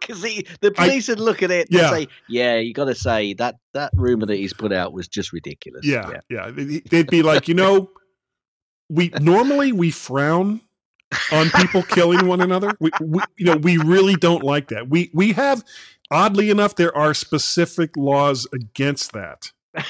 because 0.00 0.22
the, 0.22 0.46
the 0.60 0.72
I- 0.78 0.86
police 0.88 1.08
would 1.08 1.20
look 1.20 1.42
at 1.42 1.50
it 1.50 1.68
and 1.70 1.78
Yeah. 1.80 1.90
say, 1.90 2.08
"Yeah, 2.28 2.56
you 2.58 2.72
got 2.72 2.84
to 2.86 2.94
say 2.94 3.34
that 3.34 3.56
that 3.74 3.90
rumor 3.94 4.26
that 4.26 4.36
he's 4.36 4.52
put 4.54 4.72
out 4.72 4.92
was 4.92 5.08
just 5.08 5.32
ridiculous." 5.32 5.84
yeah, 5.86 6.20
yeah." 6.30 6.50
They'd 6.50 6.84
they'd 6.86 7.10
be 7.10 7.22
like, 7.22 7.48
you 7.48 7.54
know, 7.54 7.90
we 8.88 9.10
normally 9.20 9.72
we 9.72 9.90
frown 9.90 10.60
on 11.32 11.50
people 11.50 11.82
killing 11.82 12.26
one 12.26 12.40
another. 12.40 12.72
We, 12.80 12.90
we, 13.00 13.20
you 13.38 13.44
know, 13.46 13.56
we 13.56 13.76
really 13.76 14.14
don't 14.14 14.42
like 14.42 14.68
that. 14.68 14.88
We 14.88 15.10
we 15.14 15.32
have, 15.32 15.62
oddly 16.10 16.50
enough, 16.50 16.74
there 16.76 16.96
are 16.96 17.12
specific 17.14 17.96
laws 17.96 18.46
against 18.52 19.12
that. 19.12 19.50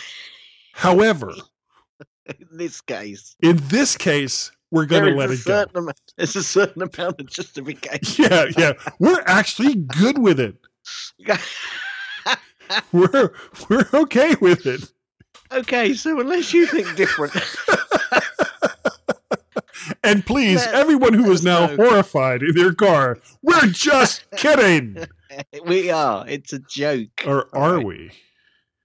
However, 0.72 1.32
In 2.26 2.56
this 2.56 2.80
case, 2.80 3.34
in 3.42 3.56
this 3.68 3.96
case, 3.96 4.52
we're 4.70 4.86
going 4.86 5.04
to 5.04 5.10
let 5.14 5.30
it 5.30 5.44
go. 5.44 5.66
amount. 5.74 6.00
There's 6.16 6.36
a 6.36 6.42
certain 6.42 6.82
amount 6.82 7.20
of 7.20 7.26
justification. 7.26 8.26
Yeah, 8.30 8.44
yeah. 8.56 8.72
We're 9.00 9.22
actually 9.26 9.74
good 9.74 10.18
with 10.18 10.38
it. 10.40 10.56
We're 12.92 13.32
we're 13.68 13.86
okay 13.92 14.34
with 14.40 14.64
it. 14.66 14.90
okay, 15.52 15.92
so 15.92 16.18
unless 16.20 16.54
you 16.54 16.66
think 16.66 16.94
different, 16.96 17.34
And 20.04 20.24
please, 20.24 20.64
everyone 20.68 21.12
who 21.14 21.30
is 21.32 21.42
now 21.42 21.66
horrified 21.76 22.42
in 22.42 22.54
their 22.54 22.72
car, 22.72 23.18
we're 23.42 23.66
just 23.66 24.24
kidding. 24.36 24.96
we 25.66 25.90
are. 25.90 26.26
It's 26.28 26.52
a 26.52 26.60
joke. 26.60 27.08
Or 27.26 27.48
are 27.54 27.76
Right. 27.76 27.84
we? 27.84 28.10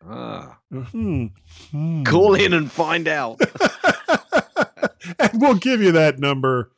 Ah. 0.09 0.57
Hmm. 0.71 1.25
Hmm. 1.71 2.03
Call 2.03 2.35
in 2.35 2.53
and 2.53 2.71
find 2.71 3.07
out. 3.07 3.39
and 5.19 5.31
we'll 5.35 5.55
give 5.55 5.81
you 5.81 5.91
that 5.91 6.19
number 6.19 6.71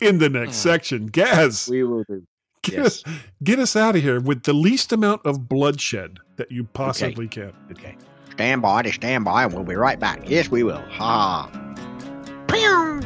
in 0.00 0.18
the 0.18 0.28
next 0.28 0.58
Ah. 0.58 0.70
section. 0.70 1.06
Gaz, 1.06 1.68
We 1.70 1.82
will 1.84 2.04
do. 2.04 2.22
get, 2.62 2.74
Yes. 2.74 2.86
us, 2.86 3.14
get 3.42 3.58
us 3.58 3.76
out 3.76 3.96
of 3.96 4.02
here 4.02 4.20
with 4.20 4.42
the 4.44 4.52
least 4.52 4.92
amount 4.92 5.22
of 5.24 5.48
bloodshed 5.48 6.18
that 6.36 6.50
you 6.50 6.64
possibly 6.64 7.28
can. 7.28 7.52
Okay. 7.72 7.96
Stand 8.32 8.60
by 8.62 8.82
to 8.82 8.92
stand 8.92 9.24
by, 9.24 9.44
and 9.44 9.52
we'll 9.54 9.64
be 9.64 9.76
right 9.76 9.98
back. 9.98 10.28
Yes, 10.28 10.50
we 10.50 10.62
will. 10.62 10.82
Ha. 10.90 11.48
Pew! 12.48 13.00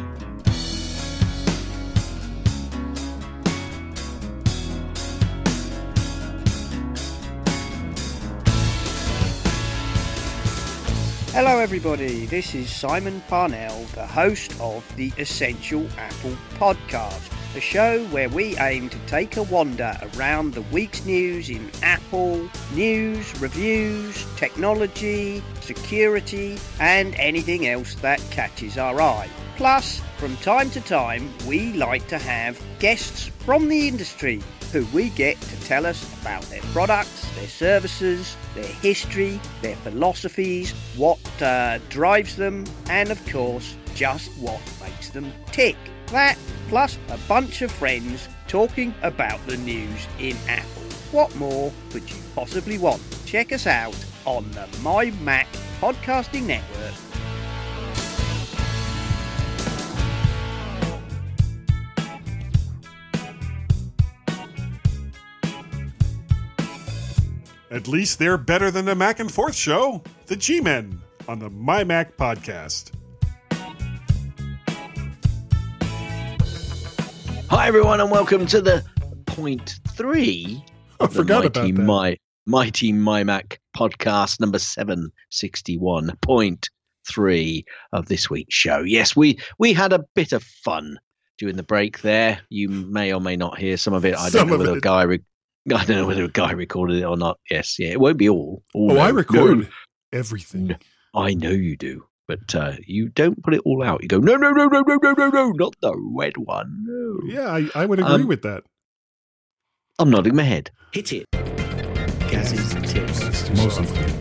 Hello, 11.33 11.61
everybody. 11.61 12.27
This 12.27 12.57
is 12.57 12.69
Simon 12.69 13.23
Parnell, 13.29 13.85
the 13.95 14.05
host 14.05 14.53
of 14.61 14.85
the 14.97 15.13
Essential 15.17 15.87
Apple 15.97 16.37
Podcast, 16.55 17.31
a 17.57 17.61
show 17.61 18.05
where 18.07 18.29
we 18.29 18.59
aim 18.59 18.89
to 18.89 18.99
take 19.07 19.37
a 19.37 19.45
wander 19.45 19.97
around 20.17 20.55
the 20.55 20.63
week's 20.73 21.05
news 21.07 21.49
in 21.49 21.71
Apple, 21.85 22.51
news, 22.75 23.41
reviews, 23.41 24.27
technology, 24.35 25.41
security, 25.61 26.59
and 26.81 27.15
anything 27.15 27.69
else 27.69 27.95
that 27.95 28.21
catches 28.33 28.77
our 28.77 29.01
eye. 29.01 29.29
Plus, 29.57 30.03
from 30.21 30.37
time 30.37 30.69
to 30.69 30.83
time, 30.83 31.33
we 31.47 31.73
like 31.73 32.07
to 32.07 32.19
have 32.19 32.61
guests 32.79 33.29
from 33.39 33.69
the 33.69 33.89
industry 33.89 34.43
who 34.71 34.85
we 34.93 35.09
get 35.09 35.41
to 35.41 35.59
tell 35.63 35.87
us 35.87 36.05
about 36.21 36.43
their 36.43 36.61
products, 36.75 37.27
their 37.37 37.49
services, 37.49 38.37
their 38.55 38.63
history, 38.67 39.41
their 39.63 39.77
philosophies, 39.77 40.73
what 40.95 41.19
uh, 41.41 41.79
drives 41.89 42.37
them, 42.37 42.67
and 42.91 43.11
of 43.11 43.27
course, 43.33 43.75
just 43.95 44.31
what 44.37 44.61
makes 44.83 45.09
them 45.09 45.33
tick. 45.53 45.77
That, 46.09 46.37
plus 46.69 46.99
a 47.09 47.17
bunch 47.27 47.63
of 47.63 47.73
friends 47.73 48.29
talking 48.47 48.93
about 49.01 49.45
the 49.47 49.57
news 49.57 50.07
in 50.19 50.37
Apple. 50.49 50.83
What 51.13 51.35
more 51.37 51.73
could 51.93 52.09
you 52.11 52.17
possibly 52.35 52.77
want? 52.77 53.01
Check 53.25 53.53
us 53.53 53.67
out 53.67 53.97
on 54.27 54.51
the 54.51 54.69
My 54.83 55.13
Mac 55.23 55.49
Podcasting 55.81 56.43
Network 56.43 57.10
At 67.73 67.87
least 67.87 68.19
they're 68.19 68.37
better 68.37 68.73
than 68.73 68.85
the 68.85 68.97
Mac 68.97 69.21
and 69.21 69.31
Forth 69.31 69.55
show, 69.55 70.03
the 70.27 70.35
G 70.35 70.61
Men, 70.61 71.01
on 71.29 71.39
the 71.39 71.49
My 71.51 71.85
Mac 71.85 72.17
podcast. 72.17 72.91
Hi, 77.49 77.69
everyone, 77.69 78.01
and 78.01 78.11
welcome 78.11 78.45
to 78.47 78.61
the 78.61 78.85
point 79.27 79.79
three 79.91 80.65
I 80.99 81.05
of 81.05 81.13
the 81.13 81.21
forgot 81.21 81.45
mighty 81.45 81.71
about 81.71 81.77
that. 81.77 81.83
My 81.85 82.19
Mighty 82.45 82.91
My 82.91 83.23
Mac 83.23 83.61
podcast 83.77 84.41
number 84.41 84.59
seven 84.59 85.13
sixty 85.31 85.79
one 85.79 86.11
point 86.23 86.69
three 87.09 87.65
of 87.93 88.07
this 88.07 88.29
week's 88.29 88.53
show. 88.53 88.81
Yes, 88.81 89.15
we 89.15 89.39
we 89.61 89.73
had 89.73 89.93
a 89.93 90.05
bit 90.17 90.33
of 90.33 90.43
fun 90.43 90.99
during 91.39 91.55
the 91.55 91.63
break 91.63 92.03
there. 92.03 92.41
You 92.49 92.69
may 92.69 93.13
or 93.13 93.21
may 93.21 93.37
not 93.37 93.61
hear 93.61 93.77
some 93.77 93.95
of 93.95 94.05
it. 94.05 94.17
I 94.17 94.29
Some 94.29 94.49
don't 94.49 94.59
know 94.59 94.65
whether 94.65 94.79
a 94.79 94.81
guy. 94.81 95.05
Re- 95.05 95.21
I 95.75 95.85
don't 95.85 95.97
know 95.97 96.07
whether 96.07 96.25
a 96.25 96.29
guy 96.29 96.53
recorded 96.53 96.97
it 96.99 97.05
or 97.05 97.17
not. 97.17 97.39
Yes, 97.51 97.79
yeah, 97.79 97.89
it 97.91 98.01
won't 98.01 98.17
be 98.19 98.29
all. 98.29 98.63
all 98.75 98.93
Oh, 98.93 98.95
no. 98.95 99.01
I 99.01 99.11
record 99.11 99.59
No, 99.61 99.67
everything. 100.13 100.77
I 101.15 101.35
know 101.35 101.51
you 101.51 101.77
do, 101.77 102.05
but 102.29 102.55
uh, 102.55 102.73
you 102.87 103.09
don't 103.09 103.43
put 103.43 103.55
it 103.55 103.61
all 103.65 103.83
out. 103.83 104.03
You 104.03 104.09
go, 104.09 104.19
no, 104.19 104.37
no, 104.37 104.51
no, 104.53 104.67
no, 104.67 104.81
no, 104.81 104.97
no, 105.03 105.13
no, 105.13 105.29
no, 105.29 105.51
not 105.51 105.75
the 105.83 105.95
red 106.15 106.37
one. 106.37 106.85
No. 106.87 107.21
Yeah, 107.27 107.49
I, 107.51 107.69
I 107.75 107.87
would 107.87 107.99
agree 107.99 108.13
Um, 108.23 108.27
with 108.29 108.43
that. 108.43 108.63
I'm 109.99 110.11
nodding 110.11 110.35
my 110.35 110.45
head. 110.45 110.71
Hit 110.93 111.13
it. 111.13 111.27
Gaz's 112.31 112.75
tips. 112.93 113.51
Most 113.51 113.81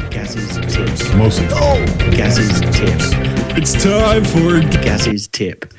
Gaz's 0.09 0.57
tips. 0.75 1.13
Most 1.13 1.39
Gaz's 1.39 1.39
tips. 1.39 1.53
Oh 1.53 2.11
Gaz's 2.11 2.59
tips. 2.77 3.11
It's 3.57 3.83
time 3.83 4.23
for 4.25 4.59
Gaz's 4.83 5.27
tip. 5.27 5.71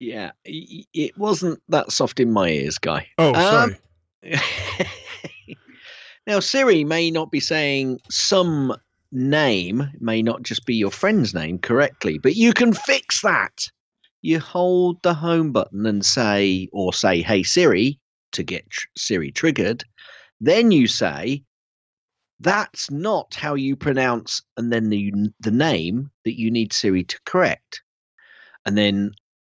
Yeah, 0.00 0.32
y- 0.46 0.66
y- 0.70 0.84
it 0.94 1.16
wasn't 1.18 1.62
that 1.68 1.92
soft 1.92 2.18
in 2.18 2.32
my 2.32 2.48
ears, 2.48 2.78
guy. 2.78 3.06
Oh, 3.18 3.28
Um, 3.34 3.40
sorry. 3.40 3.76
now, 6.26 6.40
Siri 6.40 6.84
may 6.84 7.10
not 7.10 7.30
be 7.30 7.40
saying 7.40 8.00
some 8.10 8.74
name, 9.12 9.90
may 10.00 10.22
not 10.22 10.42
just 10.42 10.66
be 10.66 10.74
your 10.74 10.90
friend's 10.90 11.34
name 11.34 11.58
correctly, 11.58 12.18
but 12.18 12.36
you 12.36 12.52
can 12.52 12.72
fix 12.72 13.22
that. 13.22 13.70
You 14.22 14.40
hold 14.40 15.02
the 15.02 15.14
home 15.14 15.52
button 15.52 15.86
and 15.86 16.04
say, 16.04 16.68
or 16.72 16.92
say, 16.92 17.22
hey, 17.22 17.42
Siri, 17.42 18.00
to 18.32 18.42
get 18.42 18.68
tr- 18.70 18.86
Siri 18.96 19.30
triggered. 19.30 19.84
Then 20.40 20.70
you 20.70 20.86
say, 20.86 21.44
that's 22.40 22.90
not 22.90 23.34
how 23.34 23.54
you 23.54 23.76
pronounce, 23.76 24.42
and 24.56 24.72
then 24.72 24.88
the, 24.88 25.12
the 25.40 25.50
name 25.50 26.10
that 26.24 26.38
you 26.38 26.50
need 26.50 26.72
Siri 26.72 27.04
to 27.04 27.18
correct. 27.24 27.82
And 28.66 28.76
then 28.76 29.12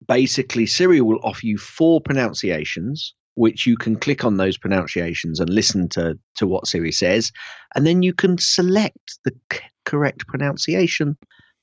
basically, 0.06 0.66
Siri 0.66 1.00
will 1.00 1.20
offer 1.22 1.46
you 1.46 1.58
four 1.58 2.00
pronunciations 2.00 3.14
which 3.36 3.66
you 3.66 3.76
can 3.76 3.96
click 3.96 4.24
on 4.24 4.38
those 4.38 4.58
pronunciations 4.58 5.38
and 5.38 5.48
listen 5.48 5.88
to 5.90 6.18
to 6.36 6.46
what 6.46 6.66
Siri 6.66 6.90
says, 6.90 7.30
and 7.74 7.86
then 7.86 8.02
you 8.02 8.12
can 8.12 8.38
select 8.38 9.18
the 9.24 9.32
c- 9.52 9.60
correct 9.84 10.26
pronunciation 10.26 11.16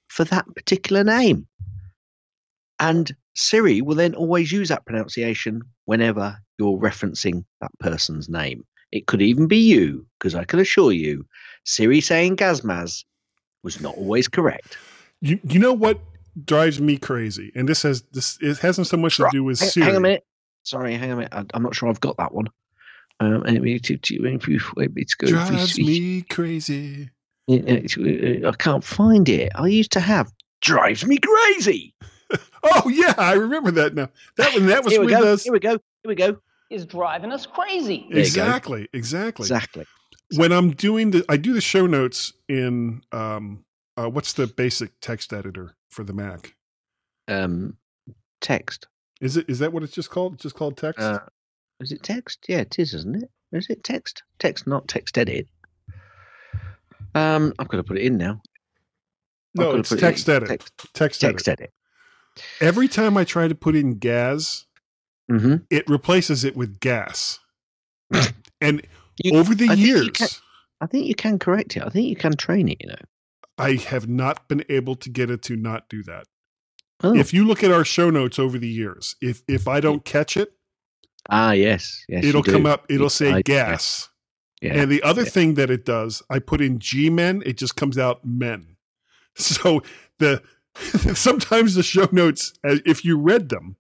for 0.08 0.24
that 0.26 0.46
particular 0.56 1.04
name. 1.04 1.48
And 2.80 3.12
Siri 3.36 3.82
will 3.82 3.96
then 3.96 4.16
always 4.16 4.52
use 4.52 4.70
that 4.70 4.86
pronunciation 4.86 5.62
whenever 5.86 6.38
you're 6.60 6.80
referencing 6.80 7.44
that 7.60 7.72
person's 7.80 8.30
name. 8.30 8.64
It 8.92 9.08
could 9.08 9.24
even 9.24 9.48
be 9.48 9.58
you, 9.58 10.06
because 10.20 10.36
I 10.36 10.44
can 10.44 10.60
assure 10.60 10.92
you, 10.92 11.26
Siri 11.66 12.02
saying 12.02 12.38
Gazmaz 12.38 13.04
was 13.64 13.82
not 13.82 13.98
always 13.98 14.28
correct. 14.28 14.78
You 15.22 15.40
you 15.44 15.60
know 15.60 15.74
what 15.74 16.00
drives 16.46 16.80
me 16.80 16.98
crazy, 16.98 17.52
and 17.56 17.68
this 17.68 17.82
has 17.82 18.04
this 18.12 18.38
it 18.42 18.60
hasn't 18.60 18.88
so 18.88 18.98
much 18.98 19.18
to 19.18 19.28
do 19.32 19.44
with 19.44 19.60
hang, 19.60 19.70
Siri. 19.70 19.86
hang 19.88 19.96
a 19.96 20.00
minute. 20.00 20.24
Sorry, 20.64 20.96
hang 20.96 21.12
on 21.12 21.14
a 21.14 21.16
minute. 21.18 21.34
I, 21.34 21.46
I'm 21.54 21.64
not 21.64 21.76
sure 21.76 21.90
I've 21.90 22.00
got 22.00 22.18
that 22.18 22.34
one. 22.34 22.48
Um, 23.20 23.44
it's 23.46 25.14
good. 25.16 25.30
Drives 25.30 25.78
me 25.80 26.22
crazy. 26.24 27.10
I 27.50 28.54
can't 28.58 28.84
find 28.84 29.28
it. 29.30 29.52
I 29.56 29.68
used 29.68 29.92
to 29.94 30.00
have 30.00 30.32
drives 30.62 31.06
me 31.06 31.18
crazy. 31.18 31.94
Oh 32.66 32.88
yeah, 32.88 33.14
I 33.18 33.34
remember 33.34 33.72
that 33.72 33.94
now. 33.94 34.08
That 34.38 34.54
one 34.54 34.68
that 34.68 34.86
was 34.86 34.94
Here 34.94 35.02
we 35.02 35.08
with 35.08 35.20
go. 35.20 35.34
us. 35.34 35.44
Here 35.44 35.52
we 35.52 35.60
go. 35.60 35.72
Here 35.72 35.80
we 36.06 36.16
go. 36.16 36.38
Is 36.70 36.86
driving 36.86 37.34
us 37.34 37.46
crazy. 37.46 38.08
There 38.10 38.20
you 38.20 38.34
go. 38.34 38.42
Exactly, 38.42 38.88
exactly. 38.94 39.44
Exactly. 39.44 39.86
When 40.38 40.54
I'm 40.54 40.72
doing 40.72 41.12
the, 41.12 41.26
I 41.28 41.36
do 41.36 41.52
the 41.52 41.60
show 41.60 41.86
notes 41.86 42.32
in 42.48 43.02
um, 43.12 43.66
uh, 43.98 44.08
what's 44.08 44.32
the 44.34 44.48
basic 44.48 44.98
text 45.02 45.34
editor 45.34 45.76
for 45.90 46.06
the 46.06 46.14
Mac? 46.14 46.56
Um, 47.28 47.76
text. 48.40 48.88
Is 49.24 49.38
it 49.38 49.50
is 49.50 49.60
that 49.60 49.72
what 49.74 49.84
it's 49.84 49.94
just 49.94 50.10
called? 50.10 50.34
It's 50.36 50.44
just 50.44 50.56
called 50.56 50.78
text. 50.78 51.00
Uh, 51.02 51.20
is 51.80 51.92
it 51.92 52.04
text? 52.04 52.46
Yeah, 52.48 52.60
it 52.60 52.78
is, 52.78 52.94
isn't 52.94 53.16
it? 53.24 53.30
Is 53.52 53.68
it 53.70 53.84
text? 53.84 54.22
Text, 54.40 54.68
not 54.68 54.88
text 54.88 55.18
edit. 55.18 55.48
Um, 57.16 57.54
I'm 57.60 57.68
going 57.68 57.84
to 57.84 57.88
put 57.88 57.98
it 57.98 58.04
in 58.06 58.18
now. 58.18 58.42
I've 59.58 59.66
no, 59.66 59.72
it's 59.76 59.90
put 59.90 60.00
it 60.00 60.02
text 60.02 60.28
edit. 60.30 60.50
Text, 60.50 60.72
Text, 60.94 61.22
text 61.22 61.48
edit. 61.48 61.60
edit. 61.62 61.74
Every 62.60 62.88
time 62.88 63.16
I 63.18 63.24
try 63.24 63.48
to 63.48 63.56
put 63.56 63.76
in 63.76 63.98
gas, 64.00 64.66
Mm-hmm. 65.32 65.56
it 65.70 65.90
replaces 65.90 66.44
it 66.44 66.58
with 66.58 66.82
gas. 66.82 67.40
and 68.62 68.82
You- 69.24 69.38
over 69.40 69.56
the 69.56 69.66
I 69.66 69.76
think 69.76 69.80
years, 69.88 70.10
can- 70.10 70.28
I 70.82 70.86
think 70.88 71.08
you 71.08 71.16
can 71.16 71.40
correct 71.40 71.78
it. 71.78 71.84
I 71.84 71.88
think 71.90 72.10
you 72.10 72.16
can 72.18 72.36
train 72.36 72.68
it. 72.68 72.78
You 72.82 72.90
know. 72.90 72.96
I 73.58 73.76
have 73.76 74.10
not 74.10 74.50
been 74.50 74.66
able 74.68 74.96
to 74.98 75.10
get 75.10 75.30
it 75.32 75.42
to 75.44 75.56
not 75.56 75.88
do 75.88 76.04
that. 76.04 76.26
Oh. 77.04 77.14
If 77.14 77.34
you 77.34 77.46
look 77.46 77.64
at 77.64 77.72
our 77.72 77.84
show 77.84 78.10
notes 78.10 78.40
over 78.40 78.58
the 78.58 78.68
years, 78.68 79.16
if 79.22 79.44
if 79.48 79.68
I 79.68 79.80
don't 79.80 80.06
catch 80.06 80.38
it, 80.38 80.54
ah, 81.30 81.52
yes, 81.52 82.04
yes. 82.08 82.24
it'll 82.24 82.44
come 82.44 82.66
up. 82.66 82.86
It'll 82.90 83.10
say 83.10 83.32
I- 83.32 83.42
gas. 83.42 84.10
Yeah. 84.62 84.76
And 84.76 84.90
the 84.90 85.04
other 85.04 85.24
yeah. 85.24 85.30
thing 85.30 85.56
that 85.56 85.70
it 85.70 85.84
does, 85.84 86.24
I 86.30 86.40
put 86.40 86.62
in 86.62 86.80
G 86.80 87.10
men, 87.10 87.44
it 87.46 87.58
just 87.58 87.76
comes 87.76 87.98
out 87.98 88.24
men. 88.26 88.68
So 89.36 89.82
the 90.20 90.44
sometimes 91.16 91.74
the 91.74 91.84
show 91.84 92.08
notes, 92.12 92.54
as- 92.64 92.82
if 92.86 93.04
you 93.04 93.18
read 93.18 93.50
them, 93.50 93.76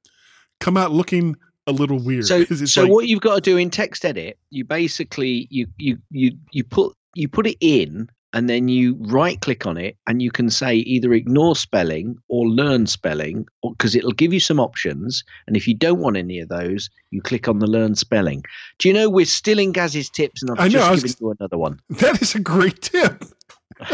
come 0.60 0.78
out 0.78 0.92
looking 0.92 1.36
a 1.68 1.72
little 1.72 2.00
weird. 2.00 2.26
So, 2.26 2.44
so 2.66 2.82
like- 2.82 2.92
what 2.92 3.08
you've 3.08 3.22
got 3.22 3.36
to 3.36 3.42
do 3.42 3.58
in 3.58 3.70
text 3.70 4.04
edit, 4.04 4.38
you 4.50 4.66
basically 4.66 5.48
you 5.50 5.68
you 5.78 6.00
you 6.10 6.32
you 6.52 6.64
put 6.64 6.96
you 7.16 7.28
put 7.28 7.48
it 7.48 7.58
in, 7.62 8.10
and 8.34 8.50
then 8.50 8.68
you 8.68 8.96
right 9.00 9.40
click 9.42 9.66
on 9.66 9.78
it, 9.78 9.96
and 10.08 10.22
you 10.22 10.32
can 10.32 10.50
say 10.50 10.76
either 10.76 11.14
ignore 11.14 11.56
spelling 11.56 12.18
or 12.28 12.48
learn 12.48 12.88
spelling, 12.88 13.46
because 13.62 13.96
it'll 13.96 14.12
give 14.12 14.34
you 14.34 14.40
some 14.40 14.60
options. 14.60 15.24
And 15.48 15.56
if 15.56 15.68
you 15.68 15.76
don't 15.76 16.00
want 16.00 16.18
any 16.18 16.40
of 16.40 16.50
those, 16.50 16.90
you 17.12 17.22
click 17.22 17.48
on 17.48 17.60
the 17.60 17.68
learn 17.68 17.96
spelling. 17.96 18.44
Do 18.80 18.88
you 18.88 18.94
know 18.94 19.10
we're 19.10 19.26
still 19.26 19.60
in 19.60 19.72
Gaz's 19.72 20.10
tips, 20.10 20.42
and 20.42 20.52
I've 20.52 20.60
I 20.60 20.64
know, 20.64 20.70
just 20.70 20.88
I 20.88 20.92
was- 20.92 21.02
given 21.04 21.16
you 21.22 21.36
another 21.40 21.58
one. 21.58 21.80
That 21.90 22.22
is 22.22 22.36
a 22.36 22.40
great 22.40 22.82
tip. 22.82 23.24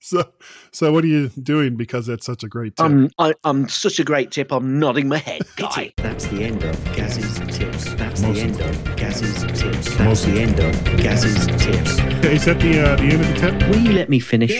so, 0.00 0.32
so 0.72 0.92
what 0.92 1.04
are 1.04 1.08
you 1.08 1.28
doing 1.42 1.76
because 1.76 2.06
that's 2.06 2.26
such 2.26 2.42
a 2.44 2.48
great 2.48 2.76
tip? 2.76 2.84
I'm 2.86 3.10
I, 3.18 3.34
I'm 3.44 3.68
such 3.68 3.98
a 3.98 4.04
great 4.04 4.30
tip. 4.30 4.52
I'm 4.52 4.78
nodding 4.78 5.08
my 5.08 5.18
head, 5.18 5.42
guy. 5.56 5.92
That's 5.96 6.26
the 6.26 6.42
end 6.44 6.62
of 6.64 6.84
Gaz's 6.94 7.38
tips. 7.56 7.94
That's 7.94 8.20
Most 8.22 8.36
the 8.36 8.40
end 8.42 8.60
of 8.60 8.96
Gaz's 8.96 9.42
tips. 9.60 9.86
That's 9.96 9.98
Most 10.00 10.26
the 10.26 10.40
end 10.40 10.60
of 10.60 10.96
Gaz's 10.98 11.46
tips. 11.46 11.98
is 12.24 12.44
that 12.44 12.60
the 12.60 12.80
uh, 12.80 12.96
the 12.96 13.02
end 13.04 13.20
of 13.22 13.28
the 13.28 13.34
tip? 13.34 13.68
Will 13.70 13.80
you 13.80 13.92
let 13.92 14.08
me 14.08 14.18
finish? 14.20 14.50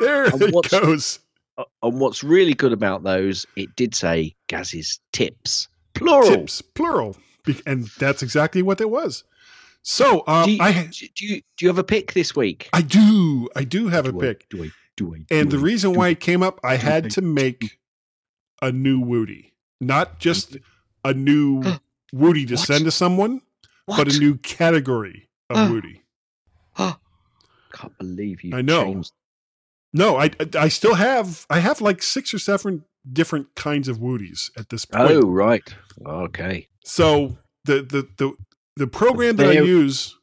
There 0.00 0.24
And 0.24 0.42
it 0.42 0.54
what's- 0.54 0.68
goes. 0.70 1.18
Uh, 1.56 1.62
and 1.84 2.00
what's 2.00 2.24
really 2.24 2.52
good 2.52 2.72
about 2.72 3.04
those, 3.04 3.46
it 3.54 3.68
did 3.76 3.94
say 3.94 4.34
Gaz's 4.48 4.98
tips, 5.12 5.68
plural. 5.94 6.28
Tips 6.28 6.60
plural, 6.60 7.16
and 7.64 7.86
that's 8.00 8.24
exactly 8.24 8.60
what 8.60 8.80
it 8.80 8.90
was. 8.90 9.22
So, 9.86 10.24
um, 10.26 10.46
do, 10.46 10.52
you, 10.52 10.62
I 10.62 10.88
do 11.14 11.26
you 11.26 11.42
do 11.56 11.64
you 11.64 11.68
have 11.68 11.78
a 11.78 11.84
pick 11.84 12.14
this 12.14 12.34
week? 12.34 12.70
I 12.72 12.80
do 12.80 13.48
I 13.54 13.64
do 13.64 13.88
have 13.88 14.06
a 14.06 14.12
Do 14.12 14.18
I- 14.18 14.22
pick, 14.22 14.48
Do 14.48 14.64
I? 14.64 14.70
Do 14.96 15.14
I? 15.14 15.18
and 15.30 15.50
do 15.50 15.56
the 15.56 15.62
reason 15.62 15.92
why 15.92 16.06
I- 16.06 16.10
it 16.10 16.20
came 16.20 16.42
up, 16.42 16.58
I 16.64 16.76
had 16.76 17.06
I- 17.06 17.08
to 17.10 17.20
make 17.20 17.78
a 18.62 18.72
new 18.72 18.98
Woody, 18.98 19.52
not 19.80 20.18
just 20.18 20.56
a 21.04 21.12
new 21.12 21.62
Woody 22.14 22.46
to 22.46 22.54
What? 22.54 22.66
send 22.66 22.84
to 22.86 22.90
someone, 22.90 23.42
but 23.86 24.12
a 24.14 24.18
new 24.18 24.36
category 24.38 25.28
of 25.50 25.56
Uh, 25.58 25.72
Woody. 25.72 26.02
Can't 26.78 27.98
believe 27.98 28.42
you. 28.42 28.56
I 28.56 28.62
know. 28.62 28.84
changed- 28.84 29.12
No, 29.92 30.16
I 30.16 30.30
I 30.56 30.68
still 30.68 30.94
have 30.94 31.46
I 31.50 31.58
have 31.60 31.80
like 31.82 32.02
six 32.02 32.32
or 32.32 32.38
seven 32.38 32.84
different 33.12 33.54
kinds 33.54 33.86
of 33.88 33.98
Woodies 33.98 34.50
at 34.56 34.70
this 34.70 34.86
point. 34.86 35.10
Oh 35.10 35.20
right. 35.30 35.74
Okay. 36.06 36.68
So 36.84 37.36
the 37.64 37.82
the 37.82 38.08
the 38.16 38.32
the 38.76 38.86
program 38.86 39.36
that 39.36 39.48
I 39.48 39.60
use 39.60 40.16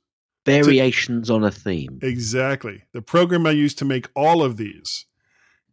Variations 0.46 1.30
on 1.30 1.44
a 1.44 1.52
theme. 1.52 2.00
exactly 2.02 2.84
the 2.94 3.02
program 3.02 3.46
I 3.46 3.52
use 3.52 3.76
to 3.76 3.86
make 3.86 4.08
all 4.16 4.44
of 4.44 4.58
these 4.58 5.06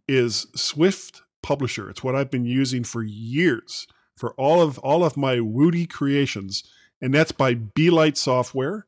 is 0.07 0.47
Swift 0.55 1.23
Publisher. 1.43 1.89
It's 1.89 2.03
what 2.03 2.15
I've 2.15 2.31
been 2.31 2.45
using 2.45 2.85
for 2.85 3.03
years 3.03 3.87
for 4.19 4.35
all 4.35 4.61
of 4.61 4.79
all 4.79 5.05
of 5.05 5.17
my 5.17 5.41
Woody 5.41 5.87
creations, 5.87 6.65
and 7.01 7.15
that's 7.15 7.33
by 7.33 7.55
BeLight 7.55 8.17
Software. 8.17 8.87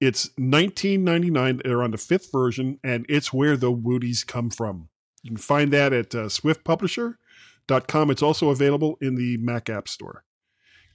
It's 0.00 0.28
19.99. 0.38 1.62
They're 1.64 1.82
on 1.82 1.90
the 1.90 1.98
fifth 1.98 2.30
version, 2.30 2.78
and 2.84 3.04
it's 3.08 3.32
where 3.32 3.56
the 3.56 3.72
Woodies 3.72 4.24
come 4.24 4.50
from. 4.50 4.88
You 5.22 5.30
can 5.30 5.38
find 5.38 5.72
that 5.72 5.92
at 5.92 6.14
uh, 6.14 6.26
swiftpublisher.com. 6.28 8.10
It's 8.10 8.22
also 8.22 8.50
available 8.50 8.96
in 9.00 9.16
the 9.16 9.36
Mac 9.38 9.68
App 9.68 9.88
Store. 9.88 10.22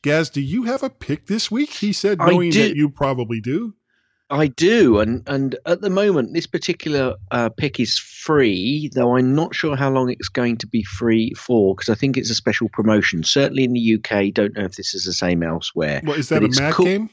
Gaz, 0.04 0.30
do 0.30 0.42
you 0.42 0.64
have 0.64 0.84
a 0.84 0.90
pick 0.90 1.28
this 1.28 1.50
week? 1.50 1.72
He 1.72 1.94
said, 1.94 2.20
knowing 2.20 2.52
that 2.52 2.76
you 2.76 2.90
probably 2.90 3.40
do. 3.40 3.74
I 4.30 4.48
do, 4.48 5.00
and 5.00 5.24
and 5.28 5.56
at 5.66 5.82
the 5.82 5.90
moment, 5.90 6.34
this 6.34 6.48
particular 6.48 7.16
uh, 7.32 7.50
pick 7.50 7.80
is 7.80 7.98
free, 8.00 8.90
though 8.94 9.16
I'm 9.16 9.36
not 9.36 9.54
sure 9.56 9.76
how 9.76 9.90
long 9.90 10.10
it's 10.10 10.28
going 10.28 10.58
to 10.58 10.68
be 10.68 10.84
free 10.84 11.34
for, 11.38 11.76
because 11.76 11.90
I 11.90 11.96
think 11.96 12.18
it's 12.18 12.30
a 12.30 12.36
special 12.36 12.68
promotion. 12.70 13.24
Certainly 13.24 13.64
in 13.64 13.74
the 13.74 13.96
UK, 13.96 14.34
don't 14.34 14.56
know 14.56 14.66
if 14.66 14.76
this 14.76 14.94
is 14.94 15.06
the 15.06 15.14
same 15.14 15.44
elsewhere. 15.44 16.02
Well, 16.04 16.18
is 16.18 16.30
that 16.30 16.42
But 16.42 16.58
a 16.58 16.62
Mac 16.62 16.78
game? 16.78 17.10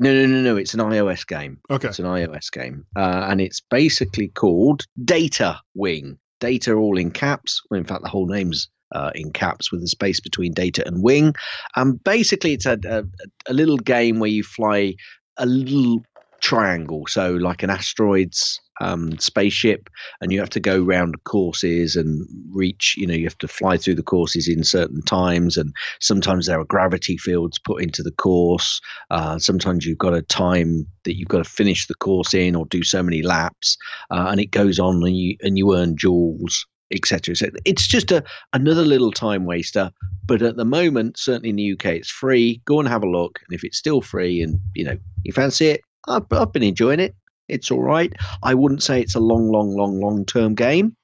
No, 0.00 0.14
no, 0.14 0.26
no, 0.26 0.42
no. 0.42 0.56
It's 0.56 0.74
an 0.74 0.80
iOS 0.80 1.26
game. 1.26 1.58
Okay. 1.70 1.88
It's 1.88 1.98
an 1.98 2.04
iOS 2.06 2.52
game, 2.52 2.86
uh, 2.96 3.26
and 3.28 3.40
it's 3.40 3.60
basically 3.60 4.28
called 4.28 4.84
Data 5.04 5.60
Wing. 5.74 6.18
Data 6.40 6.74
all 6.74 6.98
in 6.98 7.10
caps. 7.10 7.60
Well, 7.68 7.78
in 7.78 7.84
fact, 7.84 8.02
the 8.02 8.08
whole 8.08 8.26
name's 8.26 8.68
uh, 8.92 9.10
in 9.14 9.32
caps 9.32 9.70
with 9.70 9.82
a 9.82 9.88
space 9.88 10.20
between 10.20 10.52
data 10.52 10.86
and 10.86 11.02
wing. 11.02 11.34
And 11.76 12.02
basically, 12.04 12.52
it's 12.52 12.66
a, 12.66 12.78
a, 12.88 13.04
a 13.48 13.52
little 13.52 13.78
game 13.78 14.18
where 14.18 14.30
you 14.30 14.42
fly 14.42 14.94
a 15.36 15.46
little 15.46 16.02
triangle, 16.40 17.04
so 17.08 17.32
like 17.32 17.62
an 17.62 17.70
asteroid's 17.70 18.60
um, 18.80 19.18
spaceship, 19.18 19.88
and 20.20 20.32
you 20.32 20.38
have 20.38 20.50
to 20.50 20.60
go 20.60 20.80
round 20.80 21.16
courses 21.24 21.96
and 21.96 22.26
reach. 22.52 22.94
You 22.96 23.06
know, 23.06 23.14
you 23.14 23.24
have 23.24 23.38
to 23.38 23.48
fly 23.48 23.76
through 23.76 23.96
the 23.96 24.02
courses 24.02 24.48
in 24.48 24.62
certain 24.64 25.02
times, 25.02 25.56
and 25.56 25.74
sometimes 26.00 26.46
there 26.46 26.60
are 26.60 26.64
gravity 26.64 27.16
fields 27.16 27.58
put 27.58 27.82
into 27.82 28.02
the 28.02 28.12
course. 28.12 28.80
Uh, 29.10 29.38
sometimes 29.38 29.84
you've 29.84 29.98
got 29.98 30.14
a 30.14 30.22
time 30.22 30.86
that 31.04 31.16
you've 31.16 31.28
got 31.28 31.38
to 31.38 31.50
finish 31.50 31.86
the 31.86 31.94
course 31.96 32.34
in, 32.34 32.54
or 32.54 32.66
do 32.66 32.82
so 32.82 33.02
many 33.02 33.22
laps, 33.22 33.76
uh, 34.10 34.26
and 34.28 34.40
it 34.40 34.50
goes 34.50 34.78
on, 34.78 35.02
and 35.04 35.16
you 35.16 35.36
and 35.42 35.58
you 35.58 35.74
earn 35.74 35.96
jewels, 35.96 36.66
etc. 36.92 37.36
So 37.36 37.46
it's 37.64 37.86
just 37.86 38.10
a 38.10 38.22
another 38.52 38.84
little 38.84 39.12
time 39.12 39.44
waster. 39.44 39.90
But 40.26 40.42
at 40.42 40.56
the 40.56 40.64
moment, 40.64 41.18
certainly 41.18 41.50
in 41.50 41.56
the 41.56 41.72
UK, 41.72 41.86
it's 41.86 42.10
free. 42.10 42.60
Go 42.64 42.78
and 42.80 42.88
have 42.88 43.02
a 43.02 43.08
look, 43.08 43.40
and 43.48 43.54
if 43.54 43.64
it's 43.64 43.78
still 43.78 44.00
free, 44.02 44.42
and 44.42 44.58
you 44.74 44.84
know 44.84 44.96
you 45.24 45.32
fancy 45.32 45.68
it, 45.68 45.80
I've, 46.08 46.24
I've 46.32 46.52
been 46.52 46.62
enjoying 46.62 47.00
it. 47.00 47.14
It's 47.48 47.70
all 47.70 47.82
right. 47.82 48.12
I 48.42 48.52
wouldn't 48.54 48.82
say 48.82 49.00
it's 49.00 49.14
a 49.14 49.20
long, 49.20 49.50
long, 49.50 49.74
long, 49.74 50.00
long 50.00 50.26
term 50.26 50.54
game. 50.54 50.94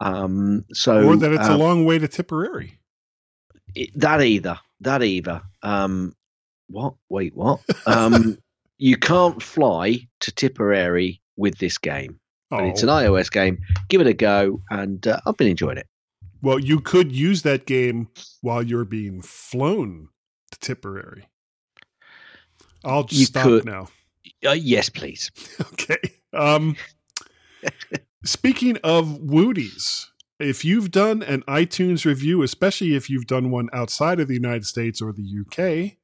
Um, 0.00 0.64
so 0.72 1.02
or 1.02 1.16
that 1.16 1.32
it's 1.32 1.48
a 1.48 1.54
um, 1.54 1.58
long 1.58 1.84
way 1.84 1.98
to 1.98 2.06
Tipperary. 2.06 2.78
it- 3.74 3.90
that 3.98 4.22
either 4.22 4.58
that 4.80 5.02
either 5.02 5.42
um 5.64 6.14
what 6.68 6.94
wait 7.08 7.34
what 7.34 7.58
um 7.86 8.38
you 8.78 8.96
can't 8.96 9.42
fly 9.42 9.98
to 10.20 10.30
tipperary 10.30 11.20
with 11.36 11.58
this 11.58 11.78
game 11.78 12.20
but 12.50 12.64
it's 12.64 12.82
an 12.82 12.88
Oh. 12.88 12.92
ios 12.94 13.30
game 13.30 13.58
give 13.88 14.00
it 14.00 14.06
a 14.06 14.14
go 14.14 14.60
and 14.70 15.06
uh, 15.06 15.20
i've 15.26 15.36
been 15.36 15.48
enjoying 15.48 15.78
it 15.78 15.86
Well, 16.42 16.58
you 16.58 16.80
could 16.80 17.10
use 17.12 17.42
that 17.42 17.66
game 17.66 18.08
while 18.42 18.62
you're 18.62 18.84
being 18.84 19.22
flown 19.22 20.08
to 20.52 20.58
Tipperary. 20.60 21.24
I'll 22.84 23.04
just 23.04 23.18
You 23.20 23.26
stop 23.26 23.42
could. 23.44 23.64
now. 23.64 23.88
uh, 24.46 24.52
yes 24.52 24.88
please 24.88 25.30
Okay. 25.72 25.98
Um, 26.32 26.76
speaking 28.24 28.76
of 28.84 29.06
Woodies, 29.18 30.06
if 30.38 30.64
you've 30.64 30.90
done 30.92 31.22
an 31.22 31.42
iTunes 31.48 32.04
review, 32.04 32.42
especially 32.42 32.94
if 32.94 33.10
you've 33.10 33.26
done 33.26 33.50
one 33.50 33.68
outside 33.72 34.20
of 34.20 34.28
the 34.28 34.34
United 34.34 34.64
States 34.66 35.02
or 35.02 35.12
the 35.12 35.22
UK, 35.40 35.96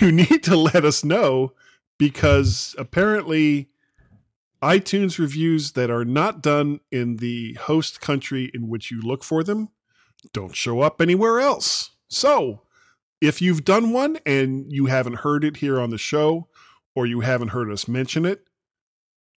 you 0.00 0.12
need 0.20 0.42
to 0.44 0.56
let 0.56 0.84
us 0.84 1.02
know 1.04 1.52
because 1.98 2.74
apparently 2.78 3.70
iTunes 4.64 5.18
reviews 5.18 5.72
that 5.72 5.90
are 5.90 6.06
not 6.06 6.42
done 6.42 6.80
in 6.90 7.16
the 7.16 7.52
host 7.54 8.00
country 8.00 8.50
in 8.54 8.68
which 8.68 8.90
you 8.90 9.00
look 9.02 9.22
for 9.22 9.44
them 9.44 9.68
don't 10.32 10.56
show 10.56 10.80
up 10.80 11.00
anywhere 11.00 11.38
else. 11.38 11.90
So, 12.08 12.62
if 13.20 13.42
you've 13.42 13.64
done 13.64 13.92
one 13.92 14.18
and 14.24 14.72
you 14.72 14.86
haven't 14.86 15.16
heard 15.16 15.44
it 15.44 15.58
here 15.58 15.78
on 15.78 15.90
the 15.90 15.98
show 15.98 16.48
or 16.94 17.06
you 17.06 17.20
haven't 17.20 17.48
heard 17.48 17.70
us 17.70 17.86
mention 17.86 18.24
it, 18.24 18.44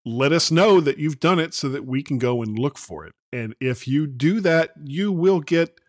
let 0.05 0.31
us 0.31 0.49
know 0.51 0.79
that 0.79 0.97
you've 0.97 1.19
done 1.19 1.39
it 1.39 1.53
so 1.53 1.67
that 1.69 1.85
we 1.85 2.01
can 2.01 2.17
go 2.17 2.41
and 2.41 2.57
look 2.57 2.77
for 2.77 3.05
it. 3.05 3.13
And 3.33 3.55
if 3.59 3.87
you 3.87 4.07
do 4.07 4.39
that, 4.41 4.71
you 4.81 5.11
will 5.11 5.41
get 5.41 5.79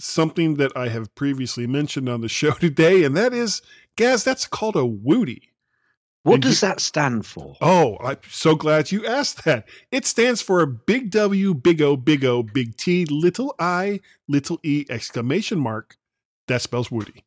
something 0.00 0.54
that 0.54 0.72
I 0.76 0.88
have 0.88 1.14
previously 1.14 1.66
mentioned 1.66 2.08
on 2.08 2.20
the 2.20 2.28
show 2.28 2.50
today, 2.60 3.04
and 3.04 3.16
that 3.16 3.32
is, 3.32 3.62
Gaz, 3.96 4.24
that's 4.24 4.46
called 4.46 4.76
a 4.76 4.84
Woody. 4.84 5.52
What 6.26 6.40
does 6.40 6.60
you- 6.60 6.68
that 6.68 6.80
stand 6.80 7.24
for? 7.24 7.56
Oh, 7.60 7.98
I'm 8.00 8.18
so 8.28 8.56
glad 8.56 8.90
you 8.90 9.06
asked 9.06 9.44
that. 9.44 9.68
It 9.92 10.04
stands 10.06 10.42
for 10.42 10.60
a 10.60 10.66
big 10.66 11.10
W, 11.12 11.54
big 11.54 11.80
O, 11.80 11.96
big 11.96 12.24
O, 12.24 12.42
big 12.42 12.76
T, 12.76 13.04
little 13.04 13.54
I, 13.60 14.00
little 14.26 14.58
E, 14.64 14.84
exclamation 14.90 15.60
mark. 15.60 15.96
That 16.48 16.62
spells 16.62 16.90
Woody. 16.90 17.24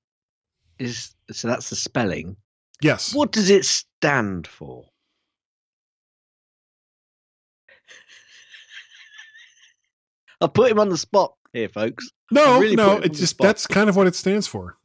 Is 0.80 1.16
so 1.32 1.48
that's 1.48 1.70
the 1.70 1.76
spelling. 1.78 2.36
Yes. 2.82 3.14
What 3.14 3.32
does 3.32 3.50
it 3.50 3.64
stand 3.66 4.48
for? 4.48 4.86
I'll 10.42 10.50
put 10.50 10.72
him 10.72 10.80
on 10.80 10.90
the 10.90 10.98
spot 10.98 11.34
here, 11.54 11.70
folks. 11.70 12.10
No, 12.32 12.60
Really 12.60 12.76
no, 12.76 12.98
it 12.98 13.06
it's 13.06 13.20
just 13.20 13.38
that's 13.38 13.68
kind 13.68 13.90
of 13.90 13.96
what 13.96 14.08
it 14.08 14.16
stands 14.16 14.48
for. 14.48 14.78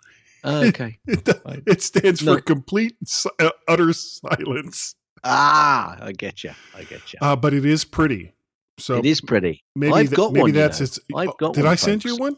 Oh, 0.44 0.66
okay. 0.68 0.98
It, 1.06 1.28
it 1.66 1.82
stands 1.82 2.22
No. 2.22 2.34
for 2.36 2.40
complete, 2.40 2.96
uh, 3.40 3.50
utter 3.66 3.92
silence. 3.92 4.94
ah, 5.24 5.96
I 6.00 6.12
get 6.12 6.44
you. 6.44 6.50
I 6.76 6.84
get 6.84 7.12
you. 7.12 7.18
Uh, 7.22 7.34
but 7.36 7.54
it 7.54 7.64
is 7.64 7.84
pretty. 7.84 8.32
So 8.78 8.96
it 8.96 9.06
is 9.06 9.20
pretty. 9.20 9.62
maybe 9.74 9.92
I've 9.94 10.06
th- 10.08 10.16
got 10.16 10.32
maybe 10.32 10.42
one. 10.42 10.50
you 10.50 10.60
that's 10.60 10.80
know. 10.80 10.84
its. 10.84 10.98
I've 11.14 11.28
oh, 11.28 11.34
got 11.38 11.54
Did 11.54 11.64
one, 11.64 11.72
I 11.72 11.76
send 11.76 12.04
you 12.04 12.16
one? 12.16 12.36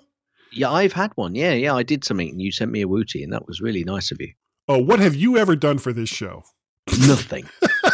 Yeah, 0.53 0.71
I've 0.71 0.93
had 0.93 1.13
one. 1.17 1.35
Yeah, 1.35 1.53
yeah, 1.53 1.75
I 1.75 1.83
did 1.83 2.05
something, 2.05 2.29
and 2.31 2.41
you 2.41 2.53
sent 2.53 2.71
me 2.71 2.83
a 2.83 2.89
wooty, 2.89 3.23
and 3.23 3.33
that 3.33 3.47
was 3.47 3.61
really 3.61 3.85
nice 3.85 4.11
of 4.11 4.21
you. 4.21 4.33
Oh, 4.69 4.79
what 4.79 5.01
have 5.01 5.15
you 5.15 5.37
ever 5.37 5.57
done 5.57 5.79
for 5.79 5.93
this 5.93 6.09
show? 6.09 6.45
Nothing. 7.07 7.49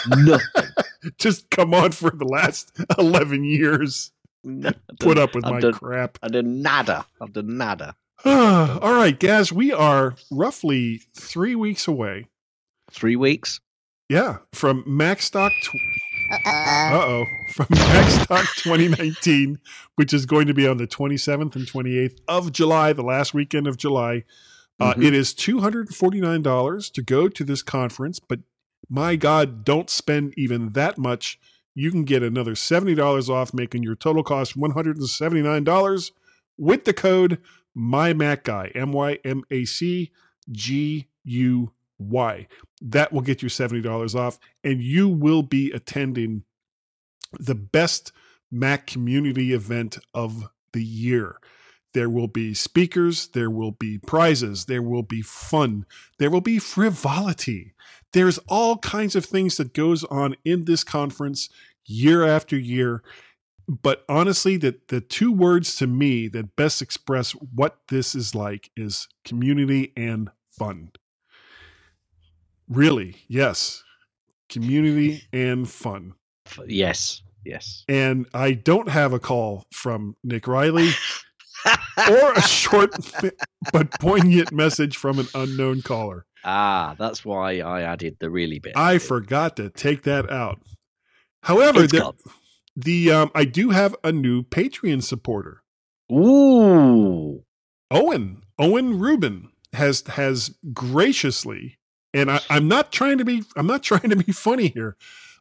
Nothing. 0.08 0.64
Just 1.18 1.50
come 1.50 1.72
on 1.74 1.92
for 1.92 2.10
the 2.10 2.24
last 2.26 2.72
eleven 2.98 3.44
years. 3.44 4.10
No, 4.44 4.72
Put 5.00 5.18
up 5.18 5.34
with 5.34 5.44
I've 5.46 5.52
my 5.52 5.60
done- 5.60 5.72
crap. 5.74 6.18
I've 6.22 6.32
done 6.32 6.62
nada. 6.62 7.06
I've 7.20 7.32
done 7.32 7.56
nada. 7.56 7.94
All 8.24 8.94
right, 8.94 9.18
Gaz, 9.18 9.52
we 9.52 9.72
are 9.72 10.14
roughly 10.30 11.02
three 11.14 11.54
weeks 11.56 11.88
away. 11.88 12.26
Three 12.90 13.16
weeks. 13.16 13.60
Yeah, 14.08 14.38
from 14.52 14.84
Macstock. 14.84 15.50
Tw- 15.62 15.76
uh 16.46 16.90
oh, 16.94 17.24
from 17.52 17.66
Macstock 17.66 18.46
2019, 18.62 19.58
which 19.96 20.12
is 20.14 20.24
going 20.24 20.46
to 20.46 20.54
be 20.54 20.66
on 20.68 20.76
the 20.76 20.86
27th 20.86 21.56
and 21.56 21.66
28th 21.66 22.18
of 22.28 22.52
July, 22.52 22.92
the 22.92 23.02
last 23.02 23.34
weekend 23.34 23.66
of 23.66 23.76
July. 23.76 24.24
Uh, 24.80 24.94
Mhm. 24.94 25.04
It 25.06 25.14
is 25.14 25.34
$249 25.34 26.92
to 26.92 27.02
go 27.02 27.28
to 27.28 27.44
this 27.44 27.62
conference, 27.62 28.18
but 28.20 28.40
my 28.88 29.16
God, 29.16 29.64
don't 29.64 29.90
spend 29.90 30.34
even 30.36 30.72
that 30.72 30.96
much. 30.98 31.38
You 31.74 31.90
can 31.90 32.04
get 32.04 32.22
another 32.22 32.54
$70 32.54 33.28
off, 33.28 33.52
making 33.54 33.82
your 33.82 33.94
total 33.96 34.22
cost 34.22 34.56
$179 34.56 36.10
with 36.58 36.84
the 36.84 36.92
code 36.92 37.38
MyMacGuy, 37.76 38.74
M 38.74 38.92
Y 38.92 39.18
M 39.24 39.42
A 39.50 39.64
C 39.64 40.12
G 40.50 41.08
U 41.24 41.72
Y. 41.98 42.46
That 42.80 43.12
will 43.12 43.20
get 43.20 43.42
you 43.42 43.48
$70 43.48 44.14
off, 44.14 44.38
and 44.64 44.82
you 44.82 45.08
will 45.08 45.42
be 45.42 45.70
attending 45.70 46.44
the 47.38 47.54
best 47.54 48.12
Mac 48.50 48.86
community 48.86 49.52
event 49.52 49.98
of 50.12 50.48
the 50.72 50.84
year. 50.84 51.36
There 51.94 52.10
will 52.10 52.28
be 52.28 52.54
speakers, 52.54 53.28
there 53.28 53.50
will 53.50 53.72
be 53.72 53.98
prizes, 53.98 54.64
there 54.64 54.82
will 54.82 55.02
be 55.02 55.22
fun, 55.22 55.84
there 56.18 56.30
will 56.30 56.40
be 56.40 56.58
frivolity. 56.58 57.74
There's 58.12 58.38
all 58.48 58.78
kinds 58.78 59.14
of 59.16 59.24
things 59.24 59.56
that 59.56 59.74
goes 59.74 60.04
on 60.04 60.36
in 60.44 60.64
this 60.64 60.84
conference 60.84 61.48
year 61.84 62.26
after 62.26 62.56
year. 62.56 63.02
But 63.68 64.04
honestly, 64.08 64.56
the, 64.56 64.76
the 64.88 65.00
two 65.00 65.32
words 65.32 65.76
to 65.76 65.86
me 65.86 66.28
that 66.28 66.56
best 66.56 66.82
express 66.82 67.32
what 67.32 67.78
this 67.88 68.14
is 68.14 68.34
like 68.34 68.70
is 68.76 69.08
community 69.24 69.92
and 69.96 70.30
fun. 70.50 70.90
Really, 72.68 73.16
yes. 73.28 73.82
Community 74.48 75.22
and 75.32 75.68
fun. 75.68 76.14
Yes, 76.66 77.22
yes. 77.44 77.84
And 77.88 78.26
I 78.34 78.52
don't 78.52 78.88
have 78.88 79.12
a 79.12 79.18
call 79.18 79.64
from 79.72 80.16
Nick 80.24 80.46
Riley 80.46 80.90
or 82.10 82.32
a 82.32 82.42
short 82.42 82.90
but 83.72 83.90
poignant 84.00 84.52
message 84.52 84.96
from 84.96 85.18
an 85.18 85.28
unknown 85.34 85.82
caller. 85.82 86.26
Ah, 86.44 86.96
that's 86.98 87.24
why 87.24 87.60
I 87.60 87.82
added 87.82 88.16
the 88.18 88.28
really 88.28 88.58
bit. 88.58 88.76
I 88.76 88.98
forgot 88.98 89.56
to 89.56 89.70
take 89.70 90.02
that 90.02 90.30
out. 90.30 90.60
However, 91.42 91.84
It's 91.84 91.92
the, 92.76 93.10
um, 93.10 93.30
I 93.34 93.44
do 93.44 93.70
have 93.70 93.94
a 94.02 94.12
new 94.12 94.42
Patreon 94.42 95.02
supporter. 95.02 95.62
Ooh. 96.10 97.44
Owen 97.92 98.42
Owen 98.58 98.98
Rubin 98.98 99.50
has 99.74 100.02
has 100.08 100.54
graciously, 100.72 101.78
and 102.14 102.30
I, 102.30 102.40
I'm 102.48 102.66
not 102.66 102.90
trying 102.90 103.18
to 103.18 103.24
be 103.24 103.42
I'm 103.54 103.66
not 103.66 103.82
trying 103.90 104.10
to 104.10 104.16
be 104.16 104.32
funny 104.32 104.68
here. 104.68 104.96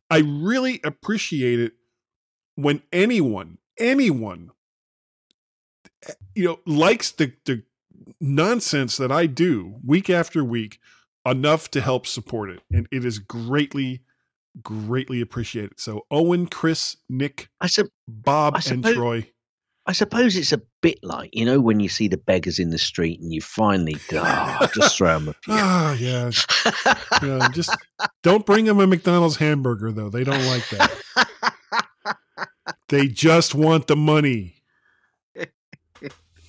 I 0.09 0.19
really 0.19 0.81
appreciate 0.83 1.59
it 1.59 1.73
when 2.55 2.81
anyone 2.91 3.57
anyone 3.79 4.51
you 6.35 6.45
know 6.45 6.59
likes 6.65 7.11
the 7.11 7.33
the 7.45 7.63
nonsense 8.19 8.97
that 8.97 9.11
I 9.11 9.25
do 9.25 9.75
week 9.85 10.09
after 10.09 10.43
week 10.43 10.79
enough 11.25 11.71
to 11.71 11.81
help 11.81 12.05
support 12.05 12.49
it, 12.49 12.61
and 12.71 12.87
it 12.91 13.05
is 13.05 13.19
greatly 13.19 14.01
greatly 14.61 15.21
appreciate 15.21 15.71
it. 15.71 15.79
So 15.79 16.05
Owen, 16.11 16.47
Chris, 16.47 16.97
Nick, 17.09 17.49
I, 17.59 17.67
sup- 17.67 17.87
Bob, 18.07 18.55
I 18.55 18.57
and 18.57 18.63
suppose- 18.85 18.95
Troy. 18.95 19.27
I 19.87 19.93
suppose 19.93 20.35
it's 20.35 20.51
a 20.51 20.61
bit 20.81 20.99
like, 21.01 21.31
you 21.33 21.43
know, 21.43 21.59
when 21.59 21.79
you 21.79 21.89
see 21.89 22.07
the 22.07 22.17
beggars 22.17 22.59
in 22.59 22.69
the 22.69 22.77
street 22.77 23.19
and 23.19 23.33
you 23.33 23.41
finally 23.41 23.97
oh, 24.13 24.67
just 24.75 24.95
throw 24.95 25.17
them. 25.17 25.33
Ah, 25.49 25.93
yeah. 25.95 26.29
yeah. 27.23 27.47
Just 27.51 27.75
don't 28.21 28.45
bring 28.45 28.65
them 28.65 28.79
a 28.79 28.85
McDonald's 28.85 29.37
hamburger, 29.37 29.91
though. 29.91 30.09
They 30.09 30.23
don't 30.23 30.45
like 30.45 30.69
that. 30.69 32.17
they 32.89 33.07
just 33.07 33.55
want 33.55 33.87
the 33.87 33.95
money. 33.95 34.55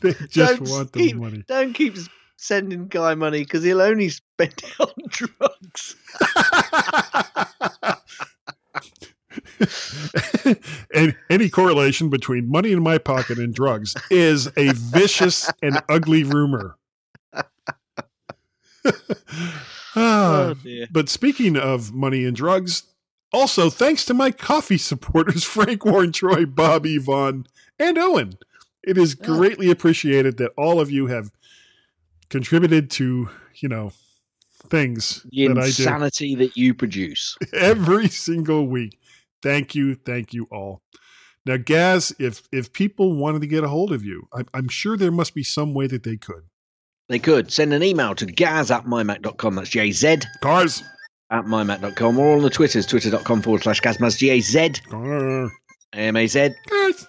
They 0.02 0.14
just 0.28 0.58
Don't 0.58 0.68
want 0.68 0.92
the 0.92 0.98
keep- 0.98 1.16
money. 1.16 1.44
Don't 1.46 1.72
keep 1.74 1.96
sending 2.42 2.88
Guy 2.88 3.14
money 3.14 3.40
because 3.40 3.62
he'll 3.62 3.80
only 3.80 4.08
spend 4.08 4.54
it 4.64 4.80
on 4.80 4.92
drugs. 5.08 5.94
and 10.94 11.16
any 11.30 11.48
correlation 11.48 12.10
between 12.10 12.50
money 12.50 12.72
in 12.72 12.82
my 12.82 12.98
pocket 12.98 13.38
and 13.38 13.54
drugs 13.54 13.94
is 14.10 14.48
a 14.56 14.72
vicious 14.72 15.50
and 15.62 15.80
ugly 15.88 16.24
rumor. 16.24 16.76
Ah, 19.94 20.54
Oh, 20.54 20.54
but 20.90 21.08
speaking 21.10 21.56
of 21.56 21.92
money 21.92 22.24
and 22.24 22.34
drugs, 22.34 22.84
also 23.32 23.68
thanks 23.70 24.04
to 24.06 24.14
my 24.14 24.30
coffee 24.30 24.78
supporters, 24.78 25.44
Frank 25.52 25.84
Warren, 25.84 26.12
Troy, 26.12 26.46
Bob, 26.46 26.86
Yvonne, 26.86 27.46
and 27.78 27.98
Owen. 27.98 28.38
It 28.82 28.98
is 28.98 29.14
greatly 29.14 29.70
appreciated 29.70 30.38
that 30.38 30.52
all 30.56 30.80
of 30.80 30.90
you 30.90 31.06
have 31.06 31.30
contributed 32.32 32.90
to, 32.90 33.28
you 33.56 33.68
know, 33.68 33.92
things 34.70 35.24
The 35.30 35.48
that 35.48 35.58
I 35.58 35.66
insanity 35.66 36.34
that 36.36 36.56
you 36.56 36.74
produce. 36.74 37.36
every 37.52 38.08
single 38.08 38.66
week. 38.66 38.98
Thank 39.42 39.74
you, 39.74 39.94
thank 39.94 40.32
you 40.32 40.48
all. 40.50 40.82
Now, 41.44 41.58
Gaz, 41.58 42.14
if 42.18 42.48
if 42.52 42.72
people 42.72 43.16
wanted 43.16 43.42
to 43.42 43.48
get 43.48 43.64
a 43.64 43.68
hold 43.68 43.92
of 43.92 44.04
you, 44.04 44.28
I'm, 44.32 44.46
I'm 44.54 44.68
sure 44.68 44.96
there 44.96 45.10
must 45.10 45.34
be 45.34 45.42
some 45.42 45.74
way 45.74 45.86
that 45.88 46.04
they 46.04 46.16
could. 46.16 46.44
They 47.08 47.18
could 47.18 47.52
send 47.52 47.74
an 47.74 47.82
email 47.82 48.14
to 48.14 48.26
gaz 48.26 48.70
at 48.70 48.84
mymac.com. 48.84 49.56
That's 49.56 49.68
J 49.68 49.90
Z 49.92 50.18
Cars. 50.40 50.82
at 51.30 51.44
mymac.com 51.44 52.18
or 52.18 52.36
on 52.36 52.42
the 52.42 52.50
Twitters, 52.50 52.86
twitter.com 52.86 53.42
forward 53.42 53.62
slash 53.62 53.80
gazmaz, 53.80 54.16
G 54.16 54.30
A 54.30 54.40
Z. 54.40 54.72
M 55.92 56.16
A 56.16 56.26
Z. 56.26 56.50
Cars. 56.68 57.06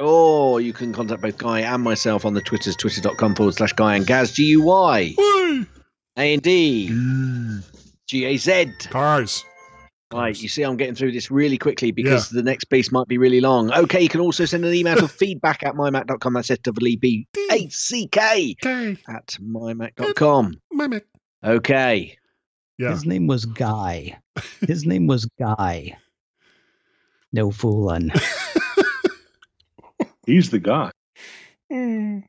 Or 0.00 0.60
you 0.60 0.72
can 0.72 0.92
contact 0.92 1.22
both 1.22 1.38
Guy 1.38 1.60
and 1.60 1.82
myself 1.82 2.24
on 2.24 2.34
the 2.34 2.40
Twitters, 2.40 2.76
twitter.com 2.76 3.34
forward 3.34 3.54
slash 3.54 3.72
Guy 3.74 3.96
and 3.96 4.06
Gaz, 4.06 4.32
G 4.32 4.44
U 4.46 4.62
Y 4.62 5.14
Whey. 5.16 5.66
A 6.16 6.32
N 6.32 6.40
D 6.40 6.88
G 8.08 8.24
A 8.24 8.36
Z. 8.36 8.72
Cars. 8.88 9.44
Right, 10.12 10.36
you 10.42 10.48
see, 10.48 10.64
I'm 10.64 10.76
getting 10.76 10.96
through 10.96 11.12
this 11.12 11.30
really 11.30 11.56
quickly 11.56 11.92
because 11.92 12.30
the 12.30 12.42
next 12.42 12.64
piece 12.64 12.90
might 12.90 13.06
be 13.06 13.16
really 13.16 13.40
long. 13.40 13.72
Okay, 13.72 14.00
you 14.00 14.08
can 14.08 14.20
also 14.20 14.44
send 14.44 14.64
an 14.64 14.74
email 14.74 14.96
to 14.96 15.06
feedback 15.08 15.62
at 15.62 15.74
mymac.com. 15.74 16.32
That's 16.32 16.50
S-W-E-B-A-C-K 16.50 18.56
at 18.64 19.36
mymac.com. 19.40 20.60
My 20.72 20.88
Mac. 20.88 21.04
Okay. 21.44 22.16
Yeah. 22.76 22.90
His 22.90 23.06
name 23.06 23.28
was 23.28 23.44
Guy. 23.44 24.18
His 24.66 24.84
name 24.84 25.06
was 25.06 25.26
Guy. 25.38 25.96
No 27.32 27.52
fooling. 27.52 28.10
He's 30.30 30.50
the 30.50 30.60
guy. 30.60 30.92
Hmm. 31.72 32.20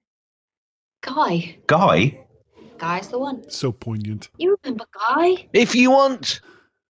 Guy. 1.03 1.57
Guy? 1.67 2.19
Guy's 2.79 3.09
the 3.09 3.19
one. 3.19 3.47
So 3.49 3.71
poignant. 3.71 4.29
You 4.39 4.57
remember 4.63 4.85
Guy? 5.09 5.47
If 5.53 5.75
you 5.75 5.91
want, 5.91 6.41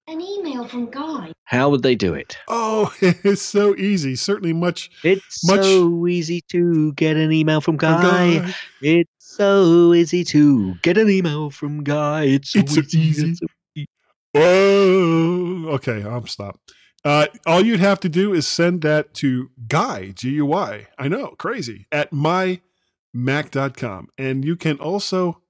An 0.08 0.22
email 0.22 0.66
from 0.68 0.90
Guy. 0.90 1.34
how 1.44 1.70
would 1.70 1.84
they 1.84 1.96
do 1.96 2.14
it? 2.14 2.38
Oh, 2.48 2.94
it's 3.02 3.42
so 3.42 3.76
easy. 3.76 4.16
Certainly 4.16 4.54
much. 4.54 4.90
It's 5.04 5.46
much 5.46 5.64
so 5.66 6.08
easy 6.08 6.42
to 6.52 6.94
get 6.94 7.18
an 7.18 7.32
email 7.34 7.60
from 7.60 7.76
Guy. 7.76 8.40
Guy. 8.40 8.54
It's 8.82 9.12
so 9.20 9.94
easy 9.94 10.24
to 10.26 10.76
get 10.76 10.98
an 10.98 11.10
email 11.10 11.50
from 11.50 11.84
Guy. 11.84 12.24
It's 12.24 12.52
so 12.52 12.60
It's 12.60 12.76
so 12.76 12.82
easy. 12.98 13.36
easy. 13.76 13.86
Whoa. 14.34 15.66
Okay, 15.76 16.04
I'm 16.04 16.26
stop. 16.28 16.58
Uh, 17.04 17.28
all 17.46 17.66
you'd 17.66 17.80
have 17.80 18.00
to 18.02 18.10
do 18.10 18.34
is 18.34 18.48
send 18.48 18.82
that 18.84 19.14
to 19.16 19.50
Guy, 19.68 20.10
G 20.12 20.32
U 20.32 20.46
Y. 20.46 20.88
I 21.00 21.08
know, 21.08 21.30
crazy, 21.38 21.88
at 21.92 22.12
mymac.com. 22.12 24.10
And 24.18 24.46
you 24.46 24.56
can 24.56 24.78
also 24.78 25.42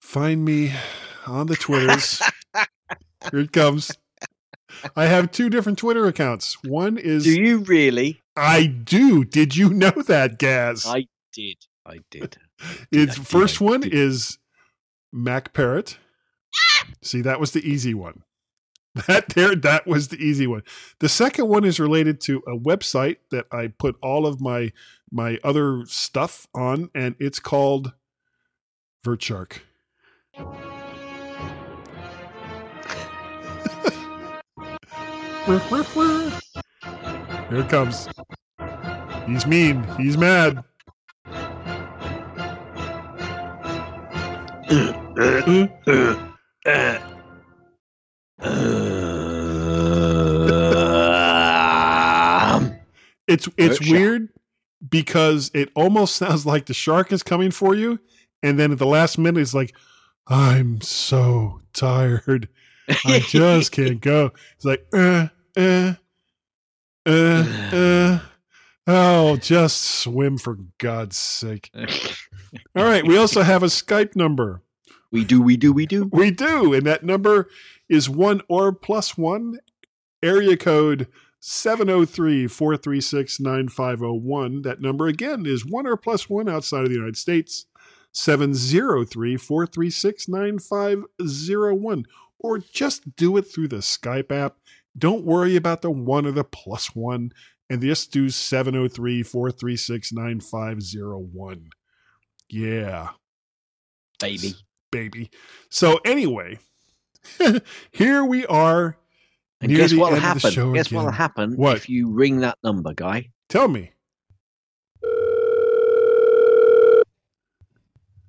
find 0.00 0.44
me 0.44 0.72
on 1.26 1.46
the 1.46 1.56
Twitters. 1.56 2.20
Here 3.30 3.40
it 3.40 3.52
comes. 3.52 3.90
I 4.94 5.06
have 5.06 5.30
two 5.30 5.48
different 5.48 5.78
Twitter 5.78 6.06
accounts. 6.06 6.62
One 6.62 6.98
is. 6.98 7.24
Do 7.24 7.40
you 7.40 7.58
really? 7.60 8.20
I 8.36 8.66
do. 8.66 9.24
Did 9.24 9.56
you 9.56 9.70
know 9.70 9.90
that, 9.90 10.38
Gaz? 10.38 10.84
I 10.86 11.06
did. 11.32 11.56
I 11.86 11.98
did. 12.10 12.36
Its 12.90 13.16
first 13.16 13.60
one 13.60 13.82
is 13.84 14.38
Mac 15.12 15.52
Parrot. 15.54 15.98
See, 17.02 17.20
that 17.22 17.40
was 17.40 17.52
the 17.52 17.66
easy 17.68 17.94
one. 17.94 18.22
That 19.08 19.30
there, 19.30 19.56
that 19.56 19.86
was 19.88 20.08
the 20.08 20.16
easy 20.16 20.46
one. 20.46 20.62
The 21.00 21.08
second 21.08 21.48
one 21.48 21.64
is 21.64 21.80
related 21.80 22.20
to 22.22 22.38
a 22.46 22.56
website 22.56 23.16
that 23.32 23.46
I 23.50 23.66
put 23.66 23.96
all 24.00 24.24
of 24.24 24.40
my 24.40 24.72
my 25.10 25.38
other 25.42 25.84
stuff 25.86 26.46
on, 26.54 26.90
and 26.94 27.16
it's 27.18 27.40
called 27.40 27.92
VertShark. 29.04 29.58
Here 37.48 37.58
it 37.58 37.68
comes. 37.68 38.08
He's 39.26 39.46
mean. 39.46 39.82
He's 39.98 40.16
mad. 40.16 40.62
It's 53.34 53.48
it's 53.56 53.84
Shark. 53.84 53.90
weird 53.90 54.28
because 54.88 55.50
it 55.54 55.70
almost 55.74 56.16
sounds 56.16 56.46
like 56.46 56.66
the 56.66 56.74
shark 56.74 57.12
is 57.12 57.22
coming 57.22 57.50
for 57.50 57.74
you, 57.74 57.98
and 58.42 58.58
then 58.58 58.72
at 58.72 58.78
the 58.78 58.86
last 58.86 59.18
minute 59.18 59.40
it's 59.40 59.54
like, 59.54 59.74
I'm 60.28 60.80
so 60.80 61.60
tired. 61.72 62.48
I 63.04 63.18
just 63.26 63.72
can't 63.72 64.00
go. 64.00 64.30
It's 64.56 64.64
like, 64.64 64.86
uh, 64.92 65.28
uh, 65.56 65.94
uh, 67.06 67.44
uh. 67.72 68.18
Oh, 68.86 69.36
just 69.36 69.82
swim 69.82 70.36
for 70.36 70.58
God's 70.78 71.16
sake. 71.16 71.70
All 72.76 72.84
right. 72.84 73.06
We 73.06 73.16
also 73.16 73.40
have 73.40 73.62
a 73.62 73.66
Skype 73.66 74.14
number. 74.14 74.60
We 75.10 75.24
do, 75.24 75.40
we 75.40 75.56
do, 75.56 75.72
we 75.72 75.86
do. 75.86 76.10
We 76.12 76.30
do. 76.30 76.74
And 76.74 76.86
that 76.86 77.02
number 77.02 77.48
is 77.88 78.10
one 78.10 78.42
or 78.46 78.72
plus 78.72 79.16
one, 79.16 79.58
area 80.22 80.56
code 80.56 81.06
703 81.46 82.46
436 82.46 83.38
9501. 83.38 84.62
That 84.62 84.80
number 84.80 85.08
again 85.08 85.44
is 85.44 85.66
one 85.66 85.86
or 85.86 85.94
plus 85.94 86.30
one 86.30 86.48
outside 86.48 86.84
of 86.84 86.88
the 86.88 86.94
United 86.94 87.18
States, 87.18 87.66
703 88.12 89.36
436 89.36 90.26
9501. 90.26 92.06
Or 92.38 92.58
just 92.58 93.14
do 93.16 93.36
it 93.36 93.42
through 93.42 93.68
the 93.68 93.76
Skype 93.76 94.32
app. 94.32 94.56
Don't 94.96 95.26
worry 95.26 95.54
about 95.54 95.82
the 95.82 95.90
one 95.90 96.24
or 96.24 96.32
the 96.32 96.44
plus 96.44 96.94
one. 96.94 97.30
And 97.68 97.82
just 97.82 98.10
do 98.10 98.30
703 98.30 99.22
436 99.22 100.12
9501. 100.14 101.68
Yeah 102.48 103.10
Baby. 104.18 104.54
baby. 104.90 105.30
So 105.68 106.00
anyway, 106.06 106.58
here 107.92 108.24
we 108.24 108.46
are. 108.46 108.96
And 109.60 109.70
near 109.70 109.78
guess 109.78 109.92
of 109.92 109.98
the 109.98 110.20
happen? 110.20 110.72
Guess 110.74 110.92
what'll 110.92 111.10
happen 111.10 111.56
What? 111.56 111.76
if 111.76 111.88
you 111.88 112.10
ring 112.10 112.40
that 112.40 112.58
number, 112.62 112.92
guy? 112.92 113.30
Tell 113.48 113.68
me. 113.68 113.92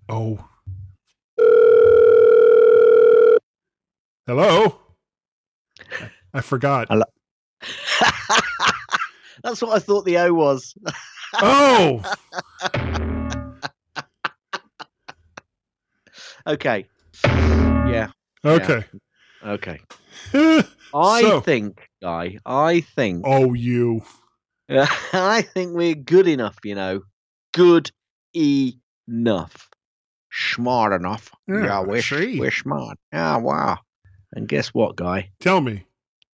Oh. 0.07 0.47
Hello. 4.27 4.79
I 6.33 6.41
forgot. 6.41 6.87
Hello. 6.89 7.03
That's 9.43 9.61
what 9.61 9.75
I 9.75 9.79
thought 9.79 10.05
the 10.05 10.17
O 10.19 10.33
was. 10.33 10.73
Oh. 11.33 12.01
okay. 16.47 16.85
Yeah. 17.25 18.07
Okay. 18.43 18.85
Okay. 19.45 19.79
I 20.33 21.21
So- 21.21 21.41
think, 21.41 21.89
guy. 22.01 22.37
I 22.45 22.81
think. 22.81 23.23
Oh, 23.25 23.53
you. 23.53 24.01
I 24.69 25.41
think 25.41 25.73
we're 25.75 25.95
good 25.95 26.27
enough. 26.27 26.57
You 26.63 26.75
know, 26.75 27.01
good 27.53 27.91
enough, 28.33 29.69
smart 30.31 30.93
enough. 30.93 31.31
Yeah, 31.47 31.63
Yeah, 31.65 31.79
we're 31.81 32.01
see. 32.01 32.39
we're 32.39 32.51
smart. 32.51 32.97
Yeah, 33.13 33.37
wow. 33.37 33.77
And 34.33 34.47
guess 34.47 34.69
what, 34.69 34.95
guy? 34.95 35.29
Tell 35.39 35.61
me. 35.61 35.85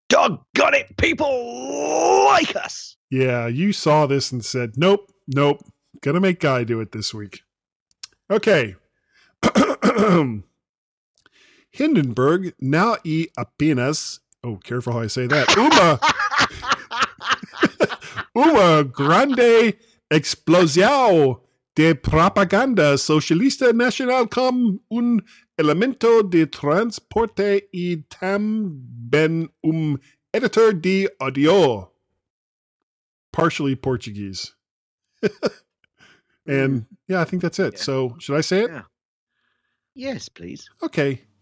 Doggone 0.09 0.73
it, 0.73 0.97
people 0.97 2.25
like 2.25 2.55
us. 2.55 2.95
Yeah, 3.09 3.47
you 3.47 3.73
saw 3.73 4.05
this 4.07 4.31
and 4.31 4.43
said, 4.43 4.71
nope, 4.77 5.11
nope, 5.27 5.59
gonna 6.01 6.19
make 6.21 6.39
Guy 6.39 6.63
do 6.63 6.79
it 6.81 6.91
this 6.93 7.13
week. 7.13 7.41
Okay. 8.29 8.75
Hindenburg 11.71 12.53
now 12.59 12.97
y 13.03 13.27
apenas. 13.37 14.19
Oh, 14.43 14.57
careful 14.63 14.93
how 14.93 14.99
I 14.99 15.07
say 15.07 15.27
that. 15.27 15.55
Uma. 15.57 15.99
Uma 18.35 18.83
grande 18.83 19.77
explosión 20.09 21.41
de 21.75 21.95
propaganda 21.95 22.97
socialista 22.97 23.71
nacional 23.73 24.27
como 24.29 24.79
un 24.89 25.23
elemento 25.57 26.23
de 26.23 26.47
transporte 26.47 27.69
y 27.71 27.97
también 28.03 29.51
un 29.63 29.99
editor 30.33 30.73
de 30.73 31.09
audio. 31.19 31.93
Partially 33.31 33.75
Portuguese. 33.75 34.53
and 36.45 36.85
yeah, 37.07 37.21
I 37.21 37.25
think 37.25 37.41
that's 37.41 37.59
it. 37.59 37.79
So, 37.79 38.15
should 38.19 38.37
I 38.37 38.41
say 38.41 38.63
it? 38.63 38.71
Yeah. 38.71 38.83
Yes, 39.93 40.29
please. 40.29 40.69
Okay. 40.83 41.21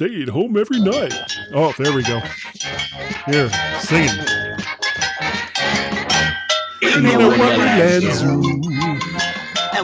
Stay 0.00 0.22
at 0.22 0.28
home 0.28 0.56
every 0.56 0.78
night. 0.78 1.12
Oh, 1.52 1.74
there 1.76 1.92
we 1.92 2.04
go. 2.04 2.20
Here, 3.26 3.50
singing. 3.80 4.14
In 6.82 7.04
a 7.04 7.18
wonderland 7.18 8.04
zoo, 8.04 8.40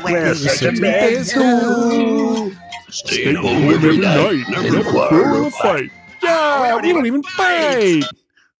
where 0.02 0.28
the 0.28 1.24
zoo. 1.24 2.56
Stay 2.90 3.24
at 3.30 3.34
home 3.34 3.74
every 3.74 3.96
night, 3.96 4.44
never 4.50 4.84
quarrel 4.88 5.46
or 5.46 5.50
fight. 5.50 5.90
Yeah! 6.22 6.30
Ah, 6.30 6.78
we 6.80 6.92
don't 6.92 7.06
even 7.06 7.24
fight. 7.24 8.04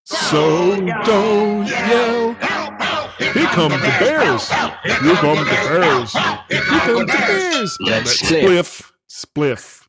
So 0.03 0.75
don't 1.05 1.69
yell. 1.69 2.35
Here 3.17 3.47
come 3.47 3.71
the 3.71 3.95
bears. 4.01 4.49
Here 4.51 5.15
come 5.15 5.39
the 5.39 5.45
bears. 5.69 6.13
Here 6.49 6.81
come 6.81 7.07
the 7.07 7.07
bears. 7.07 7.79
Let's 7.81 8.23
spliff. 8.25 8.91
Spliff. 9.09 9.84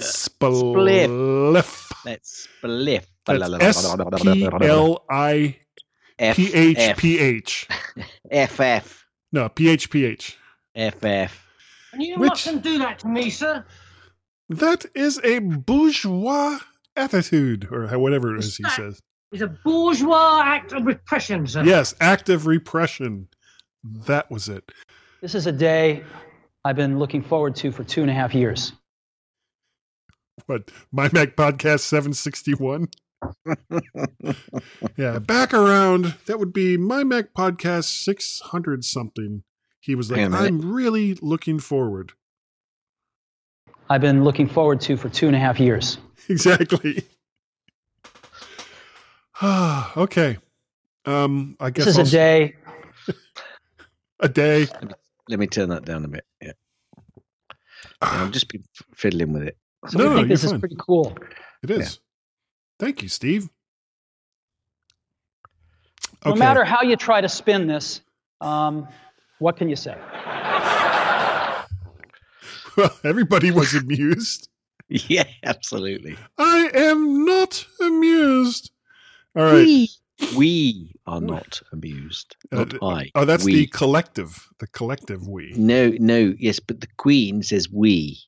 Spliff. 0.00 1.92
Let's 2.04 2.48
spliff. 2.62 3.04
That's 3.26 3.86
S 3.86 3.96
P 4.22 4.48
L 4.62 5.04
I 5.10 5.56
P 6.18 6.52
H 6.54 6.96
P 6.96 7.18
H. 7.18 7.68
FF. 8.32 9.04
No, 9.32 9.48
P 9.48 9.68
H 9.68 9.90
P 9.90 10.04
H 10.04 10.36
F 10.74 11.04
F. 11.04 11.46
And 11.92 12.02
you 12.02 12.18
Which- 12.18 12.30
mustn't 12.30 12.62
do 12.62 12.78
that 12.78 12.98
to 13.00 13.08
me, 13.08 13.30
sir. 13.30 13.64
That 14.48 14.84
is 14.94 15.20
a 15.22 15.38
bourgeois 15.38 16.58
attitude, 16.96 17.68
or 17.70 17.86
whatever 17.98 18.34
it 18.34 18.40
is 18.40 18.56
he 18.56 18.64
says. 18.64 19.00
It's 19.32 19.42
a 19.42 19.46
bourgeois 19.46 20.42
act 20.44 20.72
of 20.72 20.86
repression, 20.86 21.46
sir. 21.46 21.62
Yes, 21.62 21.94
act 22.00 22.28
of 22.28 22.46
repression. 22.46 23.28
That 23.84 24.28
was 24.30 24.48
it. 24.48 24.72
This 25.22 25.34
is 25.36 25.46
a 25.46 25.52
day 25.52 26.02
I've 26.64 26.76
been 26.76 26.98
looking 26.98 27.22
forward 27.22 27.54
to 27.56 27.70
for 27.70 27.84
two 27.84 28.02
and 28.02 28.10
a 28.10 28.14
half 28.14 28.34
years. 28.34 28.72
What, 30.50 30.68
My 30.90 31.08
Mac 31.12 31.36
Podcast 31.36 31.78
761? 31.82 32.88
yeah, 34.96 35.20
back 35.20 35.54
around, 35.54 36.16
that 36.26 36.40
would 36.40 36.52
be 36.52 36.76
My 36.76 37.04
Mac 37.04 37.32
Podcast 37.38 37.84
600 38.02 38.84
something. 38.84 39.44
He 39.78 39.94
was 39.94 40.10
like, 40.10 40.18
Hang 40.18 40.34
on 40.34 40.40
a 40.40 40.50
minute. 40.50 40.64
I'm 40.64 40.72
really 40.72 41.14
looking 41.22 41.60
forward. 41.60 42.14
I've 43.88 44.00
been 44.00 44.24
looking 44.24 44.48
forward 44.48 44.80
to 44.80 44.96
for 44.96 45.08
two 45.08 45.28
and 45.28 45.36
a 45.36 45.38
half 45.38 45.60
years. 45.60 45.98
Exactly. 46.28 47.04
okay. 49.42 50.36
Um, 51.06 51.56
I 51.60 51.70
guess 51.70 51.84
This 51.84 51.96
is 51.96 51.98
I'll 51.98 52.02
a 52.02 52.06
s- 52.06 52.10
day. 52.10 52.56
A 54.22 54.28
day. 54.28 54.66
Let 55.28 55.38
me 55.38 55.46
turn 55.46 55.68
that 55.68 55.84
down 55.84 56.04
a 56.04 56.08
bit. 56.08 56.24
Yeah. 56.42 56.52
Yeah, 58.02 58.22
I've 58.22 58.32
just 58.32 58.48
been 58.48 58.64
fiddling 58.94 59.32
with 59.32 59.42
it. 59.44 59.56
So 59.88 59.98
No, 59.98 60.04
I 60.04 60.08
think 60.08 60.18
you're 60.18 60.28
this 60.28 60.44
is 60.44 60.52
pretty 60.54 60.76
cool. 60.78 61.16
It 61.62 61.70
is. 61.70 62.00
Thank 62.78 63.02
you, 63.02 63.08
Steve. 63.08 63.48
No 66.24 66.34
matter 66.34 66.64
how 66.64 66.82
you 66.82 66.96
try 66.96 67.20
to 67.20 67.28
spin 67.28 67.66
this, 67.66 68.02
um, 68.40 68.86
what 69.38 69.56
can 69.56 69.68
you 69.68 69.76
say? 69.76 69.96
Well, 72.76 72.96
everybody 73.04 73.50
was 73.50 73.74
amused. 73.74 74.48
Yeah, 74.88 75.24
absolutely. 75.44 76.16
I 76.36 76.68
am 76.74 77.24
not 77.24 77.64
amused. 77.80 78.72
All 79.36 79.44
right. 79.44 79.54
We, 79.54 79.88
we 80.36 80.92
are 81.06 81.20
not 81.20 81.62
amused. 81.72 82.34
Not 82.50 82.74
Uh, 82.82 82.86
I. 82.88 83.10
Oh, 83.14 83.24
that's 83.24 83.44
we. 83.44 83.54
the 83.54 83.66
collective. 83.68 84.48
The 84.58 84.66
collective 84.66 85.28
we. 85.28 85.52
No, 85.56 85.92
no, 86.00 86.34
yes, 86.40 86.58
but 86.58 86.80
the 86.80 86.88
Queen 86.96 87.44
says 87.44 87.70
we. 87.70 88.18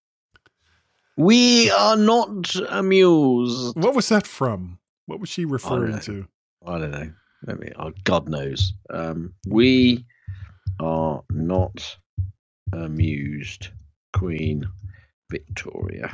We 1.16 1.70
are 1.70 1.96
not 1.96 2.54
amused. 2.68 3.76
What 3.76 3.94
was 3.94 4.08
that 4.08 4.26
from? 4.26 4.78
What 5.06 5.20
was 5.20 5.28
she 5.28 5.44
referring 5.44 5.92
know. 5.92 6.00
to? 6.00 6.28
I 6.66 6.78
don't 6.78 6.90
know. 6.90 7.12
Let 7.46 7.58
me. 7.58 7.70
Oh, 7.78 7.92
God 8.04 8.28
knows. 8.28 8.72
Um, 8.88 9.34
we 9.46 10.04
are 10.80 11.22
not 11.30 11.96
amused. 12.72 13.68
Queen 14.12 14.66
Victoria. 15.30 16.10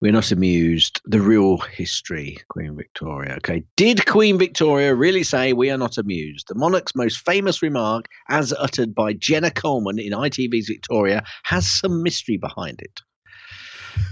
We're 0.00 0.12
not 0.12 0.32
amused. 0.32 1.00
The 1.04 1.20
real 1.20 1.58
history, 1.58 2.38
Queen 2.48 2.74
Victoria. 2.74 3.34
Okay. 3.36 3.62
Did 3.76 4.06
Queen 4.06 4.38
Victoria 4.38 4.94
really 4.94 5.22
say 5.22 5.52
we 5.52 5.70
are 5.70 5.76
not 5.76 5.98
amused? 5.98 6.48
The 6.48 6.54
monarch's 6.54 6.94
most 6.94 7.18
famous 7.18 7.62
remark, 7.62 8.06
as 8.30 8.54
uttered 8.54 8.94
by 8.94 9.12
Jenna 9.12 9.50
Coleman 9.50 9.98
in 9.98 10.12
ITV's 10.12 10.68
Victoria, 10.68 11.22
has 11.44 11.70
some 11.70 12.02
mystery 12.02 12.38
behind 12.38 12.80
it. 12.80 13.00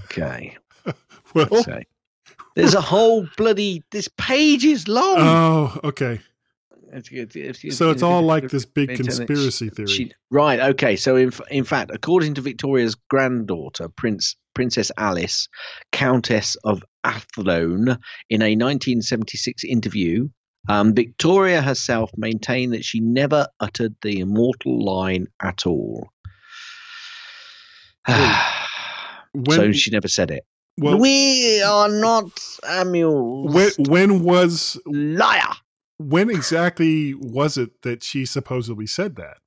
Okay. 0.04 0.56
Well. 1.34 1.62
There's 2.54 2.74
a 2.74 2.80
whole 2.80 3.28
bloody. 3.36 3.84
This 3.92 4.08
page 4.16 4.64
is 4.64 4.88
long. 4.88 5.18
Oh, 5.18 5.80
okay. 5.84 6.20
If 6.92 7.12
you- 7.12 7.28
if 7.34 7.62
you- 7.64 7.70
So 7.70 7.90
it's 7.90 8.02
all 8.02 8.22
like 8.22 8.48
this 8.48 8.64
big 8.64 8.94
conspiracy 8.96 9.68
theory. 9.70 9.88
She- 9.88 10.12
right. 10.30 10.58
Okay. 10.60 10.96
So 10.96 11.16
in 11.16 11.32
in 11.50 11.64
fact, 11.64 11.90
according 11.92 12.34
to 12.34 12.40
Victoria's 12.40 12.94
granddaughter, 13.10 13.88
Prince 13.88 14.36
Princess 14.54 14.90
Alice, 14.96 15.48
Countess 15.92 16.56
of 16.64 16.82
Athlone, 17.04 17.98
in 18.30 18.42
a 18.42 18.54
1976 18.56 19.64
interview, 19.64 20.28
um, 20.68 20.94
Victoria 20.94 21.62
herself 21.62 22.10
maintained 22.16 22.72
that 22.72 22.84
she 22.84 23.00
never 23.00 23.46
uttered 23.60 23.94
the 24.02 24.18
immortal 24.20 24.84
line 24.84 25.26
at 25.42 25.66
all. 25.66 26.08
so 28.08 29.72
she 29.72 29.90
never 29.90 30.08
said 30.08 30.30
it. 30.30 30.44
Well- 30.78 30.98
we 30.98 31.60
are 31.62 31.88
not 31.88 32.30
amused. 32.68 33.78
When 33.78 33.88
when 33.88 34.22
was 34.22 34.78
liar? 34.86 35.54
When 35.98 36.30
exactly 36.30 37.14
was 37.14 37.56
it 37.56 37.82
that 37.82 38.02
she 38.02 38.24
supposedly 38.24 38.86
said 38.86 39.16
that? 39.16 39.38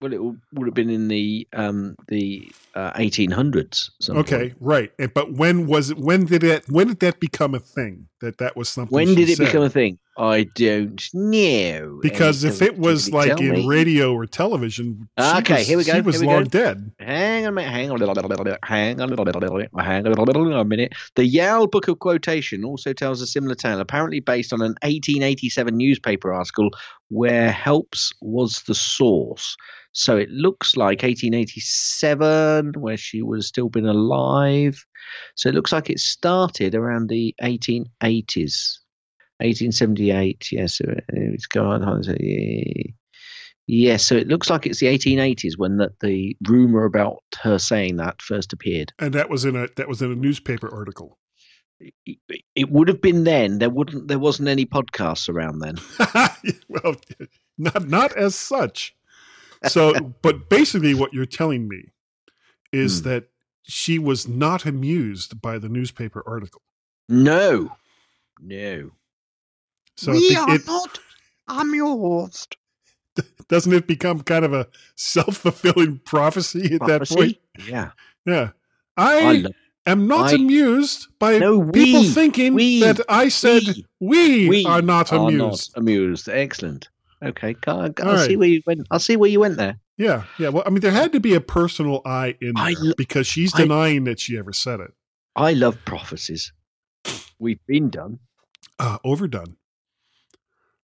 Well, 0.00 0.12
it 0.12 0.20
would 0.20 0.66
have 0.66 0.74
been 0.74 0.90
in 0.90 1.08
the 1.08 1.48
um, 1.54 1.96
the 2.08 2.50
uh, 2.74 2.92
1800s. 2.92 3.88
Okay, 4.10 4.38
point. 4.50 4.56
right. 4.60 4.92
And- 4.98 5.12
But 5.14 5.32
when 5.32 5.66
was 5.66 5.90
it? 5.90 5.98
When 5.98 6.26
did 6.26 6.44
it? 6.44 6.68
When 6.68 6.88
did 6.88 7.00
that 7.00 7.18
become 7.18 7.54
a 7.54 7.58
thing? 7.60 8.08
That 8.22 8.38
that 8.38 8.56
was 8.56 8.68
something. 8.70 8.94
When 8.94 9.14
did 9.14 9.28
it 9.28 9.36
said? 9.36 9.46
become 9.46 9.62
a 9.62 9.68
thing? 9.70 9.98
I 10.18 10.44
don't 10.54 11.06
know. 11.12 11.98
Because 12.00 12.42
if 12.44 12.62
it 12.62 12.78
was 12.78 13.10
like 13.12 13.38
in 13.38 13.52
me? 13.52 13.66
radio 13.66 14.14
or 14.14 14.24
television, 14.24 15.06
she 15.18 15.24
Okay, 15.38 15.58
was, 15.58 15.66
here 15.66 15.76
we 15.76 15.84
go. 15.84 15.92
She 15.92 16.00
was 16.00 16.22
long 16.24 16.44
go. 16.44 16.48
dead. 16.48 16.90
Hang 16.98 17.44
on 17.44 17.50
a 17.50 17.52
minute. 17.52 17.70
Hang 17.70 17.90
on 17.90 18.00
a 18.00 18.06
little 18.06 18.44
bit. 18.44 18.58
Hang 18.64 18.98
on 19.02 19.12
a 19.12 19.14
little 19.14 19.26
bit. 19.26 19.68
Hang 19.78 20.06
on 20.06 20.12
a 20.12 20.22
little 20.22 20.64
minute. 20.64 20.94
The 21.16 21.26
Yale 21.26 21.66
Book 21.66 21.88
of 21.88 21.98
Quotation 21.98 22.64
also 22.64 22.94
tells 22.94 23.20
a 23.20 23.26
similar 23.26 23.54
tale, 23.54 23.78
apparently 23.78 24.20
based 24.20 24.54
on 24.54 24.62
an 24.62 24.74
1887 24.82 25.76
newspaper 25.76 26.32
article 26.32 26.70
where 27.08 27.52
helps 27.52 28.12
was 28.22 28.62
the 28.66 28.74
source. 28.74 29.54
So 29.92 30.16
it 30.16 30.30
looks 30.30 30.76
like 30.76 31.02
1887, 31.02 32.72
where 32.78 32.96
she 32.96 33.18
have 33.18 33.44
still 33.44 33.68
been 33.68 33.86
alive. 33.86 34.84
So 35.34 35.48
it 35.48 35.54
looks 35.54 35.72
like 35.72 35.90
it 35.90 35.98
started 36.00 36.74
around 36.74 37.08
the 37.08 37.34
1880s. 37.42 38.78
1878, 39.38 40.48
yes. 40.52 40.80
uh, 40.80 40.94
It's 41.08 41.46
going 41.46 41.82
on. 41.82 42.02
Yes, 43.68 44.04
so 44.04 44.14
it 44.14 44.28
looks 44.28 44.48
like 44.48 44.64
it's 44.64 44.78
the 44.78 44.86
1880s 44.86 45.58
when 45.58 45.76
the, 45.76 45.92
the 46.00 46.36
rumor 46.48 46.84
about 46.84 47.22
her 47.42 47.58
saying 47.58 47.96
that 47.96 48.22
first 48.22 48.52
appeared. 48.52 48.92
And 48.98 49.12
that 49.14 49.28
was 49.28 49.44
in 49.44 49.56
a 49.56 49.66
that 49.76 49.88
was 49.88 50.00
in 50.00 50.12
a 50.12 50.14
newspaper 50.14 50.72
article. 50.72 51.18
It 52.54 52.70
would 52.70 52.88
have 52.88 53.02
been 53.02 53.24
then. 53.24 53.58
There 53.58 53.68
wouldn't. 53.68 54.08
There 54.08 54.18
wasn't 54.20 54.48
any 54.48 54.64
podcasts 54.66 55.28
around 55.28 55.58
then. 55.58 55.76
well, 56.68 56.94
not 57.58 57.88
not 57.88 58.16
as 58.16 58.34
such. 58.36 58.94
So, 59.64 59.92
but 60.22 60.48
basically, 60.48 60.94
what 60.94 61.12
you're 61.12 61.26
telling 61.26 61.68
me 61.68 61.92
is 62.72 63.00
Hmm. 63.00 63.08
that 63.08 63.24
she 63.68 63.98
was 63.98 64.28
not 64.28 64.64
amused 64.64 65.40
by 65.42 65.58
the 65.58 65.68
newspaper 65.68 66.22
article. 66.26 66.62
No, 67.08 67.72
no. 68.40 68.90
So 69.96 70.12
it, 70.12 70.18
be- 70.46 70.52
it- 70.54 70.66
not 70.66 70.98
amused. 71.48 72.56
doesn't 73.48 73.72
it 73.72 73.86
become 73.86 74.20
kind 74.22 74.44
of 74.44 74.52
a 74.52 74.66
self 74.94 75.38
fulfilling 75.38 75.98
prophecy 76.04 76.74
at 76.74 76.86
that 76.86 77.08
point? 77.08 77.38
Yeah. 77.66 77.90
Yeah. 78.26 78.50
I 78.96 79.44
I, 79.86 79.90
am 79.90 80.06
not 80.06 80.30
I- 80.30 80.34
amused 80.34 81.08
by 81.18 81.38
No, 81.38 81.62
people 81.70 82.00
we- 82.02 82.08
thinking 82.10 82.54
we- 82.54 82.80
that 82.80 83.00
I 83.08 83.28
said 83.28 83.62
we, 84.00 84.48
We 84.48 84.64
are 84.66 84.82
not 84.82 85.12
are 85.12 85.28
amused. 85.28 85.72
not 85.76 85.80
amused. 85.80 86.28
Excellent. 86.28 86.88
Okay, 87.24 87.56
I'll, 87.66 87.90
I'll 88.02 88.10
All 88.10 88.18
see 88.18 88.36
where 88.36 88.48
you 88.48 88.62
went. 88.66 88.86
I'll 88.90 88.98
see 88.98 89.16
where 89.16 89.30
you 89.30 89.40
went 89.40 89.56
there. 89.56 89.78
Yeah, 89.98 90.24
yeah. 90.38 90.50
Well, 90.50 90.62
I 90.66 90.70
mean, 90.70 90.80
there 90.80 90.90
had 90.92 91.12
to 91.12 91.20
be 91.20 91.34
a 91.34 91.40
personal 91.40 92.02
I 92.04 92.36
in 92.40 92.52
there 92.54 92.64
I 92.64 92.74
lo- 92.78 92.92
because 92.96 93.26
she's 93.26 93.54
I- 93.54 93.62
denying 93.62 94.04
that 94.04 94.20
she 94.20 94.36
ever 94.38 94.52
said 94.52 94.80
it. 94.80 94.92
I 95.34 95.52
love 95.52 95.78
prophecies. 95.84 96.52
We've 97.38 97.64
been 97.66 97.90
done. 97.90 98.18
Uh, 98.78 98.98
overdone, 99.04 99.56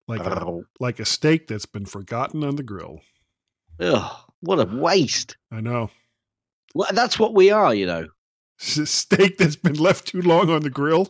like 0.08 0.20
a, 0.20 0.60
like 0.80 0.98
a 0.98 1.04
steak 1.04 1.46
that's 1.46 1.66
been 1.66 1.84
forgotten 1.86 2.42
on 2.44 2.56
the 2.56 2.62
grill. 2.62 3.00
Ugh, 3.80 4.16
what 4.40 4.58
a 4.58 4.64
waste. 4.76 5.36
I 5.50 5.60
know. 5.60 5.90
Well, 6.74 6.88
that's 6.92 7.18
what 7.18 7.34
we 7.34 7.50
are, 7.50 7.74
you 7.74 7.84
know. 7.86 8.08
Steak 8.58 9.36
that's 9.38 9.56
been 9.56 9.74
left 9.74 10.06
too 10.08 10.22
long 10.22 10.48
on 10.48 10.62
the 10.62 10.70
grill. 10.70 11.08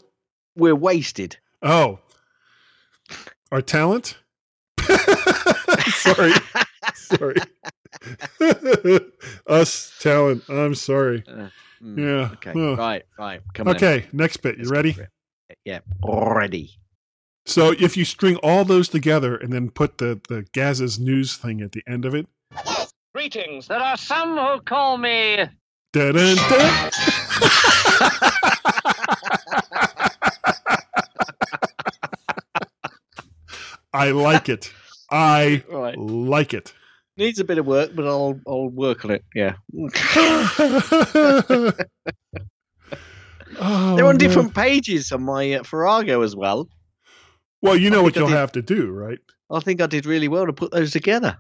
We're 0.57 0.75
wasted. 0.75 1.37
Oh, 1.63 2.01
our 3.53 3.63
talent. 3.63 4.19
sorry, 5.91 6.33
sorry. 6.95 7.37
Us 9.47 9.93
talent. 10.01 10.45
I'm 10.49 10.75
sorry. 10.75 11.23
Uh, 11.29 11.49
Mm, 11.83 11.99
Yeah. 11.99 12.31
Okay. 12.35 12.53
Well, 12.55 12.77
Right. 12.77 13.03
Right. 13.19 13.41
Come 13.55 13.67
on. 13.67 13.75
Okay, 13.75 14.07
next 14.13 14.37
bit. 14.37 14.57
You 14.57 14.69
ready? 14.69 14.97
Yeah. 15.65 15.81
Ready. 16.07 16.71
So 17.45 17.73
if 17.77 17.97
you 17.97 18.05
string 18.05 18.37
all 18.37 18.65
those 18.65 18.89
together 18.89 19.35
and 19.37 19.53
then 19.53 19.69
put 19.69 19.99
the 19.99 20.21
the 20.29 20.47
Gaz's 20.53 21.01
news 21.01 21.35
thing 21.37 21.61
at 21.61 21.73
the 21.73 21.83
end 21.89 22.05
of 22.05 22.15
it, 22.15 22.29
Greetings. 23.13 23.67
There 23.67 23.81
are 23.81 23.97
some 23.97 24.37
who 24.39 24.61
call 24.61 24.97
me. 24.97 25.39
dun, 25.93 26.15
dun, 26.15 26.37
dun. 26.37 26.91
I 33.93 34.11
like 34.11 34.49
it. 34.49 34.73
I 35.11 35.63
Right. 35.69 35.99
like 35.99 36.55
it. 36.55 36.73
Needs 37.17 37.39
a 37.39 37.45
bit 37.45 37.59
of 37.59 37.67
work, 37.67 37.91
but 37.95 38.07
I'll 38.07 38.39
I'll 38.47 38.69
work 38.69 39.05
on 39.05 39.13
it. 39.13 39.25
Yeah. 39.35 39.55
Oh, 43.61 43.97
They're 43.97 44.07
on 44.07 44.13
man. 44.15 44.19
different 44.19 44.55
pages 44.55 45.13
on 45.13 45.25
my 45.25 45.55
uh, 45.55 45.63
Farrago 45.63 46.23
as 46.23 46.35
well. 46.35 46.69
Well, 47.61 47.77
you 47.77 47.91
know 47.91 48.01
I 48.01 48.03
what 48.05 48.17
you'll 48.17 48.29
did- 48.29 48.37
have 48.37 48.53
to 48.53 48.63
do, 48.63 48.91
right? 48.91 49.19
I 49.51 49.61
think 49.61 49.83
I 49.83 49.87
did 49.87 50.07
really 50.07 50.29
well 50.29 50.47
to 50.47 50.53
put 50.55 50.73
those 50.73 50.93
together. 50.93 51.37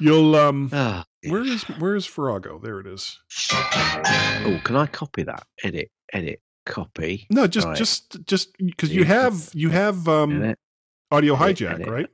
You'll 0.00 0.34
um. 0.34 0.68
Ah. 0.72 1.04
Where 1.28 1.42
is 1.42 1.62
where 1.78 1.94
is 1.94 2.06
Farrago? 2.06 2.58
There 2.58 2.80
it 2.80 2.86
is. 2.88 3.16
Oh, 3.52 4.60
can 4.64 4.74
I 4.76 4.86
copy 4.86 5.22
that? 5.22 5.46
Edit, 5.62 5.90
edit, 6.12 6.40
copy. 6.66 7.26
No, 7.30 7.46
just 7.46 7.66
Right. 7.68 7.76
just 7.76 8.24
just 8.26 8.56
because 8.58 8.92
you 8.92 9.04
have 9.04 9.48
you 9.54 9.70
have 9.70 10.08
um 10.08 10.42
Edit, 10.42 10.58
audio 11.12 11.34
edit, 11.36 11.56
hijack, 11.58 11.74
edit. 11.74 11.88
right? 11.88 12.06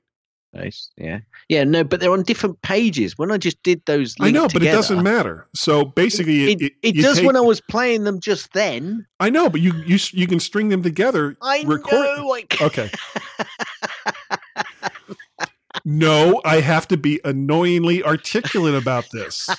Nice. 0.55 0.91
Yeah. 0.99 1.21
Yeah. 1.49 1.65
No, 1.65 1.83
but 1.83 2.01
they're 2.01 2.13
on 2.13 2.25
different 2.25 2.61
pages. 2.61 3.17
When 3.17 3.33
I 3.33 3.39
just 3.39 3.63
did 3.63 3.81
those, 3.87 4.15
I 4.21 4.31
know, 4.31 4.41
linked 4.43 4.55
but 4.55 4.63
it 4.63 4.67
doesn't 4.67 5.03
matter. 5.03 5.47
So 5.55 5.85
basically, 5.87 6.53
It, 6.53 6.61
it, 6.61 6.73
it 6.83 6.95
you 6.97 7.03
does 7.03 7.17
take- 7.17 7.27
when 7.27 7.37
I 7.37 7.41
was 7.41 7.61
playing 7.63 8.05
them 8.05 8.21
just 8.21 8.53
then. 8.53 9.07
I 9.19 9.31
know, 9.31 9.49
but 9.49 9.63
you 9.63 9.73
you 9.87 9.99
you 10.13 10.27
can 10.27 10.41
string 10.41 10.69
them 10.69 10.83
together. 10.83 11.37
I 11.41 11.63
record. 11.67 11.93
know. 11.93 12.35
I. 12.35 12.45
Okay. 12.61 12.91
no, 15.87 16.43
I 16.45 16.61
have 16.61 16.87
to 16.89 16.99
be 16.99 17.19
annoyingly 17.25 18.03
articulate 18.05 18.75
about 18.75 19.07
this. 19.11 19.49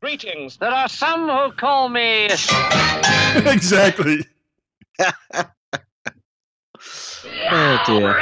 Greetings. 0.00 0.56
There 0.56 0.70
are 0.70 0.88
some 0.88 1.28
who 1.28 1.52
call 1.52 1.88
me. 1.88 2.24
exactly. 3.36 4.26
Oh 7.50 7.78
dear. 7.86 8.18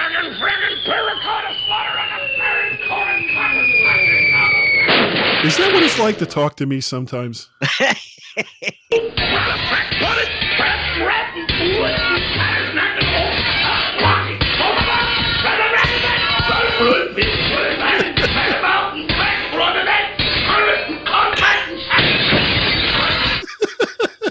Is 5.45 5.57
that 5.57 5.71
what 5.73 5.83
it's 5.83 5.99
like 5.99 6.19
to 6.19 6.27
talk 6.27 6.57
to 6.57 6.67
me 6.67 6.81
sometimes? 6.81 7.49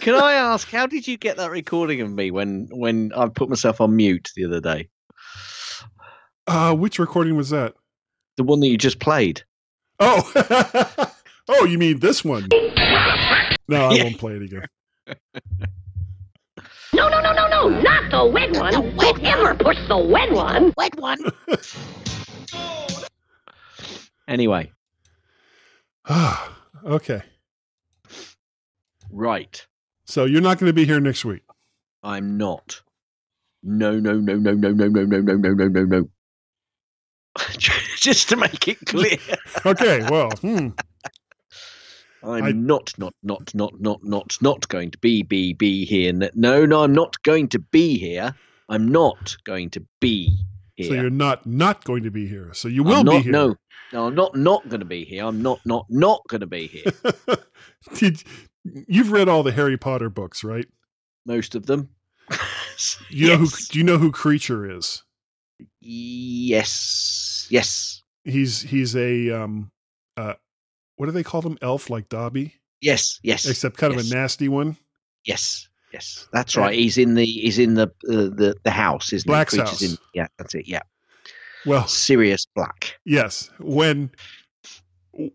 Can 0.01 0.15
I 0.15 0.33
ask, 0.33 0.69
how 0.69 0.87
did 0.87 1.07
you 1.07 1.17
get 1.17 1.37
that 1.37 1.51
recording 1.51 2.01
of 2.01 2.11
me 2.11 2.31
when 2.31 2.67
when 2.71 3.11
I 3.15 3.27
put 3.27 3.49
myself 3.49 3.81
on 3.81 3.95
mute 3.95 4.29
the 4.35 4.45
other 4.45 4.61
day? 4.61 4.89
Uh, 6.47 6.73
which 6.75 6.99
recording 6.99 7.35
was 7.35 7.49
that? 7.49 7.75
The 8.37 8.43
one 8.43 8.59
that 8.61 8.67
you 8.67 8.77
just 8.77 8.99
played. 8.99 9.43
Oh, 9.99 10.31
oh, 11.49 11.65
you 11.65 11.77
mean 11.77 11.99
this 11.99 12.23
one? 12.23 12.47
No, 13.67 13.85
I 13.85 14.01
won't 14.01 14.17
play 14.17 14.35
it 14.35 14.43
again. 14.43 14.65
No, 16.91 17.07
no, 17.07 17.21
no, 17.21 17.33
no, 17.33 17.47
no, 17.47 17.69
not 17.81 18.09
the 18.09 18.25
wet 18.25 18.57
one. 18.57 18.73
Whoever 18.73 19.53
puts 19.53 19.87
the 19.87 19.97
wet 19.97 20.31
one. 20.31 20.73
Wet 20.75 20.95
one. 20.99 21.19
Anyway, 24.27 24.71
okay, 26.83 27.21
right. 29.11 29.65
So 30.09 30.25
you're 30.25 30.41
not 30.41 30.57
going 30.57 30.69
to 30.69 30.73
be 30.73 30.85
here 30.85 30.99
next 30.99 31.23
week. 31.23 31.43
I'm 32.01 32.37
not. 32.37 32.81
No, 33.61 33.99
no, 33.99 34.13
no, 34.13 34.35
no, 34.35 34.53
no, 34.53 34.71
no, 34.71 34.87
no, 34.87 35.05
no, 35.05 35.21
no, 35.21 35.35
no, 35.35 35.53
no, 35.53 35.67
no, 35.67 35.83
no. 35.83 36.09
Just 37.97 38.29
to 38.29 38.35
make 38.35 38.67
it 38.67 38.79
clear, 38.85 39.17
Okay, 39.65 40.01
well, 40.09 40.31
hmm. 40.41 40.69
I'm 42.23 42.43
I- 42.43 42.51
not, 42.51 42.91
not, 42.97 43.13
not, 43.21 43.53
not, 43.53 43.79
not, 43.79 44.03
not, 44.03 44.37
not 44.41 44.67
going 44.67 44.91
to 44.91 44.97
be, 44.97 45.21
be, 45.23 45.53
be 45.53 45.85
here. 45.85 46.11
No, 46.33 46.65
no, 46.65 46.83
I'm 46.83 46.93
not 46.93 47.21
going 47.23 47.47
to 47.49 47.59
be 47.59 47.97
here. 47.97 48.33
I'm 48.67 48.87
not 48.87 49.37
going 49.45 49.69
to 49.71 49.85
be 50.01 50.35
here. 50.75 50.87
so 50.87 50.93
you're 50.95 51.09
not 51.09 51.45
not 51.45 51.83
going 51.83 52.03
to 52.03 52.11
be 52.11 52.27
here. 52.27 52.51
So 52.53 52.67
you 52.67 52.83
will 52.83 52.97
I'm 52.97 53.05
be 53.05 53.19
here. 53.19 53.31
No, 53.31 53.55
no, 53.93 54.07
I'm 54.07 54.15
not 54.15 54.35
not 54.35 54.67
going 54.69 54.79
to 54.79 54.85
be 54.85 55.05
here. 55.05 55.25
I'm 55.25 55.41
not, 55.41 55.59
not, 55.65 55.85
not 55.89 56.21
going 56.27 56.41
to 56.41 56.47
be 56.47 56.67
here. 56.67 56.91
Did 57.95 58.23
you've 58.63 59.11
read 59.11 59.29
all 59.29 59.43
the 59.43 59.51
Harry 59.51 59.77
Potter 59.77 60.09
books, 60.09 60.43
right? 60.43 60.67
Most 61.25 61.55
of 61.55 61.65
them. 61.65 61.89
You 63.09 63.27
know 63.27 63.35
who? 63.37 63.47
Do 63.71 63.77
you 63.77 63.83
know 63.83 63.97
who 63.97 64.09
Kreacher 64.09 64.77
is? 64.77 65.03
Yes. 65.81 67.47
Yes. 67.49 68.03
He's 68.23 68.61
he's 68.61 68.95
a 68.95 69.29
um, 69.31 69.71
uh, 70.15 70.35
what 70.95 71.07
do 71.07 71.11
they 71.11 71.23
call 71.23 71.41
them? 71.41 71.57
Elf 71.61 71.89
like 71.89 72.07
Dobby, 72.07 72.53
Yes. 72.79 73.19
Yes. 73.23 73.45
except 73.45 73.75
kind 73.77 73.93
yes. 73.95 74.05
of 74.05 74.11
a 74.11 74.15
nasty 74.15 74.47
one. 74.47 74.77
Yes. 75.25 75.67
Yes. 75.91 76.27
That's 76.31 76.55
Yeah. 76.55 76.61
right. 76.61 76.73
He's 76.77 76.97
in 76.97 77.15
the 77.15 77.25
he's 77.25 77.59
in 77.59 77.73
the 77.73 77.87
uh, 78.09 78.31
the 78.33 78.55
the 78.63 78.71
house, 78.71 79.11
isn't 79.11 79.27
Black's 79.27 79.53
he? 79.53 79.59
Kreacher's 79.59 79.69
house. 79.71 79.81
In, 79.81 79.97
yeah. 80.13 80.27
That's 80.37 80.55
it. 80.55 80.67
Yeah. 80.67 80.81
Well, 81.65 81.85
Sirius 81.87 82.45
Black. 82.55 82.97
yes, 83.03 83.49
when 83.59 84.11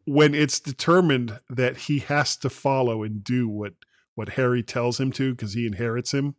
when 0.06 0.34
it's 0.34 0.60
determined 0.60 1.40
that 1.50 1.76
he 1.76 1.98
has 2.00 2.36
to 2.38 2.50
follow 2.50 3.02
and 3.02 3.22
do 3.24 3.48
what 3.48 3.74
what 4.14 4.30
Harry 4.30 4.62
tells 4.62 5.00
him 5.00 5.10
to 5.12 5.32
because 5.32 5.54
he 5.54 5.66
inherits 5.66 6.12
him, 6.14 6.36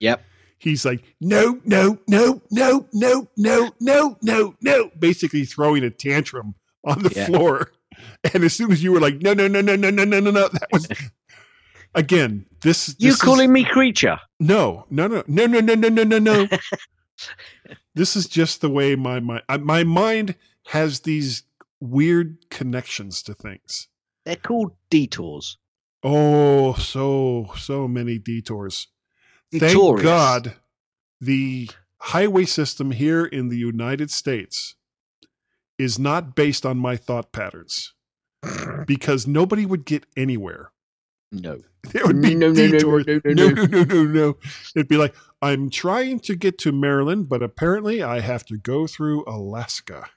Yep. 0.00 0.24
he's 0.58 0.84
like, 0.86 1.02
no, 1.20 1.60
no, 1.64 1.98
no, 2.08 2.40
no, 2.50 2.86
no, 2.92 3.28
no, 3.36 3.70
no, 3.80 4.16
no, 4.22 4.54
no, 4.62 4.90
basically 4.98 5.44
throwing 5.44 5.84
a 5.84 5.90
tantrum 5.90 6.54
on 6.84 7.02
the 7.02 7.12
Yeah. 7.14 7.26
floor. 7.26 7.72
And 8.32 8.44
as 8.44 8.54
soon 8.54 8.72
as 8.72 8.82
you 8.82 8.92
were 8.92 9.00
like, 9.00 9.20
no, 9.20 9.34
no, 9.34 9.46
no, 9.48 9.60
no, 9.60 9.76
no, 9.76 9.90
no, 9.90 10.04
no, 10.04 10.20
no, 10.20 10.30
no, 10.30 10.48
that 10.48 10.68
was 10.72 10.88
again. 11.94 12.46
This 12.62 12.94
You 12.98 13.08
this 13.10 13.16
is- 13.16 13.20
calling 13.22 13.52
me 13.52 13.64
Kreacher? 13.64 14.18
No, 14.38 14.86
no, 14.90 15.06
no, 15.06 15.22
no, 15.26 15.46
no, 15.46 15.60
no, 15.60 15.74
no, 15.74 15.88
no, 15.88 16.04
no, 16.04 16.18
no. 16.18 16.48
this 17.94 18.16
is 18.16 18.26
just 18.26 18.60
the 18.62 18.70
way 18.70 18.96
my 18.96 19.20
mind. 19.20 19.42
My 19.60 19.84
mind 19.84 20.36
has 20.68 21.00
these 21.00 21.42
weird 21.80 22.48
connections 22.50 23.22
to 23.24 23.34
things. 23.34 23.88
They're 24.24 24.36
called 24.36 24.72
detours. 24.90 25.56
Oh, 26.02 26.74
so 26.74 27.52
so 27.58 27.86
many 27.88 28.18
detours. 28.18 28.88
Thank 29.52 30.02
God, 30.02 30.54
the 31.20 31.68
highway 31.98 32.44
system 32.44 32.92
here 32.92 33.24
in 33.24 33.48
the 33.48 33.56
United 33.58 34.10
States 34.10 34.76
is 35.78 35.98
not 35.98 36.34
based 36.34 36.64
on 36.64 36.78
my 36.78 36.96
thought 36.96 37.32
patterns, 37.32 37.94
because 38.86 39.26
nobody 39.26 39.66
would 39.66 39.84
get 39.84 40.04
anywhere. 40.16 40.72
No. 41.32 41.60
There 41.92 42.04
would 42.06 42.20
be 42.20 42.34
No, 42.34 42.52
detours. 42.52 43.06
no, 43.06 43.20
no. 43.24 43.32
no, 43.32 43.64
no, 43.64 43.82
no, 43.84 44.04
no. 44.04 44.36
It'd 44.76 44.86
be 44.88 44.98
like 44.98 45.14
I'm 45.40 45.70
trying 45.70 46.20
to 46.20 46.36
get 46.36 46.58
to 46.58 46.72
Maryland, 46.72 47.26
but 47.30 47.42
apparently 47.42 48.02
I 48.02 48.20
have 48.20 48.44
to 48.46 48.58
go 48.58 48.86
through 48.86 49.24
Alaska. 49.26 50.10